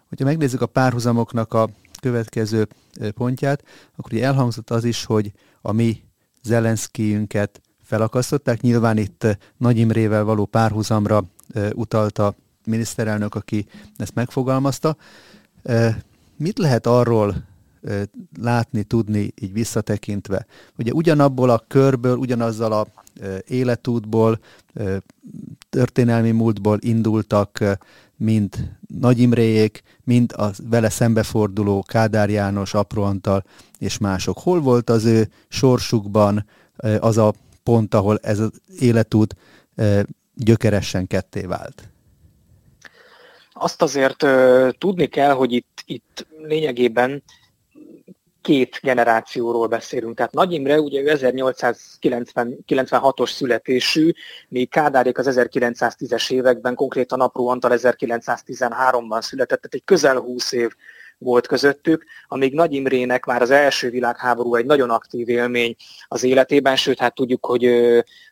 Hogyha 0.09 0.25
megnézzük 0.25 0.61
a 0.61 0.65
párhuzamoknak 0.65 1.53
a 1.53 1.69
következő 2.01 2.67
pontját, 3.15 3.63
akkor 3.97 4.13
ugye 4.13 4.25
elhangzott 4.25 4.69
az 4.69 4.83
is, 4.83 5.05
hogy 5.05 5.31
a 5.61 5.71
mi 5.71 6.03
Zelenszkijünket 6.43 7.61
felakasztották. 7.83 8.61
Nyilván 8.61 8.97
itt 8.97 9.37
Nagy 9.57 9.77
Imrével 9.77 10.23
való 10.23 10.45
párhuzamra 10.45 11.23
utalta 11.73 12.35
miniszterelnök, 12.65 13.35
aki 13.35 13.65
ezt 13.97 14.15
megfogalmazta. 14.15 14.95
Mit 16.37 16.57
lehet 16.57 16.87
arról 16.87 17.35
látni, 18.39 18.83
tudni 18.83 19.33
így 19.41 19.53
visszatekintve? 19.53 20.45
Ugye 20.77 20.91
ugyanabból 20.91 21.49
a 21.49 21.63
körből, 21.67 22.17
ugyanazzal 22.17 22.71
a 22.71 22.87
életútból, 23.47 24.39
történelmi 25.69 26.31
múltból 26.31 26.77
indultak 26.81 27.63
mind 28.15 28.77
Nagy 28.99 29.19
Imréjék, 29.19 29.83
mind 30.03 30.33
a 30.37 30.49
vele 30.69 30.89
szembeforduló 30.89 31.83
Kádár 31.87 32.29
János, 32.29 32.73
Apró 32.73 33.03
Antal 33.03 33.43
és 33.79 33.97
mások. 33.97 34.37
Hol 34.39 34.61
volt 34.61 34.89
az 34.89 35.05
ő 35.05 35.29
sorsukban 35.47 36.45
az 36.99 37.17
a 37.17 37.33
pont, 37.63 37.93
ahol 37.93 38.19
ez 38.21 38.39
az 38.39 38.51
életút 38.79 39.35
gyökeresen 40.35 41.07
ketté 41.07 41.41
vált? 41.41 41.89
Azt 43.53 43.81
azért 43.81 44.25
tudni 44.77 45.07
kell, 45.07 45.31
hogy 45.31 45.53
itt, 45.53 45.83
itt 45.85 46.27
lényegében 46.47 47.23
két 48.41 48.79
generációról 48.81 49.67
beszélünk. 49.67 50.15
Tehát 50.15 50.33
Nagy 50.33 50.53
Imre 50.53 50.79
ugye 50.79 51.01
1896-os 51.05 53.29
születésű, 53.29 54.11
még 54.47 54.69
Kádárék 54.69 55.17
az 55.17 55.27
1910-es 55.29 56.31
években, 56.31 56.75
konkrétan 56.75 57.21
Apró 57.21 57.47
Antal 57.47 57.71
1913-ban 57.73 59.21
született, 59.21 59.61
tehát 59.61 59.73
egy 59.73 59.83
közel 59.85 60.19
20 60.19 60.51
év 60.51 60.69
volt 61.17 61.47
közöttük, 61.47 62.05
amíg 62.27 62.53
Nagy 62.53 62.73
Imrének 62.73 63.25
már 63.25 63.41
az 63.41 63.49
első 63.49 63.89
világháború 63.89 64.55
egy 64.55 64.65
nagyon 64.65 64.89
aktív 64.89 65.29
élmény 65.29 65.75
az 66.07 66.23
életében, 66.23 66.75
sőt, 66.75 66.99
hát 66.99 67.15
tudjuk, 67.15 67.45
hogy 67.45 67.65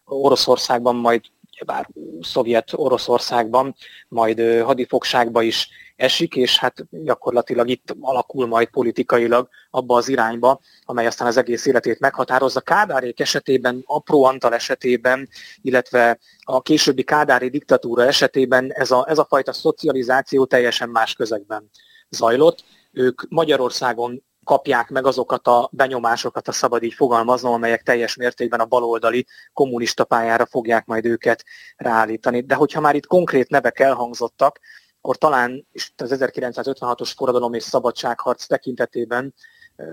Oroszországban 0.05 0.95
majd 0.95 1.21
bár 1.65 1.89
szovjet 2.21 2.69
Oroszországban, 2.73 3.75
majd 4.07 4.63
hadifogságba 4.63 5.41
is 5.41 5.69
esik, 5.99 6.35
és 6.35 6.57
hát 6.57 6.85
gyakorlatilag 6.89 7.69
itt 7.69 7.95
alakul 7.99 8.47
majd 8.47 8.67
politikailag 8.69 9.49
abba 9.69 9.95
az 9.95 10.09
irányba, 10.09 10.59
amely 10.85 11.05
aztán 11.05 11.27
az 11.27 11.38
egész 11.38 11.65
életét 11.65 11.99
meghatározza. 11.99 12.62
Kádárék 12.62 13.19
esetében, 13.19 13.83
Apró 13.85 14.23
Antal 14.23 14.53
esetében, 14.53 15.29
illetve 15.62 16.19
a 16.43 16.62
későbbi 16.62 17.03
Kádári 17.03 17.49
diktatúra 17.49 18.05
esetében 18.05 18.71
ez 18.73 18.91
a, 18.91 19.05
ez 19.09 19.17
a 19.17 19.25
fajta 19.25 19.53
szocializáció 19.53 20.45
teljesen 20.45 20.89
más 20.89 21.13
közegben 21.13 21.69
zajlott. 22.09 22.63
Ők 22.91 23.29
Magyarországon 23.29 24.23
kapják 24.43 24.89
meg 24.89 25.05
azokat 25.05 25.47
a 25.47 25.69
benyomásokat, 25.71 26.47
a 26.47 26.51
szabad 26.51 26.83
így 26.83 26.93
fogalmaznom, 26.93 27.53
amelyek 27.53 27.83
teljes 27.83 28.15
mértékben 28.15 28.59
a 28.59 28.65
baloldali 28.65 29.25
kommunista 29.53 30.03
pályára 30.03 30.45
fogják 30.45 30.85
majd 30.85 31.05
őket 31.05 31.43
ráállítani. 31.75 32.41
De 32.41 32.55
hogyha 32.55 32.81
már 32.81 32.95
itt 32.95 33.05
konkrét 33.05 33.49
nevek 33.49 33.79
elhangzottak, 33.79 34.59
akkor 35.01 35.17
talán 35.17 35.67
is 35.71 35.93
az 35.97 36.15
1956-os 36.19 37.12
forradalom 37.15 37.53
és 37.53 37.63
szabadságharc 37.63 38.45
tekintetében 38.45 39.33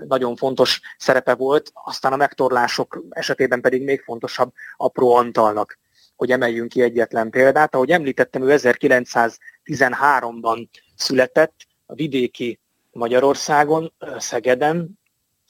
nagyon 0.07 0.35
fontos 0.35 0.81
szerepe 0.97 1.35
volt, 1.35 1.71
aztán 1.73 2.13
a 2.13 2.15
megtorlások 2.15 3.03
esetében 3.09 3.61
pedig 3.61 3.83
még 3.83 4.01
fontosabb 4.01 4.53
apró 4.77 5.15
Antalnak, 5.15 5.79
hogy 6.15 6.31
emeljünk 6.31 6.69
ki 6.69 6.81
egyetlen 6.81 7.29
példát. 7.29 7.75
Ahogy 7.75 7.91
említettem, 7.91 8.49
ő 8.49 8.55
1913-ban 8.57 10.67
született 10.95 11.55
a 11.85 11.93
vidéki 11.93 12.59
Magyarországon, 12.91 13.93
Szegeden, 14.17 14.99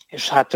és 0.08 0.30
hát 0.30 0.54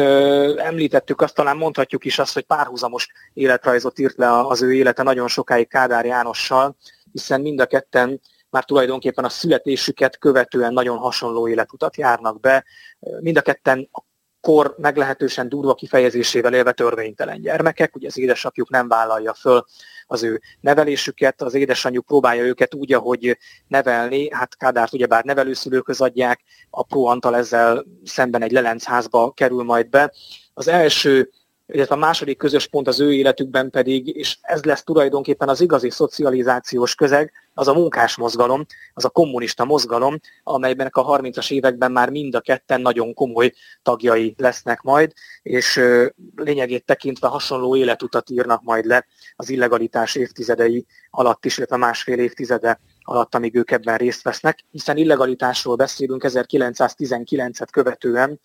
említettük 0.57 1.21
azt, 1.21 1.35
talán 1.35 1.57
mondhatjuk 1.57 2.05
is 2.05 2.19
azt, 2.19 2.33
hogy 2.33 2.43
párhuzamos 2.43 3.07
életrajzot 3.33 3.99
írt 3.99 4.17
le 4.17 4.47
az 4.47 4.61
ő 4.61 4.73
élete 4.73 5.03
nagyon 5.03 5.27
sokáig 5.27 5.67
Kádár 5.67 6.05
Jánossal, 6.05 6.75
hiszen 7.11 7.41
mind 7.41 7.59
a 7.59 7.65
ketten 7.65 8.21
már 8.51 8.65
tulajdonképpen 8.65 9.23
a 9.23 9.29
születésüket 9.29 10.17
követően 10.17 10.73
nagyon 10.73 10.97
hasonló 10.97 11.47
életutat 11.47 11.97
járnak 11.97 12.39
be. 12.39 12.65
Mind 13.19 13.37
a 13.37 13.41
ketten 13.41 13.89
a 13.91 14.01
kor 14.41 14.75
meglehetősen 14.77 15.49
durva 15.49 15.73
kifejezésével 15.73 16.53
élve 16.53 16.71
törvénytelen 16.71 17.41
gyermekek, 17.41 17.95
ugye 17.95 18.07
az 18.07 18.17
édesapjuk 18.17 18.69
nem 18.69 18.87
vállalja 18.87 19.33
föl 19.33 19.65
az 20.05 20.23
ő 20.23 20.41
nevelésüket, 20.59 21.41
az 21.41 21.53
édesanyjuk 21.53 22.05
próbálja 22.05 22.43
őket 22.43 22.73
úgy, 22.73 22.93
ahogy 22.93 23.37
nevelni, 23.67 24.33
hát 24.33 24.57
Kádárt 24.57 24.93
ugyebár 24.93 25.23
nevelőszülőköz 25.23 26.01
adják, 26.01 26.41
apró 26.69 27.05
Antal 27.05 27.35
ezzel 27.35 27.85
szemben 28.03 28.41
egy 28.41 28.51
lelencházba 28.51 29.31
kerül 29.31 29.63
majd 29.63 29.89
be. 29.89 30.13
Az 30.53 30.67
első 30.67 31.29
illetve 31.71 31.95
a 31.95 31.97
második 31.97 32.37
közös 32.37 32.67
pont 32.67 32.87
az 32.87 32.99
ő 32.99 33.13
életükben 33.13 33.69
pedig, 33.69 34.15
és 34.15 34.37
ez 34.41 34.63
lesz 34.63 34.83
tulajdonképpen 34.83 35.49
az 35.49 35.61
igazi 35.61 35.89
szocializációs 35.89 36.95
közeg, 36.95 37.31
az 37.53 37.67
a 37.67 37.73
munkás 37.73 38.15
mozgalom, 38.15 38.65
az 38.93 39.05
a 39.05 39.09
kommunista 39.09 39.65
mozgalom, 39.65 40.19
amelyben 40.43 40.87
a 40.91 41.17
30-as 41.17 41.51
években 41.51 41.91
már 41.91 42.09
mind 42.09 42.35
a 42.35 42.39
ketten 42.39 42.81
nagyon 42.81 43.13
komoly 43.13 43.53
tagjai 43.81 44.33
lesznek 44.37 44.81
majd, 44.81 45.13
és 45.41 45.81
lényegét 46.35 46.85
tekintve 46.85 47.27
hasonló 47.27 47.75
életutat 47.75 48.29
írnak 48.29 48.63
majd 48.63 48.85
le 48.85 49.05
az 49.35 49.49
illegalitás 49.49 50.15
évtizedei 50.15 50.85
alatt 51.09 51.45
is, 51.45 51.57
illetve 51.57 51.77
másfél 51.77 52.19
évtizede 52.19 52.79
alatt, 53.01 53.35
amíg 53.35 53.55
ők 53.55 53.71
ebben 53.71 53.97
részt 53.97 54.23
vesznek, 54.23 54.59
hiszen 54.71 54.97
illegalitásról 54.97 55.75
beszélünk 55.75 56.23
1919-et 56.27 57.67
követően, 57.71 58.39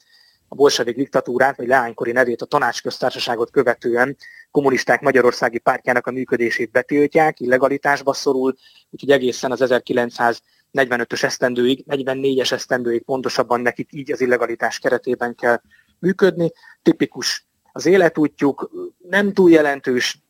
a 0.48 0.54
bolsevik 0.54 0.96
diktatúrát, 0.96 1.56
vagy 1.56 1.66
leánykori 1.66 2.12
nevét, 2.12 2.42
a 2.42 2.46
tanácsköztársaságot 2.46 3.50
követően 3.50 4.16
kommunisták 4.50 5.00
Magyarországi 5.00 5.58
pártjának 5.58 6.06
a 6.06 6.10
működését 6.10 6.70
betiltják, 6.70 7.40
illegalitásba 7.40 8.12
szorul, 8.12 8.54
úgyhogy 8.90 9.10
egészen 9.10 9.50
az 9.50 9.64
1945-ös 9.64 11.22
esztendőig, 11.22 11.84
44-es 11.88 12.52
esztendőig 12.52 13.02
pontosabban 13.02 13.60
nekik 13.60 13.92
így 13.92 14.12
az 14.12 14.20
illegalitás 14.20 14.78
keretében 14.78 15.34
kell 15.34 15.60
működni. 15.98 16.52
Tipikus 16.82 17.46
az 17.72 17.86
életútjuk, 17.86 18.70
nem 19.08 19.32
túl 19.32 19.50
jelentős 19.50 20.20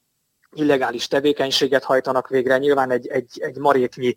illegális 0.53 1.09
tevékenységet 1.09 1.85
hajtanak 1.85 2.29
végre. 2.29 2.59
Nyilván 2.59 2.91
egy, 2.91 3.07
egy, 3.07 3.41
egy 3.41 3.59
maréknyi 3.59 4.17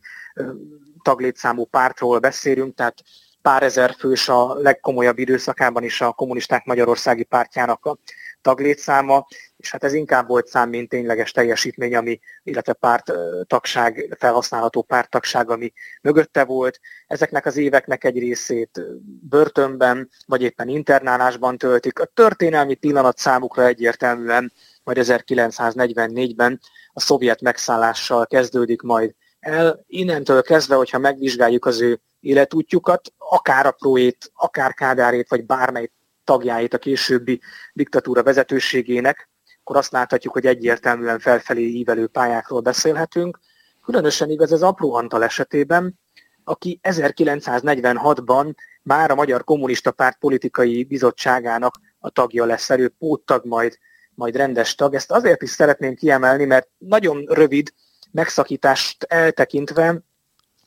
taglétszámú 1.01 1.65
pártról 1.65 2.19
beszélünk, 2.19 2.75
tehát 2.75 3.03
pár 3.41 3.63
ezer 3.63 3.95
fős 3.99 4.29
a 4.29 4.53
legkomolyabb 4.53 5.17
időszakában 5.17 5.83
is 5.83 6.01
a 6.01 6.11
kommunisták 6.11 6.65
Magyarországi 6.65 7.23
pártjának 7.23 7.85
a 7.85 7.97
taglétszáma, 8.41 9.25
és 9.57 9.71
hát 9.71 9.83
ez 9.83 9.93
inkább 9.93 10.27
volt 10.27 10.47
szám, 10.47 10.69
mint 10.69 10.89
tényleges 10.89 11.31
teljesítmény, 11.31 11.95
ami, 11.95 12.19
illetve 12.43 12.73
párttagság, 12.73 14.15
felhasználható 14.19 14.81
párttagság, 14.81 15.49
ami 15.49 15.73
mögötte 16.01 16.43
volt. 16.43 16.79
Ezeknek 17.07 17.45
az 17.45 17.57
éveknek 17.57 18.03
egy 18.03 18.19
részét 18.19 18.81
börtönben, 19.29 20.09
vagy 20.25 20.41
éppen 20.41 20.67
internálásban 20.67 21.57
töltik. 21.57 21.99
A 21.99 22.05
történelmi 22.05 22.75
pillanat 22.75 23.17
számukra 23.17 23.65
egyértelműen 23.65 24.51
majd 24.83 24.97
1944-ben 25.01 26.59
a 26.93 26.99
szovjet 26.99 27.41
megszállással 27.41 28.27
kezdődik 28.27 28.81
majd 28.81 29.13
el. 29.39 29.83
Innentől 29.87 30.41
kezdve, 30.41 30.75
hogyha 30.75 30.97
megvizsgáljuk 30.97 31.65
az 31.65 31.81
ő 31.81 32.01
életútjukat, 32.19 33.13
akár 33.17 33.65
a 33.65 33.71
Proét, 33.71 34.31
akár 34.33 34.73
Kádárét, 34.73 35.29
vagy 35.29 35.45
bármely 35.45 35.91
tagjáit 36.23 36.73
a 36.73 36.77
későbbi 36.77 37.41
diktatúra 37.73 38.23
vezetőségének, 38.23 39.29
akkor 39.59 39.77
azt 39.77 39.91
láthatjuk, 39.91 40.33
hogy 40.33 40.45
egyértelműen 40.45 41.19
felfelé 41.19 41.61
ívelő 41.61 42.07
pályákról 42.07 42.59
beszélhetünk. 42.59 43.39
Különösen 43.83 44.29
igaz 44.29 44.51
ez 44.51 44.61
Apró 44.61 44.93
Antal 44.93 45.23
esetében, 45.23 45.99
aki 46.43 46.79
1946-ban 46.83 48.55
már 48.83 49.11
a 49.11 49.15
Magyar 49.15 49.43
Kommunista 49.43 49.91
Párt 49.91 50.17
politikai 50.17 50.83
bizottságának 50.83 51.75
a 51.99 52.09
tagja 52.09 52.45
lesz, 52.45 52.69
elő 52.69 52.87
póttag 52.87 53.45
majd 53.45 53.77
majd 54.19 54.35
rendes 54.35 54.75
tag. 54.75 54.93
Ezt 54.93 55.11
azért 55.11 55.41
is 55.41 55.49
szeretném 55.49 55.95
kiemelni, 55.95 56.45
mert 56.45 56.67
nagyon 56.77 57.25
rövid 57.27 57.73
megszakítást 58.11 59.03
eltekintve 59.03 60.01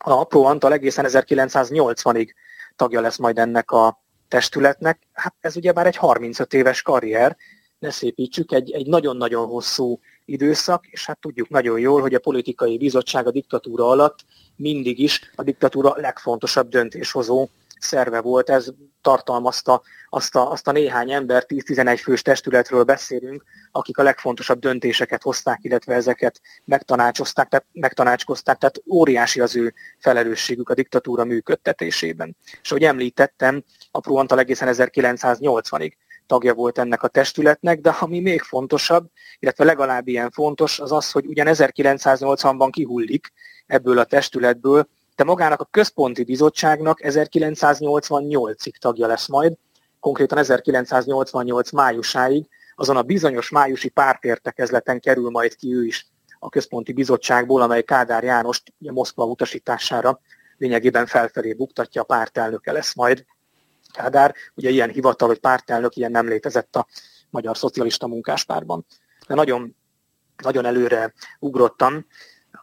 a 0.04 0.12
Apró 0.12 0.44
Antal 0.44 0.72
egészen 0.72 1.04
1980-ig 1.08 2.28
tagja 2.76 3.00
lesz 3.00 3.18
majd 3.18 3.38
ennek 3.38 3.70
a 3.70 4.02
testületnek. 4.28 5.00
Hát 5.12 5.34
ez 5.40 5.56
ugye 5.56 5.72
már 5.72 5.86
egy 5.86 5.96
35 5.96 6.54
éves 6.54 6.82
karrier, 6.82 7.36
ne 7.78 7.90
szépítsük, 7.90 8.52
egy, 8.52 8.70
egy 8.70 8.86
nagyon-nagyon 8.86 9.46
hosszú 9.46 10.00
időszak, 10.24 10.86
és 10.86 11.06
hát 11.06 11.18
tudjuk 11.20 11.48
nagyon 11.48 11.78
jól, 11.78 12.00
hogy 12.00 12.14
a 12.14 12.20
politikai 12.20 12.78
bizottság 12.78 13.26
a 13.26 13.30
diktatúra 13.30 13.88
alatt 13.88 14.18
mindig 14.56 14.98
is 14.98 15.32
a 15.34 15.42
diktatúra 15.42 15.94
legfontosabb 15.96 16.68
döntéshozó 16.68 17.48
szerve 17.82 18.20
volt. 18.20 18.50
Ez 18.50 18.68
tartalmazta 19.00 19.82
azt 20.08 20.36
a, 20.36 20.50
azt 20.50 20.68
a 20.68 20.72
néhány 20.72 21.12
ember, 21.12 21.44
10-11 21.48 22.00
fős 22.02 22.22
testületről 22.22 22.82
beszélünk, 22.84 23.44
akik 23.72 23.98
a 23.98 24.02
legfontosabb 24.02 24.58
döntéseket 24.58 25.22
hozták, 25.22 25.58
illetve 25.62 25.94
ezeket 25.94 26.40
megtanácsozták, 26.64 27.48
tehát, 27.48 27.66
megtanácskozták, 27.72 28.58
tehát 28.58 28.82
óriási 28.90 29.40
az 29.40 29.56
ő 29.56 29.74
felelősségük 29.98 30.68
a 30.68 30.74
diktatúra 30.74 31.24
működtetésében. 31.24 32.36
És 32.62 32.70
ahogy 32.70 32.84
említettem, 32.84 33.64
apró 33.90 34.16
Antal 34.16 34.38
egészen 34.38 34.68
1980-ig 34.72 35.92
tagja 36.26 36.54
volt 36.54 36.78
ennek 36.78 37.02
a 37.02 37.08
testületnek, 37.08 37.80
de 37.80 37.90
ami 37.90 38.20
még 38.20 38.40
fontosabb, 38.40 39.10
illetve 39.38 39.64
legalább 39.64 40.08
ilyen 40.08 40.30
fontos, 40.30 40.80
az 40.80 40.92
az, 40.92 41.10
hogy 41.10 41.26
ugyan 41.26 41.46
1980-ban 41.50 42.68
kihullik 42.70 43.32
ebből 43.66 43.98
a 43.98 44.04
testületből, 44.04 44.88
de 45.16 45.24
magának 45.24 45.60
a 45.60 45.68
központi 45.70 46.24
bizottságnak 46.24 47.00
1988-ig 47.02 48.76
tagja 48.78 49.06
lesz 49.06 49.28
majd, 49.28 49.54
konkrétan 50.00 50.38
1988 50.38 51.70
májusáig, 51.70 52.48
azon 52.74 52.96
a 52.96 53.02
bizonyos 53.02 53.50
májusi 53.50 53.88
pártértekezleten 53.88 55.00
kerül 55.00 55.30
majd 55.30 55.56
ki 55.56 55.74
ő 55.74 55.84
is 55.84 56.06
a 56.38 56.48
központi 56.48 56.92
bizottságból, 56.92 57.62
amely 57.62 57.82
Kádár 57.82 58.22
Jánost 58.22 58.72
a 58.86 58.92
Moszkva 58.92 59.24
utasítására 59.24 60.20
lényegében 60.58 61.06
felfelé 61.06 61.52
buktatja, 61.52 62.02
a 62.02 62.04
pártelnöke 62.04 62.72
lesz 62.72 62.94
majd 62.94 63.24
Kádár. 63.92 64.34
Ugye 64.54 64.70
ilyen 64.70 64.90
hivatal, 64.90 65.28
hogy 65.28 65.38
pártelnök, 65.38 65.96
ilyen 65.96 66.10
nem 66.10 66.28
létezett 66.28 66.76
a 66.76 66.86
Magyar 67.30 67.56
Szocialista 67.56 68.06
Munkáspárban. 68.06 68.86
De 69.26 69.34
nagyon, 69.34 69.76
nagyon 70.42 70.64
előre 70.64 71.12
ugrottam 71.38 72.06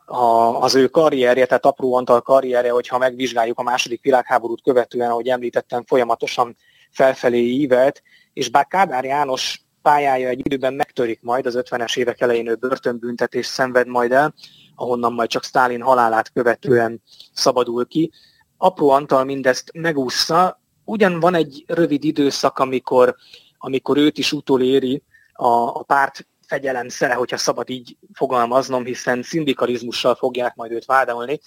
a, 0.06 0.62
az 0.62 0.76
ő 0.76 0.88
karrierje, 0.88 1.46
tehát 1.46 1.66
Apró 1.66 1.96
Antal 1.96 2.22
karrierje, 2.22 2.72
hogyha 2.72 2.98
megvizsgáljuk 2.98 3.60
a 3.60 3.64
második 3.64 4.02
világháborút 4.02 4.62
követően, 4.62 5.10
ahogy 5.10 5.28
említettem, 5.28 5.84
folyamatosan 5.86 6.56
felfelé 6.92 7.42
ívelt, 7.42 8.02
és 8.34 8.50
bár 8.50 8.68
Kádár 8.68 9.04
János 9.04 9.62
pályája 9.82 10.30
egy 10.30 10.40
időben 10.46 10.74
megtörik 10.74 11.22
majd, 11.22 11.46
az 11.46 11.60
50-es 11.60 11.98
évek 11.98 12.22
elején 12.22 12.48
ő 12.48 12.56
börtönbüntetés 12.56 13.46
szenved 13.46 13.88
majd 13.88 14.12
el, 14.12 14.34
ahonnan 14.76 15.14
majd 15.14 15.30
csak 15.30 15.44
Stálin 15.44 15.82
halálát 15.82 16.32
követően 16.32 17.02
szabadul 17.34 17.88
ki. 17.88 18.12
Apró 18.58 18.90
Antal 18.90 19.24
mindezt 19.24 19.72
megúszta, 19.74 20.62
ugyan 20.84 21.20
van 21.20 21.36
egy 21.36 21.64
rövid 21.68 22.04
időszak, 22.04 22.60
amikor, 22.60 23.16
amikor 23.58 23.98
őt 23.98 24.18
is 24.18 24.32
utoléri 24.32 25.04
a, 25.34 25.48
a 25.48 25.84
párt 25.84 26.28
szere, 26.88 27.14
hogyha 27.14 27.38
szabad 27.38 27.70
így 27.70 27.98
fogalmaznom, 28.14 28.86
hiszen 28.86 29.24
szindikalizmussal 29.24 30.16
fogják 30.16 30.56
majd 30.56 30.72
őt 30.72 30.86
vádolni. 30.86 31.40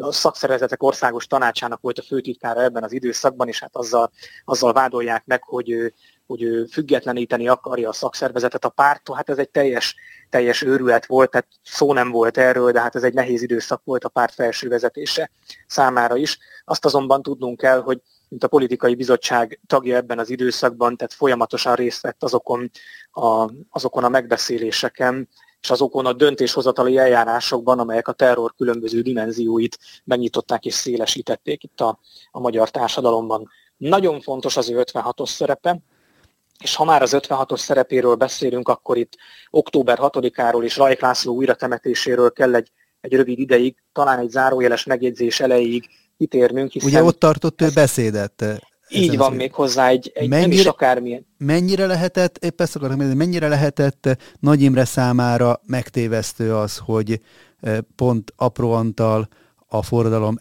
A 0.00 0.12
szakszervezetek 0.12 0.82
országos 0.82 1.26
tanácsának 1.26 1.80
volt 1.80 1.98
a 1.98 2.02
főtitkára 2.02 2.62
ebben 2.62 2.82
az 2.82 2.92
időszakban, 2.92 3.48
és 3.48 3.60
hát 3.60 3.76
azzal, 3.76 4.10
azzal 4.44 4.72
vádolják 4.72 5.22
meg, 5.26 5.42
hogy 5.42 5.70
ő, 5.70 5.94
hogy 6.26 6.42
ő 6.42 6.64
függetleníteni 6.64 7.48
akarja 7.48 7.88
a 7.88 7.92
szakszervezetet 7.92 8.64
a 8.64 8.68
pártól. 8.68 9.16
Hát 9.16 9.28
ez 9.28 9.38
egy 9.38 9.50
teljes, 9.50 9.96
teljes 10.30 10.62
őrület 10.62 11.06
volt, 11.06 11.30
tehát 11.30 11.48
szó 11.62 11.92
nem 11.92 12.10
volt 12.10 12.38
erről, 12.38 12.72
de 12.72 12.80
hát 12.80 12.94
ez 12.94 13.02
egy 13.02 13.14
nehéz 13.14 13.42
időszak 13.42 13.82
volt 13.84 14.04
a 14.04 14.08
párt 14.08 14.34
felső 14.34 14.68
vezetése 14.68 15.30
számára 15.66 16.16
is. 16.16 16.38
Azt 16.64 16.84
azonban 16.84 17.22
tudnunk 17.22 17.58
kell, 17.58 17.80
hogy 17.80 18.00
mint 18.28 18.44
a 18.44 18.48
politikai 18.48 18.94
bizottság 18.94 19.60
tagja 19.66 19.96
ebben 19.96 20.18
az 20.18 20.30
időszakban, 20.30 20.96
tehát 20.96 21.12
folyamatosan 21.12 21.74
részt 21.74 22.02
vett 22.02 22.22
azokon 22.22 22.70
a, 23.10 23.50
azokon 23.70 24.04
a 24.04 24.08
megbeszéléseken, 24.08 25.28
és 25.60 25.70
azokon 25.70 26.06
a 26.06 26.12
döntéshozatali 26.12 26.98
eljárásokban, 26.98 27.78
amelyek 27.78 28.08
a 28.08 28.12
terror 28.12 28.54
különböző 28.56 29.00
dimenzióit 29.00 29.78
megnyitották 30.04 30.64
és 30.64 30.74
szélesítették 30.74 31.62
itt 31.62 31.80
a, 31.80 31.98
a 32.30 32.40
magyar 32.40 32.70
társadalomban. 32.70 33.48
Nagyon 33.76 34.20
fontos 34.20 34.56
az 34.56 34.70
ő 34.70 34.82
56-os 34.84 35.28
szerepe, 35.28 35.80
és 36.58 36.74
ha 36.74 36.84
már 36.84 37.02
az 37.02 37.16
56-os 37.18 37.58
szerepéről 37.58 38.14
beszélünk, 38.14 38.68
akkor 38.68 38.96
itt 38.96 39.16
október 39.50 39.98
6-áról 40.00 40.62
és 40.62 40.76
Rajk 40.76 41.00
László 41.00 41.34
újratemetéséről 41.34 42.32
kell 42.32 42.54
egy, 42.54 42.70
egy 43.00 43.12
rövid 43.12 43.38
ideig, 43.38 43.76
talán 43.92 44.18
egy 44.18 44.30
zárójeles 44.30 44.84
megjegyzés 44.84 45.40
elejéig 45.40 45.88
kitérnünk. 46.18 46.70
Hiszen 46.70 46.88
Ugye 46.88 47.02
ott 47.02 47.18
tartott 47.18 47.62
ő 47.62 47.68
beszédet. 47.74 48.42
Eh, 48.42 48.56
így 48.88 49.16
van 49.16 49.32
még 49.32 49.52
hozzá 49.52 49.88
egy, 49.88 50.10
egy 50.14 50.28
mennyire, 50.28 50.48
nem 50.48 50.58
is 50.58 50.66
akármilyen. 50.66 51.26
Mennyire 51.38 51.86
lehetett, 51.86 52.44
épp 52.44 52.60
ezt 52.60 52.76
akarom 52.76 52.96
mondani, 52.96 53.18
mennyire 53.18 53.48
lehetett 53.48 54.18
Nagy 54.40 54.62
Imre 54.62 54.84
számára 54.84 55.60
megtévesztő 55.66 56.54
az, 56.54 56.76
hogy 56.76 57.20
eh, 57.60 57.78
pont 57.96 58.32
apró 58.36 58.72
Antal 58.72 59.28
a 59.66 59.82
forradalom 59.82 60.36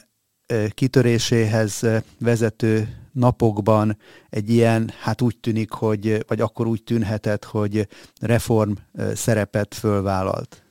eh, 0.45 0.67
kitöréséhez 0.69 1.83
vezető 2.19 2.87
napokban 3.11 3.97
egy 4.29 4.49
ilyen, 4.49 4.91
hát 5.01 5.21
úgy 5.21 5.37
tűnik, 5.39 5.71
hogy, 5.71 6.23
vagy 6.27 6.41
akkor 6.41 6.67
úgy 6.67 6.83
tűnhetett, 6.83 7.43
hogy 7.43 7.87
reform 8.19 8.71
szerepet 9.13 9.75
fölvállalt. 9.75 10.66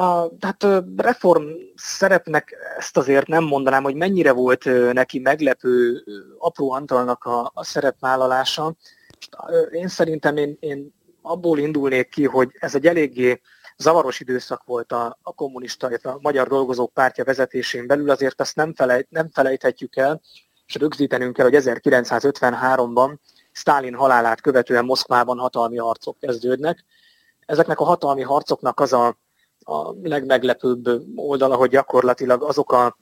A, 0.00 0.30
hát 0.40 0.66
reform 0.96 1.44
szerepnek 1.74 2.56
ezt 2.78 2.96
azért 2.96 3.26
nem 3.26 3.44
mondanám, 3.44 3.82
hogy 3.82 3.94
mennyire 3.94 4.32
volt 4.32 4.92
neki 4.92 5.18
meglepő 5.18 6.04
apró 6.38 6.72
Antalnak 6.72 7.24
a, 7.24 7.50
a 7.54 7.64
szerepvállalása. 7.64 8.74
Én 9.70 9.88
szerintem 9.88 10.36
én, 10.36 10.56
én 10.60 10.94
abból 11.22 11.58
indulnék 11.58 12.08
ki, 12.08 12.24
hogy 12.24 12.50
ez 12.58 12.74
egy 12.74 12.86
eléggé 12.86 13.40
zavaros 13.76 14.20
időszak 14.20 14.64
volt 14.64 14.92
a, 14.92 15.18
a 15.22 15.34
kommunista, 15.34 15.88
illetve 15.88 16.10
a 16.10 16.18
Magyar 16.20 16.48
Dolgozók 16.48 16.92
Pártja 16.92 17.24
vezetésén 17.24 17.86
belül, 17.86 18.10
azért 18.10 18.40
ezt 18.40 18.56
nem, 18.56 18.74
felejt, 18.74 19.10
nem 19.10 19.30
felejthetjük 19.32 19.96
el, 19.96 20.20
és 20.66 20.74
rögzítenünk 20.74 21.36
kell, 21.36 21.48
hogy 21.48 21.62
1953-ban 21.62 23.16
Stálin 23.52 23.94
halálát 23.94 24.40
követően 24.40 24.84
Moszkvában 24.84 25.38
hatalmi 25.38 25.76
harcok 25.76 26.18
kezdődnek. 26.18 26.84
Ezeknek 27.46 27.80
a 27.80 27.84
hatalmi 27.84 28.22
harcoknak 28.22 28.80
az 28.80 28.92
a 28.92 29.18
a 29.64 29.92
legmeglepőbb 30.02 31.02
oldala, 31.14 31.54
hogy 31.54 31.70
gyakorlatilag 31.70 32.42
azok 32.42 32.72
a, 32.72 32.96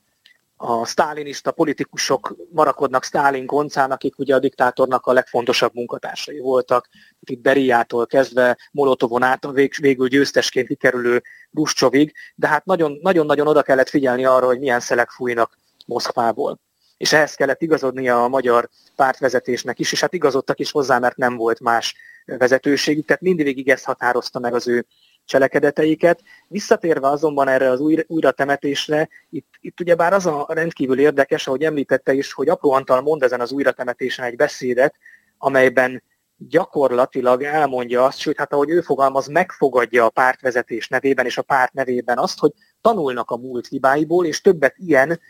a 0.56 0.86
sztálinista 0.86 1.52
politikusok 1.52 2.36
marakodnak 2.50 3.04
Stálin 3.04 3.46
koncán, 3.46 3.90
akik 3.90 4.18
ugye 4.18 4.34
a 4.34 4.38
diktátornak 4.38 5.06
a 5.06 5.12
legfontosabb 5.12 5.74
munkatársai 5.74 6.38
voltak. 6.38 6.88
Itt 7.20 7.40
Beriától 7.40 8.06
kezdve 8.06 8.58
Molotovon 8.72 9.22
át 9.22 9.46
vég, 9.52 9.74
végül 9.80 10.08
győztesként 10.08 10.66
kikerülő 10.66 11.22
Ruscsovig, 11.52 12.12
de 12.34 12.48
hát 12.48 12.64
nagyon-nagyon 12.64 13.46
oda 13.46 13.62
kellett 13.62 13.88
figyelni 13.88 14.24
arra, 14.24 14.46
hogy 14.46 14.58
milyen 14.58 14.80
szelek 14.80 15.10
fújnak 15.10 15.58
Moszkvából. 15.86 16.60
És 16.96 17.12
ehhez 17.12 17.34
kellett 17.34 17.62
igazodnia 17.62 18.24
a 18.24 18.28
magyar 18.28 18.68
pártvezetésnek 18.96 19.78
is, 19.78 19.92
és 19.92 20.00
hát 20.00 20.14
igazodtak 20.14 20.58
is 20.58 20.70
hozzá, 20.70 20.98
mert 20.98 21.16
nem 21.16 21.36
volt 21.36 21.60
más 21.60 21.96
vezetőségük, 22.24 23.06
tehát 23.06 23.22
mindig 23.22 23.68
ezt 23.68 23.84
határozta 23.84 24.38
meg 24.38 24.54
az 24.54 24.68
ő 24.68 24.86
cselekedeteiket. 25.28 26.22
Visszatérve 26.48 27.08
azonban 27.08 27.48
erre 27.48 27.70
az 27.70 27.80
újra, 27.80 28.02
újra 28.06 28.30
temetésre, 28.30 29.08
itt, 29.30 29.48
itt 29.60 29.80
ugyebár 29.80 30.12
az 30.12 30.26
a 30.26 30.46
rendkívül 30.48 30.98
érdekes, 30.98 31.46
ahogy 31.46 31.62
említette 31.62 32.12
is, 32.12 32.32
hogy 32.32 32.48
Apró 32.48 32.70
Antal 32.72 33.00
mond 33.00 33.22
ezen 33.22 33.40
az 33.40 33.52
újra 33.52 33.72
temetésen 33.72 34.24
egy 34.24 34.36
beszédet, 34.36 34.94
amelyben 35.38 36.02
gyakorlatilag 36.36 37.42
elmondja 37.42 38.04
azt, 38.04 38.18
sőt, 38.18 38.38
hát 38.38 38.52
ahogy 38.52 38.70
ő 38.70 38.80
fogalmaz, 38.80 39.26
megfogadja 39.26 40.04
a 40.04 40.10
pártvezetés 40.10 40.88
nevében 40.88 41.26
és 41.26 41.38
a 41.38 41.42
párt 41.42 41.72
nevében 41.72 42.18
azt, 42.18 42.38
hogy 42.38 42.52
tanulnak 42.80 43.30
a 43.30 43.36
múlt 43.36 43.66
hibáiból, 43.66 44.26
és 44.26 44.40
többet 44.40 44.74
ilyen, 44.76 45.20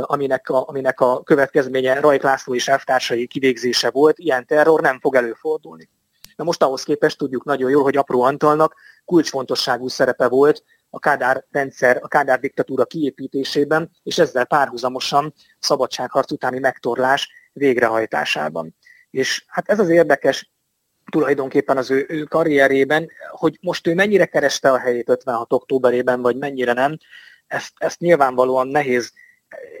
aminek 0.00 0.48
a, 0.48 0.68
aminek 0.68 1.00
a 1.00 1.22
következménye 1.22 2.00
Rajk 2.00 2.22
László 2.22 2.54
és 2.54 2.68
elvtársai 2.68 3.26
kivégzése 3.26 3.90
volt, 3.90 4.18
ilyen 4.18 4.46
terror 4.46 4.80
nem 4.80 5.00
fog 5.00 5.14
előfordulni. 5.14 5.88
Na 6.36 6.44
most 6.44 6.62
ahhoz 6.62 6.82
képest 6.82 7.18
tudjuk 7.18 7.44
nagyon 7.44 7.70
jól, 7.70 7.82
hogy 7.82 7.96
Apró 7.96 8.22
Antalnak 8.22 8.74
kulcsfontosságú 9.06 9.88
szerepe 9.88 10.28
volt 10.28 10.64
a 10.90 10.98
Kádár 10.98 11.44
rendszer, 11.50 11.98
a 12.02 12.08
Kádár 12.08 12.40
diktatúra 12.40 12.84
kiépítésében, 12.84 13.90
és 14.02 14.18
ezzel 14.18 14.44
párhuzamosan 14.44 15.34
szabadságharc 15.58 16.32
utáni 16.32 16.58
megtorlás 16.58 17.28
végrehajtásában. 17.52 18.76
És 19.10 19.44
hát 19.46 19.68
ez 19.68 19.78
az 19.78 19.88
érdekes 19.88 20.50
tulajdonképpen 21.10 21.76
az 21.76 21.90
ő, 21.90 22.06
ő 22.08 22.22
karrierében, 22.22 23.10
hogy 23.30 23.58
most 23.60 23.86
ő 23.86 23.94
mennyire 23.94 24.26
kereste 24.26 24.70
a 24.70 24.78
helyét 24.78 25.08
56. 25.08 25.52
októberében, 25.52 26.22
vagy 26.22 26.36
mennyire 26.36 26.72
nem, 26.72 26.98
ezt, 27.46 27.72
ezt 27.76 27.98
nyilvánvalóan 27.98 28.68
nehéz 28.68 29.12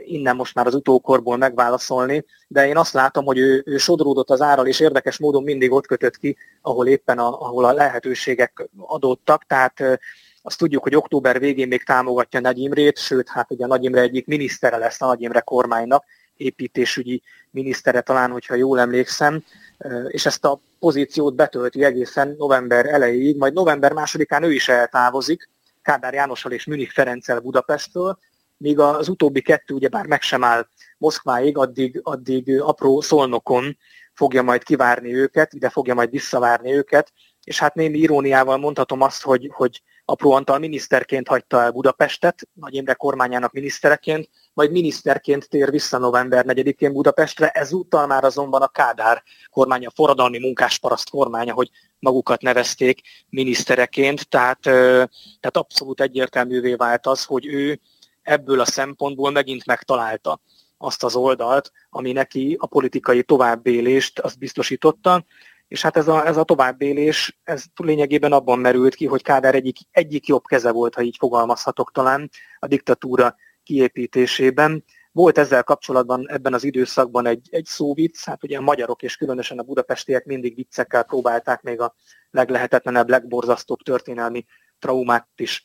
innen 0.04 0.36
most 0.36 0.54
már 0.54 0.66
az 0.66 0.74
utókorból 0.74 1.36
megválaszolni, 1.36 2.24
de 2.48 2.66
én 2.66 2.76
azt 2.76 2.92
látom, 2.92 3.24
hogy 3.24 3.38
ő, 3.38 3.62
ő 3.66 3.76
sodródott 3.76 4.30
az 4.30 4.40
árral, 4.40 4.66
és 4.66 4.80
érdekes 4.80 5.18
módon 5.18 5.42
mindig 5.42 5.72
ott 5.72 5.86
kötött 5.86 6.16
ki, 6.16 6.36
ahol 6.62 6.86
éppen 6.86 7.18
a, 7.18 7.40
ahol 7.40 7.64
a 7.64 7.72
lehetőségek 7.72 8.68
adottak, 8.76 9.44
tehát 9.46 10.00
azt 10.42 10.58
tudjuk, 10.58 10.82
hogy 10.82 10.94
október 10.94 11.38
végén 11.38 11.68
még 11.68 11.84
támogatja 11.84 12.40
Nagy 12.40 12.58
Imrét, 12.58 12.98
sőt, 12.98 13.28
hát 13.28 13.50
ugye 13.50 13.66
Nagy 13.66 13.84
Imre 13.84 14.00
egyik 14.00 14.26
minisztere 14.26 14.76
lesz 14.76 15.02
a 15.02 15.06
Nagy 15.06 15.22
Imre 15.22 15.40
kormánynak, 15.40 16.04
építésügyi 16.36 17.22
minisztere 17.50 18.00
talán, 18.00 18.30
hogyha 18.30 18.54
jól 18.54 18.80
emlékszem, 18.80 19.44
és 20.08 20.26
ezt 20.26 20.44
a 20.44 20.60
pozíciót 20.78 21.34
betölti 21.34 21.84
egészen 21.84 22.34
november 22.38 22.86
elejéig, 22.86 23.36
majd 23.36 23.52
november 23.52 23.92
másodikán 23.92 24.42
ő 24.42 24.52
is 24.52 24.68
eltávozik, 24.68 25.48
Kádár 25.82 26.14
Jánossal 26.14 26.52
és 26.52 26.64
Münich 26.64 26.92
Ferenccel 26.92 27.40
Budapestről, 27.40 28.18
míg 28.56 28.78
az 28.78 29.08
utóbbi 29.08 29.42
kettő 29.42 29.74
ugyebár 29.74 30.06
meg 30.06 30.22
sem 30.22 30.44
áll 30.44 30.66
Moszkváig, 30.98 31.56
addig, 31.56 32.00
addig 32.02 32.60
apró 32.60 33.00
szolnokon 33.00 33.76
fogja 34.12 34.42
majd 34.42 34.62
kivárni 34.62 35.14
őket, 35.14 35.52
ide 35.52 35.68
fogja 35.68 35.94
majd 35.94 36.10
visszavárni 36.10 36.72
őket, 36.72 37.12
és 37.44 37.58
hát 37.58 37.74
némi 37.74 37.98
iróniával 37.98 38.56
mondhatom 38.56 39.00
azt, 39.00 39.22
hogy, 39.22 39.50
hogy 39.52 39.82
Apró 40.08 40.30
Antal 40.30 40.58
miniszterként 40.58 41.28
hagyta 41.28 41.60
el 41.60 41.70
Budapestet, 41.70 42.48
Nagy 42.52 42.74
Imre 42.74 42.94
kormányának 42.94 43.52
minisztereként, 43.52 44.28
majd 44.52 44.70
miniszterként 44.70 45.48
tér 45.48 45.70
vissza 45.70 45.98
november 45.98 46.44
4-én 46.48 46.92
Budapestre, 46.92 47.48
ezúttal 47.48 48.06
már 48.06 48.24
azonban 48.24 48.62
a 48.62 48.68
Kádár 48.68 49.22
kormánya, 49.50 49.90
forradalmi 49.94 50.38
munkásparaszt 50.38 51.10
kormánya, 51.10 51.54
hogy 51.54 51.70
magukat 51.98 52.42
nevezték 52.42 53.00
minisztereként, 53.28 54.28
tehát, 54.28 54.60
tehát 54.60 55.56
abszolút 55.56 56.00
egyértelművé 56.00 56.74
vált 56.74 57.06
az, 57.06 57.24
hogy 57.24 57.46
ő 57.46 57.80
ebből 58.26 58.60
a 58.60 58.64
szempontból 58.64 59.30
megint 59.30 59.66
megtalálta 59.66 60.40
azt 60.78 61.04
az 61.04 61.16
oldalt, 61.16 61.72
ami 61.90 62.12
neki 62.12 62.56
a 62.60 62.66
politikai 62.66 63.22
továbbélést 63.22 64.18
azt 64.18 64.38
biztosította, 64.38 65.24
és 65.68 65.82
hát 65.82 65.96
ez 65.96 66.08
a, 66.08 66.26
ez 66.26 66.36
a 66.36 66.44
továbbélés, 66.44 67.38
ez 67.44 67.64
lényegében 67.76 68.32
abban 68.32 68.58
merült 68.58 68.94
ki, 68.94 69.06
hogy 69.06 69.22
Kádár 69.22 69.54
egyik, 69.54 69.76
egyik 69.90 70.26
jobb 70.26 70.44
keze 70.44 70.70
volt, 70.70 70.94
ha 70.94 71.02
így 71.02 71.16
fogalmazhatok 71.18 71.92
talán, 71.92 72.30
a 72.58 72.66
diktatúra 72.66 73.34
kiépítésében. 73.62 74.84
Volt 75.12 75.38
ezzel 75.38 75.62
kapcsolatban 75.62 76.30
ebben 76.30 76.54
az 76.54 76.64
időszakban 76.64 77.26
egy, 77.26 77.48
egy 77.50 77.64
szóvic, 77.64 78.24
hát 78.24 78.42
ugye 78.42 78.58
a 78.58 78.60
magyarok 78.60 79.02
és 79.02 79.16
különösen 79.16 79.58
a 79.58 79.62
budapestiek 79.62 80.24
mindig 80.24 80.54
viccekkel 80.54 81.02
próbálták 81.02 81.62
még 81.62 81.80
a 81.80 81.94
leglehetetlenebb, 82.30 83.08
legborzasztóbb 83.08 83.78
történelmi 83.78 84.44
traumát 84.78 85.28
is 85.36 85.64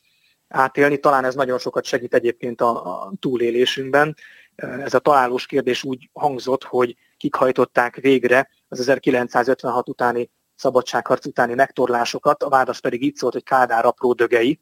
átélni. 0.52 0.98
Talán 0.98 1.24
ez 1.24 1.34
nagyon 1.34 1.58
sokat 1.58 1.84
segít 1.84 2.14
egyébként 2.14 2.60
a, 2.60 3.02
a 3.02 3.12
túlélésünkben. 3.20 4.16
Ez 4.56 4.94
a 4.94 4.98
találós 4.98 5.46
kérdés 5.46 5.84
úgy 5.84 6.10
hangzott, 6.12 6.64
hogy 6.64 6.96
kik 7.16 7.34
hajtották 7.34 7.96
végre 7.96 8.48
az 8.68 8.80
1956 8.80 9.88
utáni 9.88 10.30
szabadságharc 10.54 11.26
utáni 11.26 11.54
megtorlásokat, 11.54 12.42
a 12.42 12.48
válasz 12.48 12.78
pedig 12.78 13.02
így 13.02 13.16
szólt, 13.16 13.32
hogy 13.32 13.44
Kádár 13.44 13.84
apró 13.84 14.12
dögei. 14.12 14.60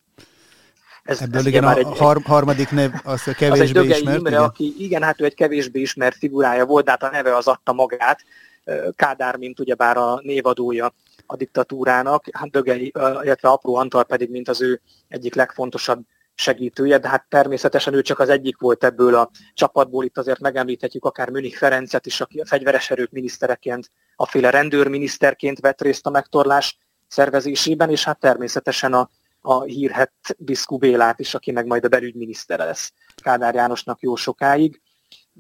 Ez, 1.02 1.20
Ebből 1.20 1.40
ez 1.40 1.46
igen, 1.46 1.64
a 1.64 1.74
egy, 1.74 1.98
har- 1.98 2.22
harmadik 2.22 2.70
nev 2.70 2.90
az 3.04 3.28
a 3.28 3.32
kevésbé 3.32 3.60
az 3.60 3.68
egy 3.68 3.72
Dögei 3.72 3.98
ismert. 3.98 4.18
Imre, 4.18 4.30
igen? 4.30 4.42
Aki, 4.42 4.74
igen, 4.78 5.02
hát 5.02 5.20
ő 5.20 5.24
egy 5.24 5.34
kevésbé 5.34 5.80
ismert 5.80 6.16
figurája 6.16 6.66
volt, 6.66 6.84
de 6.84 6.90
hát 6.90 7.02
a 7.02 7.10
neve 7.10 7.36
az 7.36 7.46
adta 7.46 7.72
magát. 7.72 8.20
Kádár, 8.96 9.36
mint 9.36 9.60
ugyebár 9.60 9.96
a 9.96 10.20
névadója 10.22 10.94
a 11.32 11.36
diktatúrának, 11.36 12.24
hát 12.32 12.50
Dögei, 12.50 12.92
illetve 13.22 13.48
Apró 13.48 13.74
Antal 13.74 14.04
pedig, 14.04 14.30
mint 14.30 14.48
az 14.48 14.62
ő 14.62 14.80
egyik 15.08 15.34
legfontosabb 15.34 16.04
segítője, 16.34 16.98
de 16.98 17.08
hát 17.08 17.26
természetesen 17.28 17.94
ő 17.94 18.02
csak 18.02 18.18
az 18.18 18.28
egyik 18.28 18.58
volt 18.58 18.84
ebből 18.84 19.14
a 19.14 19.30
csapatból. 19.54 20.04
Itt 20.04 20.18
azért 20.18 20.40
megemlíthetjük 20.40 21.04
akár 21.04 21.30
Münich 21.30 21.56
Ferencet 21.56 22.06
is, 22.06 22.20
aki 22.20 22.40
a 22.40 22.46
fegyveres 22.46 22.90
erők 22.90 23.10
minisztereként, 23.10 23.90
a 24.16 24.26
féle 24.26 24.50
rendőrminiszterként 24.50 25.60
vett 25.60 25.80
részt 25.80 26.06
a 26.06 26.10
megtorlás 26.10 26.78
szervezésében, 27.08 27.90
és 27.90 28.04
hát 28.04 28.20
természetesen 28.20 28.92
a, 28.92 29.10
a 29.40 29.62
hírhet 29.62 30.12
Biszku 30.38 30.78
Bélát 30.78 31.20
is, 31.20 31.34
aki 31.34 31.52
meg 31.52 31.66
majd 31.66 31.84
a 31.84 31.88
belügyminisztere 31.88 32.64
lesz 32.64 32.92
Kádár 33.22 33.54
Jánosnak 33.54 34.00
jó 34.00 34.14
sokáig. 34.14 34.80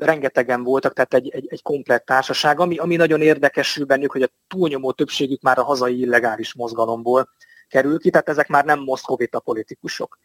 Rengetegen 0.00 0.62
voltak, 0.62 0.92
tehát 0.92 1.14
egy, 1.14 1.28
egy, 1.28 1.46
egy 1.50 1.62
komplett 1.62 2.04
társaság, 2.04 2.60
ami, 2.60 2.76
ami 2.76 2.96
nagyon 2.96 3.20
érdekesül 3.20 3.84
bennük, 3.84 4.12
hogy 4.12 4.22
a 4.22 4.30
túlnyomó 4.48 4.92
többségük 4.92 5.42
már 5.42 5.58
a 5.58 5.64
hazai 5.64 6.00
illegális 6.00 6.54
mozgalomból 6.54 7.28
kerül 7.68 7.98
ki, 7.98 8.10
tehát 8.10 8.28
ezek 8.28 8.48
már 8.48 8.64
nem 8.64 8.80
moszkovita 8.80 9.40
politikusok 9.40 10.18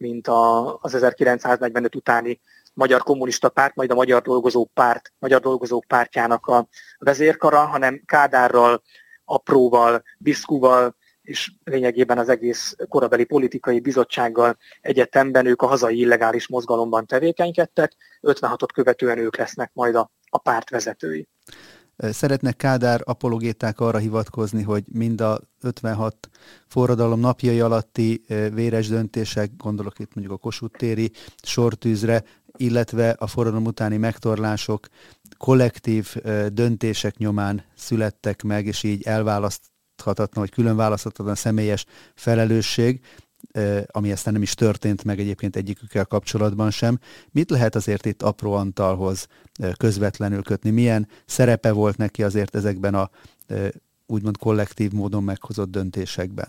mint 0.00 0.28
a, 0.28 0.74
az 0.80 0.94
1945 0.94 1.94
utáni 1.94 2.40
Magyar 2.74 3.02
Kommunista 3.02 3.48
Párt, 3.48 3.74
majd 3.74 3.90
a 3.90 3.94
Magyar 3.94 4.22
Dolgozók 4.22 4.70
Párt, 4.74 5.12
Magyar 5.18 5.40
Dolgozók 5.40 5.84
Pártjának 5.84 6.46
a 6.46 6.68
vezérkara, 6.98 7.58
hanem 7.58 8.02
Kádárral, 8.06 8.82
Apróval, 9.24 10.02
Biszkuval, 10.18 10.96
és 11.30 11.52
lényegében 11.64 12.18
az 12.18 12.28
egész 12.28 12.76
korabeli 12.88 13.24
politikai 13.24 13.80
bizottsággal 13.80 14.56
egyetemben 14.80 15.46
ők 15.46 15.62
a 15.62 15.66
hazai 15.66 15.98
illegális 15.98 16.48
mozgalomban 16.48 17.06
tevékenykedtek, 17.06 17.92
56-ot 18.22 18.68
követően 18.74 19.18
ők 19.18 19.36
lesznek 19.36 19.70
majd 19.74 19.94
a, 19.94 20.10
a 20.30 20.38
párt 20.38 20.70
vezetői. 20.70 21.28
Szeretnek 21.96 22.56
Kádár 22.56 23.00
apologéták 23.04 23.80
arra 23.80 23.98
hivatkozni, 23.98 24.62
hogy 24.62 24.84
mind 24.92 25.20
a 25.20 25.40
56 25.62 26.28
forradalom 26.66 27.20
napjai 27.20 27.60
alatti 27.60 28.24
véres 28.54 28.88
döntések, 28.88 29.50
gondolok 29.56 29.98
itt 29.98 30.14
mondjuk 30.14 30.36
a 30.36 30.40
Kossuth 30.40 30.78
téri 30.78 31.10
sortűzre, 31.42 32.22
illetve 32.56 33.10
a 33.10 33.26
forradalom 33.26 33.66
utáni 33.66 33.96
megtorlások 33.96 34.86
kollektív 35.38 36.14
döntések 36.52 37.16
nyomán 37.16 37.64
születtek 37.76 38.42
meg, 38.42 38.66
és 38.66 38.82
így 38.82 39.06
elválaszthatatlan, 40.00 40.44
vagy 40.44 40.50
külön 40.50 40.76
választhatatlan 40.76 41.34
személyes 41.34 41.84
felelősség 42.14 43.00
ami 43.86 44.12
aztán 44.12 44.32
nem 44.32 44.42
is 44.42 44.54
történt 44.54 45.04
meg 45.04 45.18
egyébként 45.18 45.56
egyikükkel 45.56 46.04
kapcsolatban 46.04 46.70
sem. 46.70 46.98
Mit 47.30 47.50
lehet 47.50 47.74
azért 47.74 48.06
itt 48.06 48.22
apró 48.22 48.52
Antalhoz 48.52 49.26
közvetlenül 49.76 50.42
kötni? 50.42 50.70
Milyen 50.70 51.08
szerepe 51.26 51.72
volt 51.72 51.96
neki 51.96 52.22
azért 52.22 52.54
ezekben 52.54 52.94
a 52.94 53.10
úgymond 54.06 54.36
kollektív 54.38 54.92
módon 54.92 55.22
meghozott 55.22 55.70
döntésekben? 55.70 56.48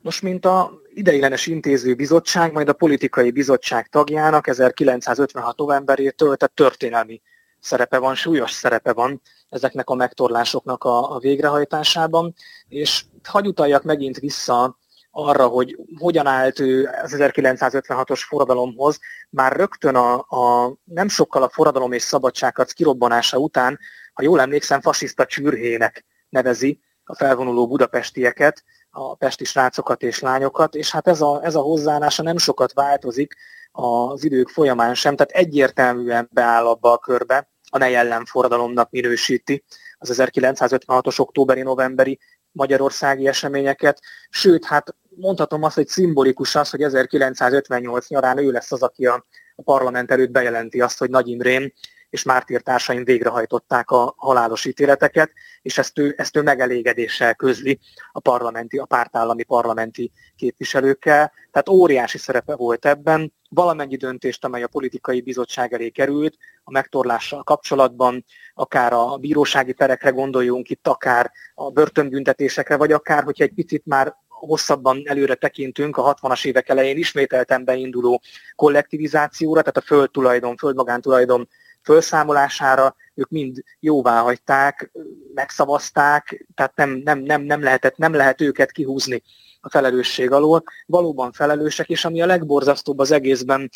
Most, 0.00 0.22
mint 0.22 0.44
a 0.44 0.80
ideiglenes 0.94 1.46
intéző 1.46 1.94
bizottság, 1.94 2.52
majd 2.52 2.68
a 2.68 2.72
politikai 2.72 3.30
bizottság 3.30 3.86
tagjának 3.86 4.46
1956 4.46 5.56
novemberétől, 5.56 6.36
tehát 6.36 6.54
történelmi 6.54 7.20
szerepe 7.60 7.98
van, 7.98 8.14
súlyos 8.14 8.50
szerepe 8.50 8.92
van 8.92 9.20
ezeknek 9.48 9.90
a 9.90 9.94
megtorlásoknak 9.94 10.84
a, 10.84 11.14
a 11.14 11.18
végrehajtásában, 11.18 12.34
és 12.68 13.04
hagy 13.22 13.46
utaljak 13.46 13.82
megint 13.82 14.18
vissza 14.18 14.78
arra, 15.10 15.46
hogy 15.46 15.78
hogyan 15.98 16.26
állt 16.26 16.58
ő 16.58 16.90
az 17.02 17.14
1956-os 17.18 18.20
forradalomhoz, 18.26 18.98
már 19.30 19.56
rögtön 19.56 19.94
a, 19.94 20.14
a 20.14 20.74
nem 20.84 21.08
sokkal 21.08 21.42
a 21.42 21.48
forradalom 21.48 21.92
és 21.92 22.02
szabadságharc 22.02 22.72
kirobbanása 22.72 23.38
után, 23.38 23.78
ha 24.12 24.22
jól 24.22 24.40
emlékszem, 24.40 24.80
fasiszta 24.80 25.26
csürhének 25.26 26.04
nevezi 26.28 26.80
a 27.04 27.14
felvonuló 27.14 27.66
budapestieket, 27.66 28.64
a 28.90 29.14
pesti 29.14 29.44
srácokat 29.44 30.02
és 30.02 30.20
lányokat, 30.20 30.74
és 30.74 30.90
hát 30.90 31.08
ez 31.08 31.20
a, 31.20 31.44
ez 31.44 31.54
a 31.54 31.60
hozzáállása 31.60 32.22
nem 32.22 32.36
sokat 32.36 32.72
változik 32.72 33.34
az 33.72 34.24
idők 34.24 34.48
folyamán 34.48 34.94
sem, 34.94 35.16
tehát 35.16 35.32
egyértelműen 35.32 36.28
beáll 36.32 36.66
abba 36.66 36.92
a 36.92 36.98
körbe, 36.98 37.48
amely 37.70 37.96
ellenforradalomnak 37.96 38.90
minősíti 38.90 39.64
az 39.98 40.20
1956-os 40.22 41.20
októberi-novemberi 41.20 42.18
magyarországi 42.52 43.26
eseményeket, 43.26 44.00
sőt, 44.30 44.64
hát 44.64 44.94
mondhatom 45.08 45.62
azt, 45.62 45.74
hogy 45.74 45.88
szimbolikus 45.88 46.54
az, 46.54 46.70
hogy 46.70 46.82
1958 46.82 48.08
nyarán 48.08 48.38
ő 48.38 48.50
lesz 48.50 48.72
az, 48.72 48.82
aki 48.82 49.06
a, 49.06 49.26
a 49.56 49.62
parlament 49.62 50.10
előtt 50.10 50.30
bejelenti 50.30 50.80
azt, 50.80 50.98
hogy 50.98 51.10
Nagy 51.10 51.28
Imrén 51.28 51.72
és 52.10 52.22
mártírtársaim 52.22 53.04
végrehajtották 53.04 53.90
a 53.90 54.14
halálos 54.16 54.64
ítéleteket, 54.64 55.32
és 55.62 55.78
ezt 55.78 55.98
ő, 55.98 56.14
ezt 56.16 56.36
ő 56.36 56.42
megelégedéssel 56.42 57.34
közli 57.34 57.78
a 58.12 58.20
parlamenti, 58.20 58.78
a 58.78 58.84
pártállami 58.84 59.42
parlamenti 59.42 60.12
képviselőkkel. 60.36 61.32
Tehát 61.50 61.68
óriási 61.68 62.18
szerepe 62.18 62.56
volt 62.56 62.86
ebben. 62.86 63.32
Valamennyi 63.50 63.96
döntést, 63.96 64.44
amely 64.44 64.62
a 64.62 64.68
politikai 64.68 65.20
bizottság 65.20 65.72
elé 65.72 65.88
került, 65.88 66.36
a 66.64 66.70
megtorlással 66.70 67.42
kapcsolatban, 67.42 68.24
akár 68.54 68.92
a 68.92 69.16
bírósági 69.16 69.72
perekre 69.72 70.10
gondoljunk 70.10 70.70
itt, 70.70 70.88
akár 70.88 71.30
a 71.54 71.70
börtönbüntetésekre, 71.70 72.76
vagy 72.76 72.92
akár, 72.92 73.22
hogyha 73.22 73.44
egy 73.44 73.54
picit 73.54 73.86
már 73.86 74.16
hosszabban 74.38 75.02
előre 75.04 75.34
tekintünk 75.34 75.96
a 75.96 76.14
60-as 76.14 76.46
évek 76.46 76.68
elején 76.68 76.96
ismételten 76.96 77.64
beinduló 77.64 78.22
kollektivizációra, 78.54 79.60
tehát 79.60 79.76
a 79.76 79.80
földtulajdon, 79.80 80.56
földmagántulajdon 80.56 81.48
felszámolására, 81.82 82.96
ők 83.14 83.28
mind 83.28 83.62
jóvá 83.80 84.20
hagyták, 84.20 84.90
megszavazták, 85.34 86.46
tehát 86.54 86.76
nem, 86.76 86.90
nem, 86.90 87.20
nem, 87.20 87.42
nem, 87.42 87.62
lehetett, 87.62 87.96
nem 87.96 88.12
lehet 88.12 88.40
őket 88.40 88.72
kihúzni 88.72 89.22
a 89.60 89.70
felelősség 89.70 90.30
alól. 90.30 90.62
Valóban 90.86 91.32
felelősek, 91.32 91.88
és 91.88 92.04
ami 92.04 92.22
a 92.22 92.26
legborzasztóbb 92.26 92.98
az 92.98 93.10
egészben, 93.10 93.70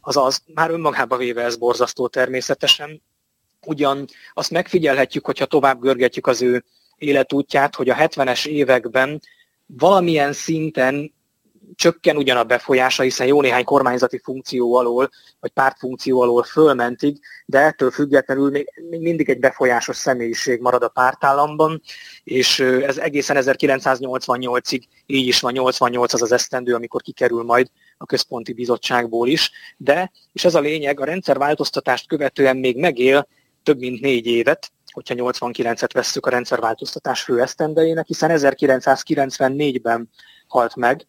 az 0.00 0.16
az, 0.16 0.42
már 0.54 0.70
önmagába 0.70 1.16
véve 1.16 1.42
ez 1.42 1.56
borzasztó 1.56 2.08
természetesen, 2.08 3.02
ugyan 3.66 4.04
azt 4.32 4.50
megfigyelhetjük, 4.50 5.26
hogyha 5.26 5.44
tovább 5.44 5.80
görgetjük 5.80 6.26
az 6.26 6.42
ő 6.42 6.64
életútját, 6.96 7.74
hogy 7.74 7.88
a 7.88 7.94
70-es 7.94 8.46
években 8.46 9.20
valamilyen 9.66 10.32
szinten 10.32 11.14
csökken 11.74 12.16
ugyan 12.16 12.36
a 12.36 12.44
befolyása, 12.44 13.02
hiszen 13.02 13.26
jó 13.26 13.40
néhány 13.40 13.64
kormányzati 13.64 14.20
funkció 14.24 14.74
alól, 14.74 15.10
vagy 15.40 15.50
pártfunkció 15.50 16.20
alól 16.20 16.42
fölmentig, 16.42 17.18
de 17.46 17.58
ettől 17.58 17.90
függetlenül 17.90 18.50
még, 18.50 18.66
mindig 18.90 19.28
egy 19.28 19.38
befolyásos 19.38 19.96
személyiség 19.96 20.60
marad 20.60 20.82
a 20.82 20.88
pártállamban, 20.88 21.82
és 22.24 22.60
ez 22.60 22.98
egészen 22.98 23.36
1988-ig 23.40 24.82
így 25.06 25.26
is 25.26 25.40
van, 25.40 25.52
88 25.52 26.12
az 26.12 26.22
az 26.22 26.32
esztendő, 26.32 26.74
amikor 26.74 27.02
kikerül 27.02 27.42
majd 27.42 27.70
a 27.98 28.06
központi 28.06 28.52
bizottságból 28.52 29.28
is, 29.28 29.50
de, 29.76 30.12
és 30.32 30.44
ez 30.44 30.54
a 30.54 30.60
lényeg, 30.60 31.00
a 31.00 31.04
rendszerváltoztatást 31.04 32.08
követően 32.08 32.56
még 32.56 32.76
megél 32.78 33.28
több 33.62 33.78
mint 33.78 34.00
négy 34.00 34.26
évet, 34.26 34.72
hogyha 34.92 35.14
89-et 35.18 35.90
vesszük 35.92 36.26
a 36.26 36.30
rendszerváltoztatás 36.30 37.22
fő 37.22 37.40
esztendejének, 37.40 38.06
hiszen 38.06 38.30
1994-ben 38.34 40.10
halt 40.46 40.76
meg, 40.76 41.06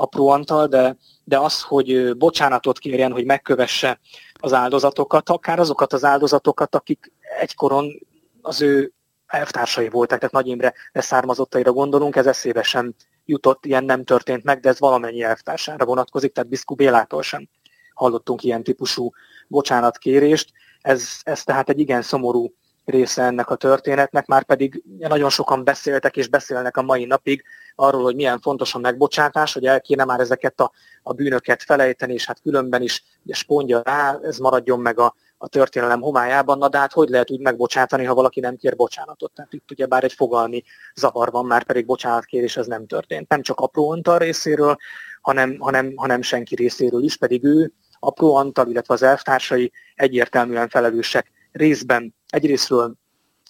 apró 0.00 0.28
Antal, 0.28 0.66
de, 0.66 0.96
de 1.24 1.38
az, 1.38 1.62
hogy 1.62 2.16
bocsánatot 2.16 2.78
kérjen, 2.78 3.12
hogy 3.12 3.24
megkövesse 3.24 4.00
az 4.32 4.52
áldozatokat, 4.52 5.28
akár 5.28 5.58
azokat 5.58 5.92
az 5.92 6.04
áldozatokat, 6.04 6.74
akik 6.74 7.12
egykoron 7.40 8.06
az 8.42 8.60
ő 8.60 8.92
elvtársai 9.26 9.88
voltak, 9.88 10.18
tehát 10.18 10.34
Nagy 10.34 10.46
Imre 10.46 10.74
leszármazottaira 10.92 11.72
gondolunk, 11.72 12.16
ez 12.16 12.26
eszébe 12.26 12.62
sem 12.62 12.94
jutott, 13.24 13.66
ilyen 13.66 13.84
nem 13.84 14.04
történt 14.04 14.44
meg, 14.44 14.60
de 14.60 14.68
ez 14.68 14.78
valamennyi 14.78 15.22
elvtársára 15.22 15.84
vonatkozik, 15.84 16.32
tehát 16.32 16.50
Biszku 16.50 16.74
Bélától 16.74 17.22
sem 17.22 17.48
hallottunk 17.94 18.42
ilyen 18.42 18.62
típusú 18.62 19.10
bocsánatkérést. 19.48 20.50
Ez, 20.80 21.08
ez 21.22 21.44
tehát 21.44 21.68
egy 21.68 21.78
igen 21.78 22.02
szomorú 22.02 22.54
része 22.84 23.22
ennek 23.22 23.50
a 23.50 23.54
történetnek, 23.54 24.26
már 24.26 24.44
pedig 24.44 24.82
nagyon 24.98 25.30
sokan 25.30 25.64
beszéltek 25.64 26.16
és 26.16 26.28
beszélnek 26.28 26.76
a 26.76 26.82
mai 26.82 27.04
napig 27.04 27.44
arról, 27.74 28.02
hogy 28.02 28.14
milyen 28.14 28.40
fontos 28.40 28.74
a 28.74 28.78
megbocsátás, 28.78 29.52
hogy 29.52 29.66
el 29.66 29.80
kéne 29.80 30.04
már 30.04 30.20
ezeket 30.20 30.60
a, 30.60 30.72
a 31.02 31.12
bűnöket 31.12 31.62
felejteni, 31.62 32.12
és 32.12 32.26
hát 32.26 32.40
különben 32.40 32.82
is 32.82 33.04
ugye 33.24 33.34
spondja 33.34 33.80
rá, 33.84 34.18
ez 34.22 34.38
maradjon 34.38 34.80
meg 34.80 34.98
a, 34.98 35.14
a 35.38 35.48
történelem 35.48 36.00
homályában, 36.00 36.58
na 36.58 36.68
de 36.68 36.78
hát 36.78 36.92
hogy 36.92 37.08
lehet 37.08 37.30
úgy 37.30 37.40
megbocsátani, 37.40 38.04
ha 38.04 38.14
valaki 38.14 38.40
nem 38.40 38.56
kér 38.56 38.76
bocsánatot? 38.76 39.32
Tehát 39.34 39.52
itt 39.52 39.70
ugye 39.70 39.86
bár 39.86 40.04
egy 40.04 40.12
fogalmi 40.12 40.62
zavar 40.94 41.30
van, 41.30 41.46
már 41.46 41.64
pedig 41.64 41.86
bocsánatkérés 41.86 42.56
ez 42.56 42.66
nem 42.66 42.86
történt. 42.86 43.28
Nem 43.28 43.42
csak 43.42 43.60
apró 43.60 43.90
Antal 43.90 44.18
részéről, 44.18 44.76
hanem, 45.20 45.56
hanem, 45.58 45.92
hanem 45.96 46.22
senki 46.22 46.54
részéről 46.54 47.02
is, 47.02 47.16
pedig 47.16 47.44
ő, 47.44 47.72
apró 47.98 48.34
Antal, 48.34 48.68
illetve 48.68 48.94
az 48.94 49.02
elvtársai 49.02 49.72
egyértelműen 49.94 50.68
felelősek 50.68 51.30
részben 51.52 52.14
egyrésztről 52.28 52.94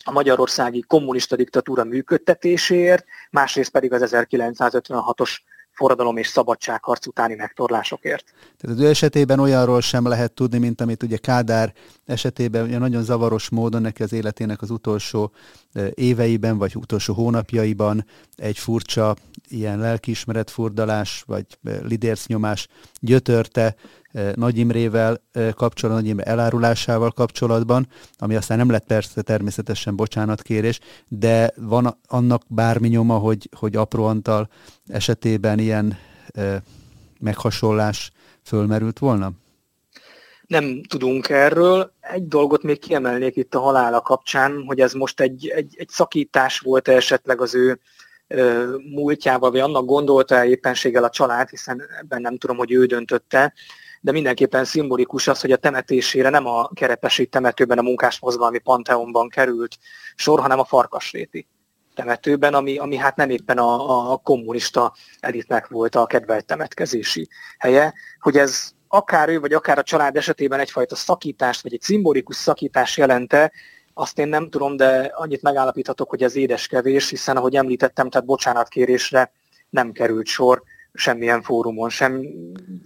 a 0.04 0.10
magyarországi 0.12 0.84
kommunista 0.86 1.36
diktatúra 1.36 1.84
működtetéséért, 1.84 3.04
másrészt 3.30 3.70
pedig 3.70 3.92
az 3.92 4.10
1956-os 4.14 5.30
forradalom 5.70 6.16
és 6.16 6.26
szabadságharc 6.26 7.06
utáni 7.06 7.34
megtorlásokért. 7.34 8.24
Tehát 8.58 8.76
az 8.76 8.84
ő 8.84 8.88
esetében 8.88 9.38
olyanról 9.38 9.80
sem 9.80 10.06
lehet 10.06 10.32
tudni, 10.32 10.58
mint 10.58 10.80
amit 10.80 11.02
ugye 11.02 11.16
Kádár 11.16 11.72
esetében 12.04 12.64
ugye 12.64 12.78
nagyon 12.78 13.02
zavaros 13.02 13.48
módon 13.48 13.80
neki 13.80 14.02
az 14.02 14.12
életének 14.12 14.62
az 14.62 14.70
utolsó 14.70 15.32
éveiben, 15.94 16.58
vagy 16.58 16.76
utolsó 16.76 17.14
hónapjaiban 17.14 18.04
egy 18.36 18.58
furcsa 18.58 19.16
ilyen 19.48 19.78
lelkiismeretfurdalás, 19.78 21.22
vagy 21.26 21.44
lidércnyomás 21.82 22.68
gyötörte, 23.00 23.74
nagy 24.34 24.58
Imrével 24.58 25.22
kapcsolatban, 25.54 26.02
Nagy 26.02 26.10
Imre 26.10 26.24
elárulásával 26.24 27.10
kapcsolatban, 27.10 27.88
ami 28.18 28.34
aztán 28.36 28.58
nem 28.58 28.70
lett 28.70 28.86
persze 28.86 29.22
természetesen 29.22 29.96
bocsánatkérés, 29.96 30.78
de 31.08 31.52
van 31.56 31.98
annak 32.06 32.42
bármi 32.46 32.88
nyoma, 32.88 33.18
hogy, 33.18 33.48
hogy 33.56 33.76
apró 33.76 34.04
Antal 34.04 34.48
esetében 34.88 35.58
ilyen 35.58 35.98
meghasonlás 37.20 38.10
fölmerült 38.42 38.98
volna? 38.98 39.30
Nem 40.46 40.82
tudunk 40.82 41.28
erről. 41.28 41.92
Egy 42.00 42.28
dolgot 42.28 42.62
még 42.62 42.78
kiemelnék 42.78 43.36
itt 43.36 43.54
a 43.54 43.60
halála 43.60 44.00
kapcsán, 44.00 44.64
hogy 44.66 44.80
ez 44.80 44.92
most 44.92 45.20
egy, 45.20 45.48
egy, 45.48 45.74
egy 45.78 45.88
szakítás 45.88 46.58
volt 46.58 46.88
-e 46.88 46.92
esetleg 46.92 47.40
az 47.40 47.54
ő 47.54 47.80
múltjával, 48.94 49.50
vagy 49.50 49.60
annak 49.60 49.84
gondolta 49.84 50.44
éppenséggel 50.44 51.04
a 51.04 51.10
család, 51.10 51.48
hiszen 51.48 51.82
ebben 52.00 52.20
nem 52.20 52.36
tudom, 52.36 52.56
hogy 52.56 52.72
ő 52.72 52.86
döntötte, 52.86 53.52
de 54.00 54.12
mindenképpen 54.12 54.64
szimbolikus 54.64 55.28
az, 55.28 55.40
hogy 55.40 55.52
a 55.52 55.56
temetésére 55.56 56.28
nem 56.28 56.46
a 56.46 56.68
kerepesi 56.68 57.26
temetőben, 57.26 57.78
a 57.78 57.82
munkásmozgalmi 57.82 58.58
panteonban 58.58 59.28
került 59.28 59.76
sor, 60.14 60.40
hanem 60.40 60.58
a 60.58 60.64
farkasréti 60.64 61.48
temetőben, 61.94 62.54
ami, 62.54 62.78
ami 62.78 62.96
hát 62.96 63.16
nem 63.16 63.30
éppen 63.30 63.58
a, 63.58 64.12
a 64.12 64.16
kommunista 64.16 64.94
elitnek 65.20 65.68
volt 65.68 65.94
a 65.94 66.06
kedvelt 66.06 66.44
temetkezési 66.44 67.28
helye, 67.58 67.94
hogy 68.20 68.36
ez 68.36 68.70
akár 68.88 69.28
ő, 69.28 69.40
vagy 69.40 69.52
akár 69.52 69.78
a 69.78 69.82
család 69.82 70.16
esetében 70.16 70.60
egyfajta 70.60 70.94
szakítást, 70.96 71.62
vagy 71.62 71.72
egy 71.72 71.80
szimbolikus 71.80 72.36
szakítást 72.36 72.96
jelente, 72.96 73.52
azt 73.94 74.18
én 74.18 74.28
nem 74.28 74.50
tudom, 74.50 74.76
de 74.76 75.12
annyit 75.14 75.42
megállapíthatok, 75.42 76.10
hogy 76.10 76.22
ez 76.22 76.36
édeskevés, 76.36 77.08
hiszen 77.08 77.36
ahogy 77.36 77.56
említettem, 77.56 78.10
tehát 78.10 78.26
bocsánatkérésre 78.26 79.32
nem 79.70 79.92
került 79.92 80.26
sor 80.26 80.62
semmilyen 80.92 81.42
fórumon, 81.42 81.88
sem 81.88 82.22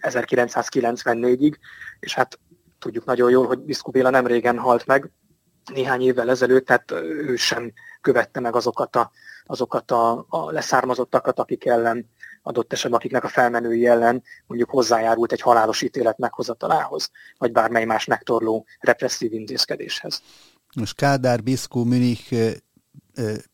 1994-ig, 0.00 1.54
és 2.00 2.14
hát 2.14 2.38
tudjuk 2.78 3.04
nagyon 3.04 3.30
jól, 3.30 3.46
hogy 3.46 3.58
Biszku 3.58 3.90
Béla 3.90 4.10
nem 4.10 4.26
régen 4.26 4.58
halt 4.58 4.86
meg, 4.86 5.10
néhány 5.72 6.02
évvel 6.02 6.30
ezelőtt, 6.30 6.66
tehát 6.66 6.90
ő 7.02 7.36
sem 7.36 7.72
követte 8.00 8.40
meg 8.40 8.56
azokat 8.56 8.96
a, 8.96 9.10
azokat 9.44 9.90
a, 9.90 10.26
a 10.28 10.50
leszármazottakat, 10.50 11.38
akik 11.38 11.64
ellen 11.64 12.08
adott 12.42 12.72
esetben, 12.72 12.98
akiknek 12.98 13.24
a 13.24 13.28
felmenői 13.28 13.86
ellen 13.86 14.22
mondjuk 14.46 14.70
hozzájárult 14.70 15.32
egy 15.32 15.40
halálos 15.40 15.82
ítélet 15.82 16.18
meghozatalához, 16.18 17.10
vagy 17.38 17.52
bármely 17.52 17.84
más 17.84 18.04
megtorló 18.04 18.66
represszív 18.80 19.32
intézkedéshez. 19.32 20.22
Most 20.74 20.96
Kádár, 20.96 21.42
Biszkó, 21.42 21.84
Münich 21.84 22.54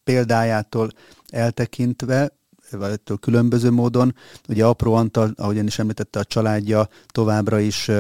példájától 0.05 0.90
eltekintve, 1.28 2.38
vagy 2.70 2.90
ettől 2.90 3.16
különböző 3.16 3.70
módon. 3.70 4.14
Ugye 4.48 4.64
Apró 4.66 4.94
Antal, 4.94 5.32
ahogyan 5.36 5.66
is 5.66 5.78
említette, 5.78 6.18
a 6.18 6.24
családja 6.24 6.88
továbbra 7.06 7.58
is 7.58 7.90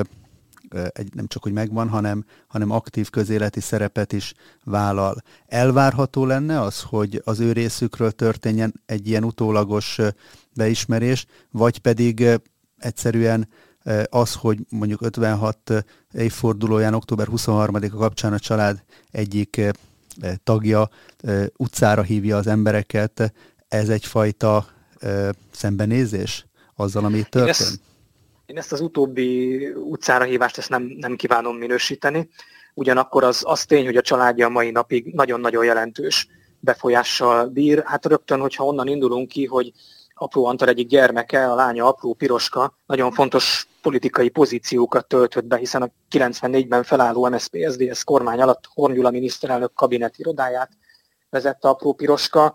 egy, 0.92 1.14
nem 1.14 1.26
csak, 1.26 1.42
hogy 1.42 1.52
megvan, 1.52 1.88
hanem, 1.88 2.24
hanem 2.46 2.70
aktív 2.70 3.10
közéleti 3.10 3.60
szerepet 3.60 4.12
is 4.12 4.34
vállal. 4.64 5.22
Elvárható 5.46 6.24
lenne 6.24 6.60
az, 6.60 6.80
hogy 6.82 7.22
az 7.24 7.40
ő 7.40 7.52
részükről 7.52 8.10
történjen 8.10 8.80
egy 8.86 9.08
ilyen 9.08 9.24
utólagos 9.24 9.98
beismerés, 10.54 11.26
vagy 11.50 11.78
pedig 11.78 12.26
egyszerűen 12.78 13.48
az, 14.08 14.34
hogy 14.34 14.58
mondjuk 14.68 15.02
56 15.02 15.84
évfordulóján, 16.12 16.94
október 16.94 17.28
23-a 17.30 17.96
kapcsán 17.96 18.32
a 18.32 18.38
család 18.38 18.82
egyik 19.10 19.60
tagja 20.44 20.88
utcára 21.56 22.02
hívja 22.02 22.36
az 22.36 22.46
embereket, 22.46 23.32
ez 23.70 23.88
egyfajta 23.88 24.66
szembenézés 25.52 26.46
azzal, 26.76 27.04
ami 27.04 27.22
történt? 27.22 27.42
Én 27.42 27.48
ezt, 27.48 27.80
én 28.46 28.58
ezt 28.58 28.72
az 28.72 28.80
utóbbi 28.80 29.66
utcára 29.68 30.24
hívást 30.24 30.58
ezt 30.58 30.68
nem, 30.68 30.82
nem 30.82 31.16
kívánom 31.16 31.56
minősíteni. 31.56 32.28
Ugyanakkor 32.74 33.24
az, 33.24 33.42
az 33.46 33.64
tény, 33.64 33.84
hogy 33.84 33.96
a 33.96 34.00
családja 34.00 34.46
a 34.46 34.50
mai 34.50 34.70
napig 34.70 35.14
nagyon-nagyon 35.14 35.64
jelentős 35.64 36.28
befolyással 36.58 37.46
bír. 37.46 37.82
Hát 37.84 38.06
rögtön, 38.06 38.40
hogyha 38.40 38.64
onnan 38.64 38.88
indulunk 38.88 39.28
ki, 39.28 39.46
hogy 39.46 39.72
apró 40.14 40.44
Antal 40.44 40.68
egyik 40.68 40.88
gyermeke, 40.88 41.50
a 41.50 41.54
lánya 41.54 41.86
apró 41.86 42.14
Piroska 42.14 42.76
nagyon 42.86 43.12
fontos 43.12 43.66
politikai 43.82 44.28
pozíciókat 44.28 45.06
töltött 45.06 45.44
be, 45.44 45.56
hiszen 45.56 45.82
a 45.82 45.90
94-ben 46.10 46.82
felálló 46.82 47.28
MSZP-SZDSZ 47.28 48.02
kormány 48.02 48.40
alatt 48.40 48.68
Horn 48.74 48.94
Gyula 48.94 49.10
miniszterelnök 49.10 49.74
kabinet 49.74 50.18
irodáját 50.18 50.70
vezette 51.30 51.68
apró 51.68 51.92
Piroska, 51.92 52.54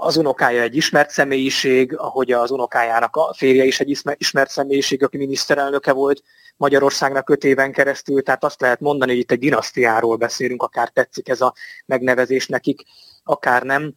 az 0.00 0.16
unokája 0.16 0.62
egy 0.62 0.76
ismert 0.76 1.10
személyiség, 1.10 1.98
ahogy 1.98 2.32
az 2.32 2.50
unokájának 2.50 3.16
a 3.16 3.34
férje 3.36 3.64
is 3.64 3.80
egy 3.80 3.98
ismert 4.16 4.50
személyiség, 4.50 5.02
aki 5.02 5.16
miniszterelnöke 5.16 5.92
volt 5.92 6.22
Magyarországnak 6.56 7.30
öt 7.30 7.44
éven 7.44 7.72
keresztül, 7.72 8.22
tehát 8.22 8.44
azt 8.44 8.60
lehet 8.60 8.80
mondani, 8.80 9.10
hogy 9.10 9.20
itt 9.20 9.30
egy 9.30 9.38
dinasztiáról 9.38 10.16
beszélünk, 10.16 10.62
akár 10.62 10.88
tetszik 10.88 11.28
ez 11.28 11.40
a 11.40 11.54
megnevezés 11.86 12.46
nekik, 12.46 12.82
akár 13.24 13.62
nem. 13.62 13.94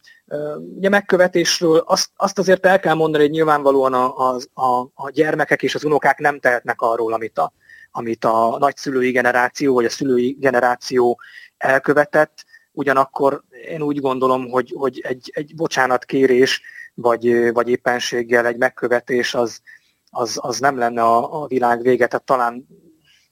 Ugye 0.76 0.88
megkövetésről 0.88 1.82
azt, 1.86 2.10
azt 2.16 2.38
azért 2.38 2.66
el 2.66 2.80
kell 2.80 2.94
mondani, 2.94 3.22
hogy 3.22 3.32
nyilvánvalóan 3.32 3.94
a, 3.94 4.34
a, 4.54 4.90
a, 4.94 5.10
gyermekek 5.10 5.62
és 5.62 5.74
az 5.74 5.84
unokák 5.84 6.18
nem 6.18 6.40
tehetnek 6.40 6.80
arról, 6.80 7.12
amit 7.12 7.38
a, 7.38 7.52
amit 7.90 8.24
a 8.24 8.56
nagyszülői 8.58 9.10
generáció 9.10 9.74
vagy 9.74 9.84
a 9.84 9.90
szülői 9.90 10.36
generáció 10.40 11.20
elkövetett, 11.56 12.44
ugyanakkor 12.76 13.42
én 13.68 13.82
úgy 13.82 14.00
gondolom, 14.00 14.48
hogy, 14.48 14.72
hogy 14.76 15.00
egy, 15.02 15.30
egy 15.34 15.54
bocsánatkérés, 15.54 16.62
vagy, 16.94 17.52
vagy 17.52 17.68
éppenséggel 17.68 18.46
egy 18.46 18.56
megkövetés 18.56 19.34
az, 19.34 19.60
az, 20.10 20.38
az 20.42 20.58
nem 20.58 20.78
lenne 20.78 21.02
a, 21.02 21.42
a 21.42 21.46
világ 21.46 21.82
vége, 21.82 22.06
tehát 22.06 22.24
talán 22.24 22.66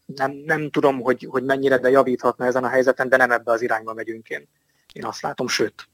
nem, 0.07 0.32
nem 0.32 0.70
tudom, 0.70 1.01
hogy, 1.01 1.26
hogy 1.30 1.45
mennyire, 1.45 1.78
de 1.78 1.90
javíthatna 1.90 2.45
ezen 2.45 2.64
a 2.64 2.68
helyzeten, 2.68 3.09
de 3.09 3.16
nem 3.16 3.30
ebbe 3.30 3.53
az 3.53 3.62
irányba 3.62 3.95
megyünk 3.95 4.28
én. 4.28 4.49
Én 4.92 5.05
azt 5.05 5.22
látom, 5.22 5.49
sőt. 5.49 5.88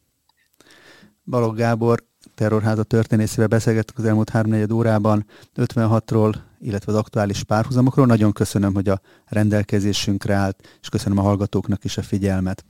Balogh 1.25 1.57
Gábor, 1.57 2.05
terrorháza 2.35 2.83
történészével 2.83 3.47
beszélgettük 3.47 3.99
az 3.99 4.05
elmúlt 4.05 4.31
háromnegyed 4.31 4.73
órában 4.73 5.27
56-ról, 5.57 6.35
illetve 6.61 6.93
az 6.93 6.99
aktuális 6.99 7.45
párhuzamokról. 7.45 8.07
Nagyon 8.07 8.33
köszönöm, 8.33 8.75
hogy 8.75 8.89
a 8.89 9.01
rendelkezésünkre 9.27 10.35
állt, 10.35 10.79
és 10.81 10.89
köszönöm 10.89 11.19
a 11.19 11.23
hallgatóknak 11.23 11.85
is 11.85 11.97
a 11.97 12.03
figyelmet. 12.03 12.65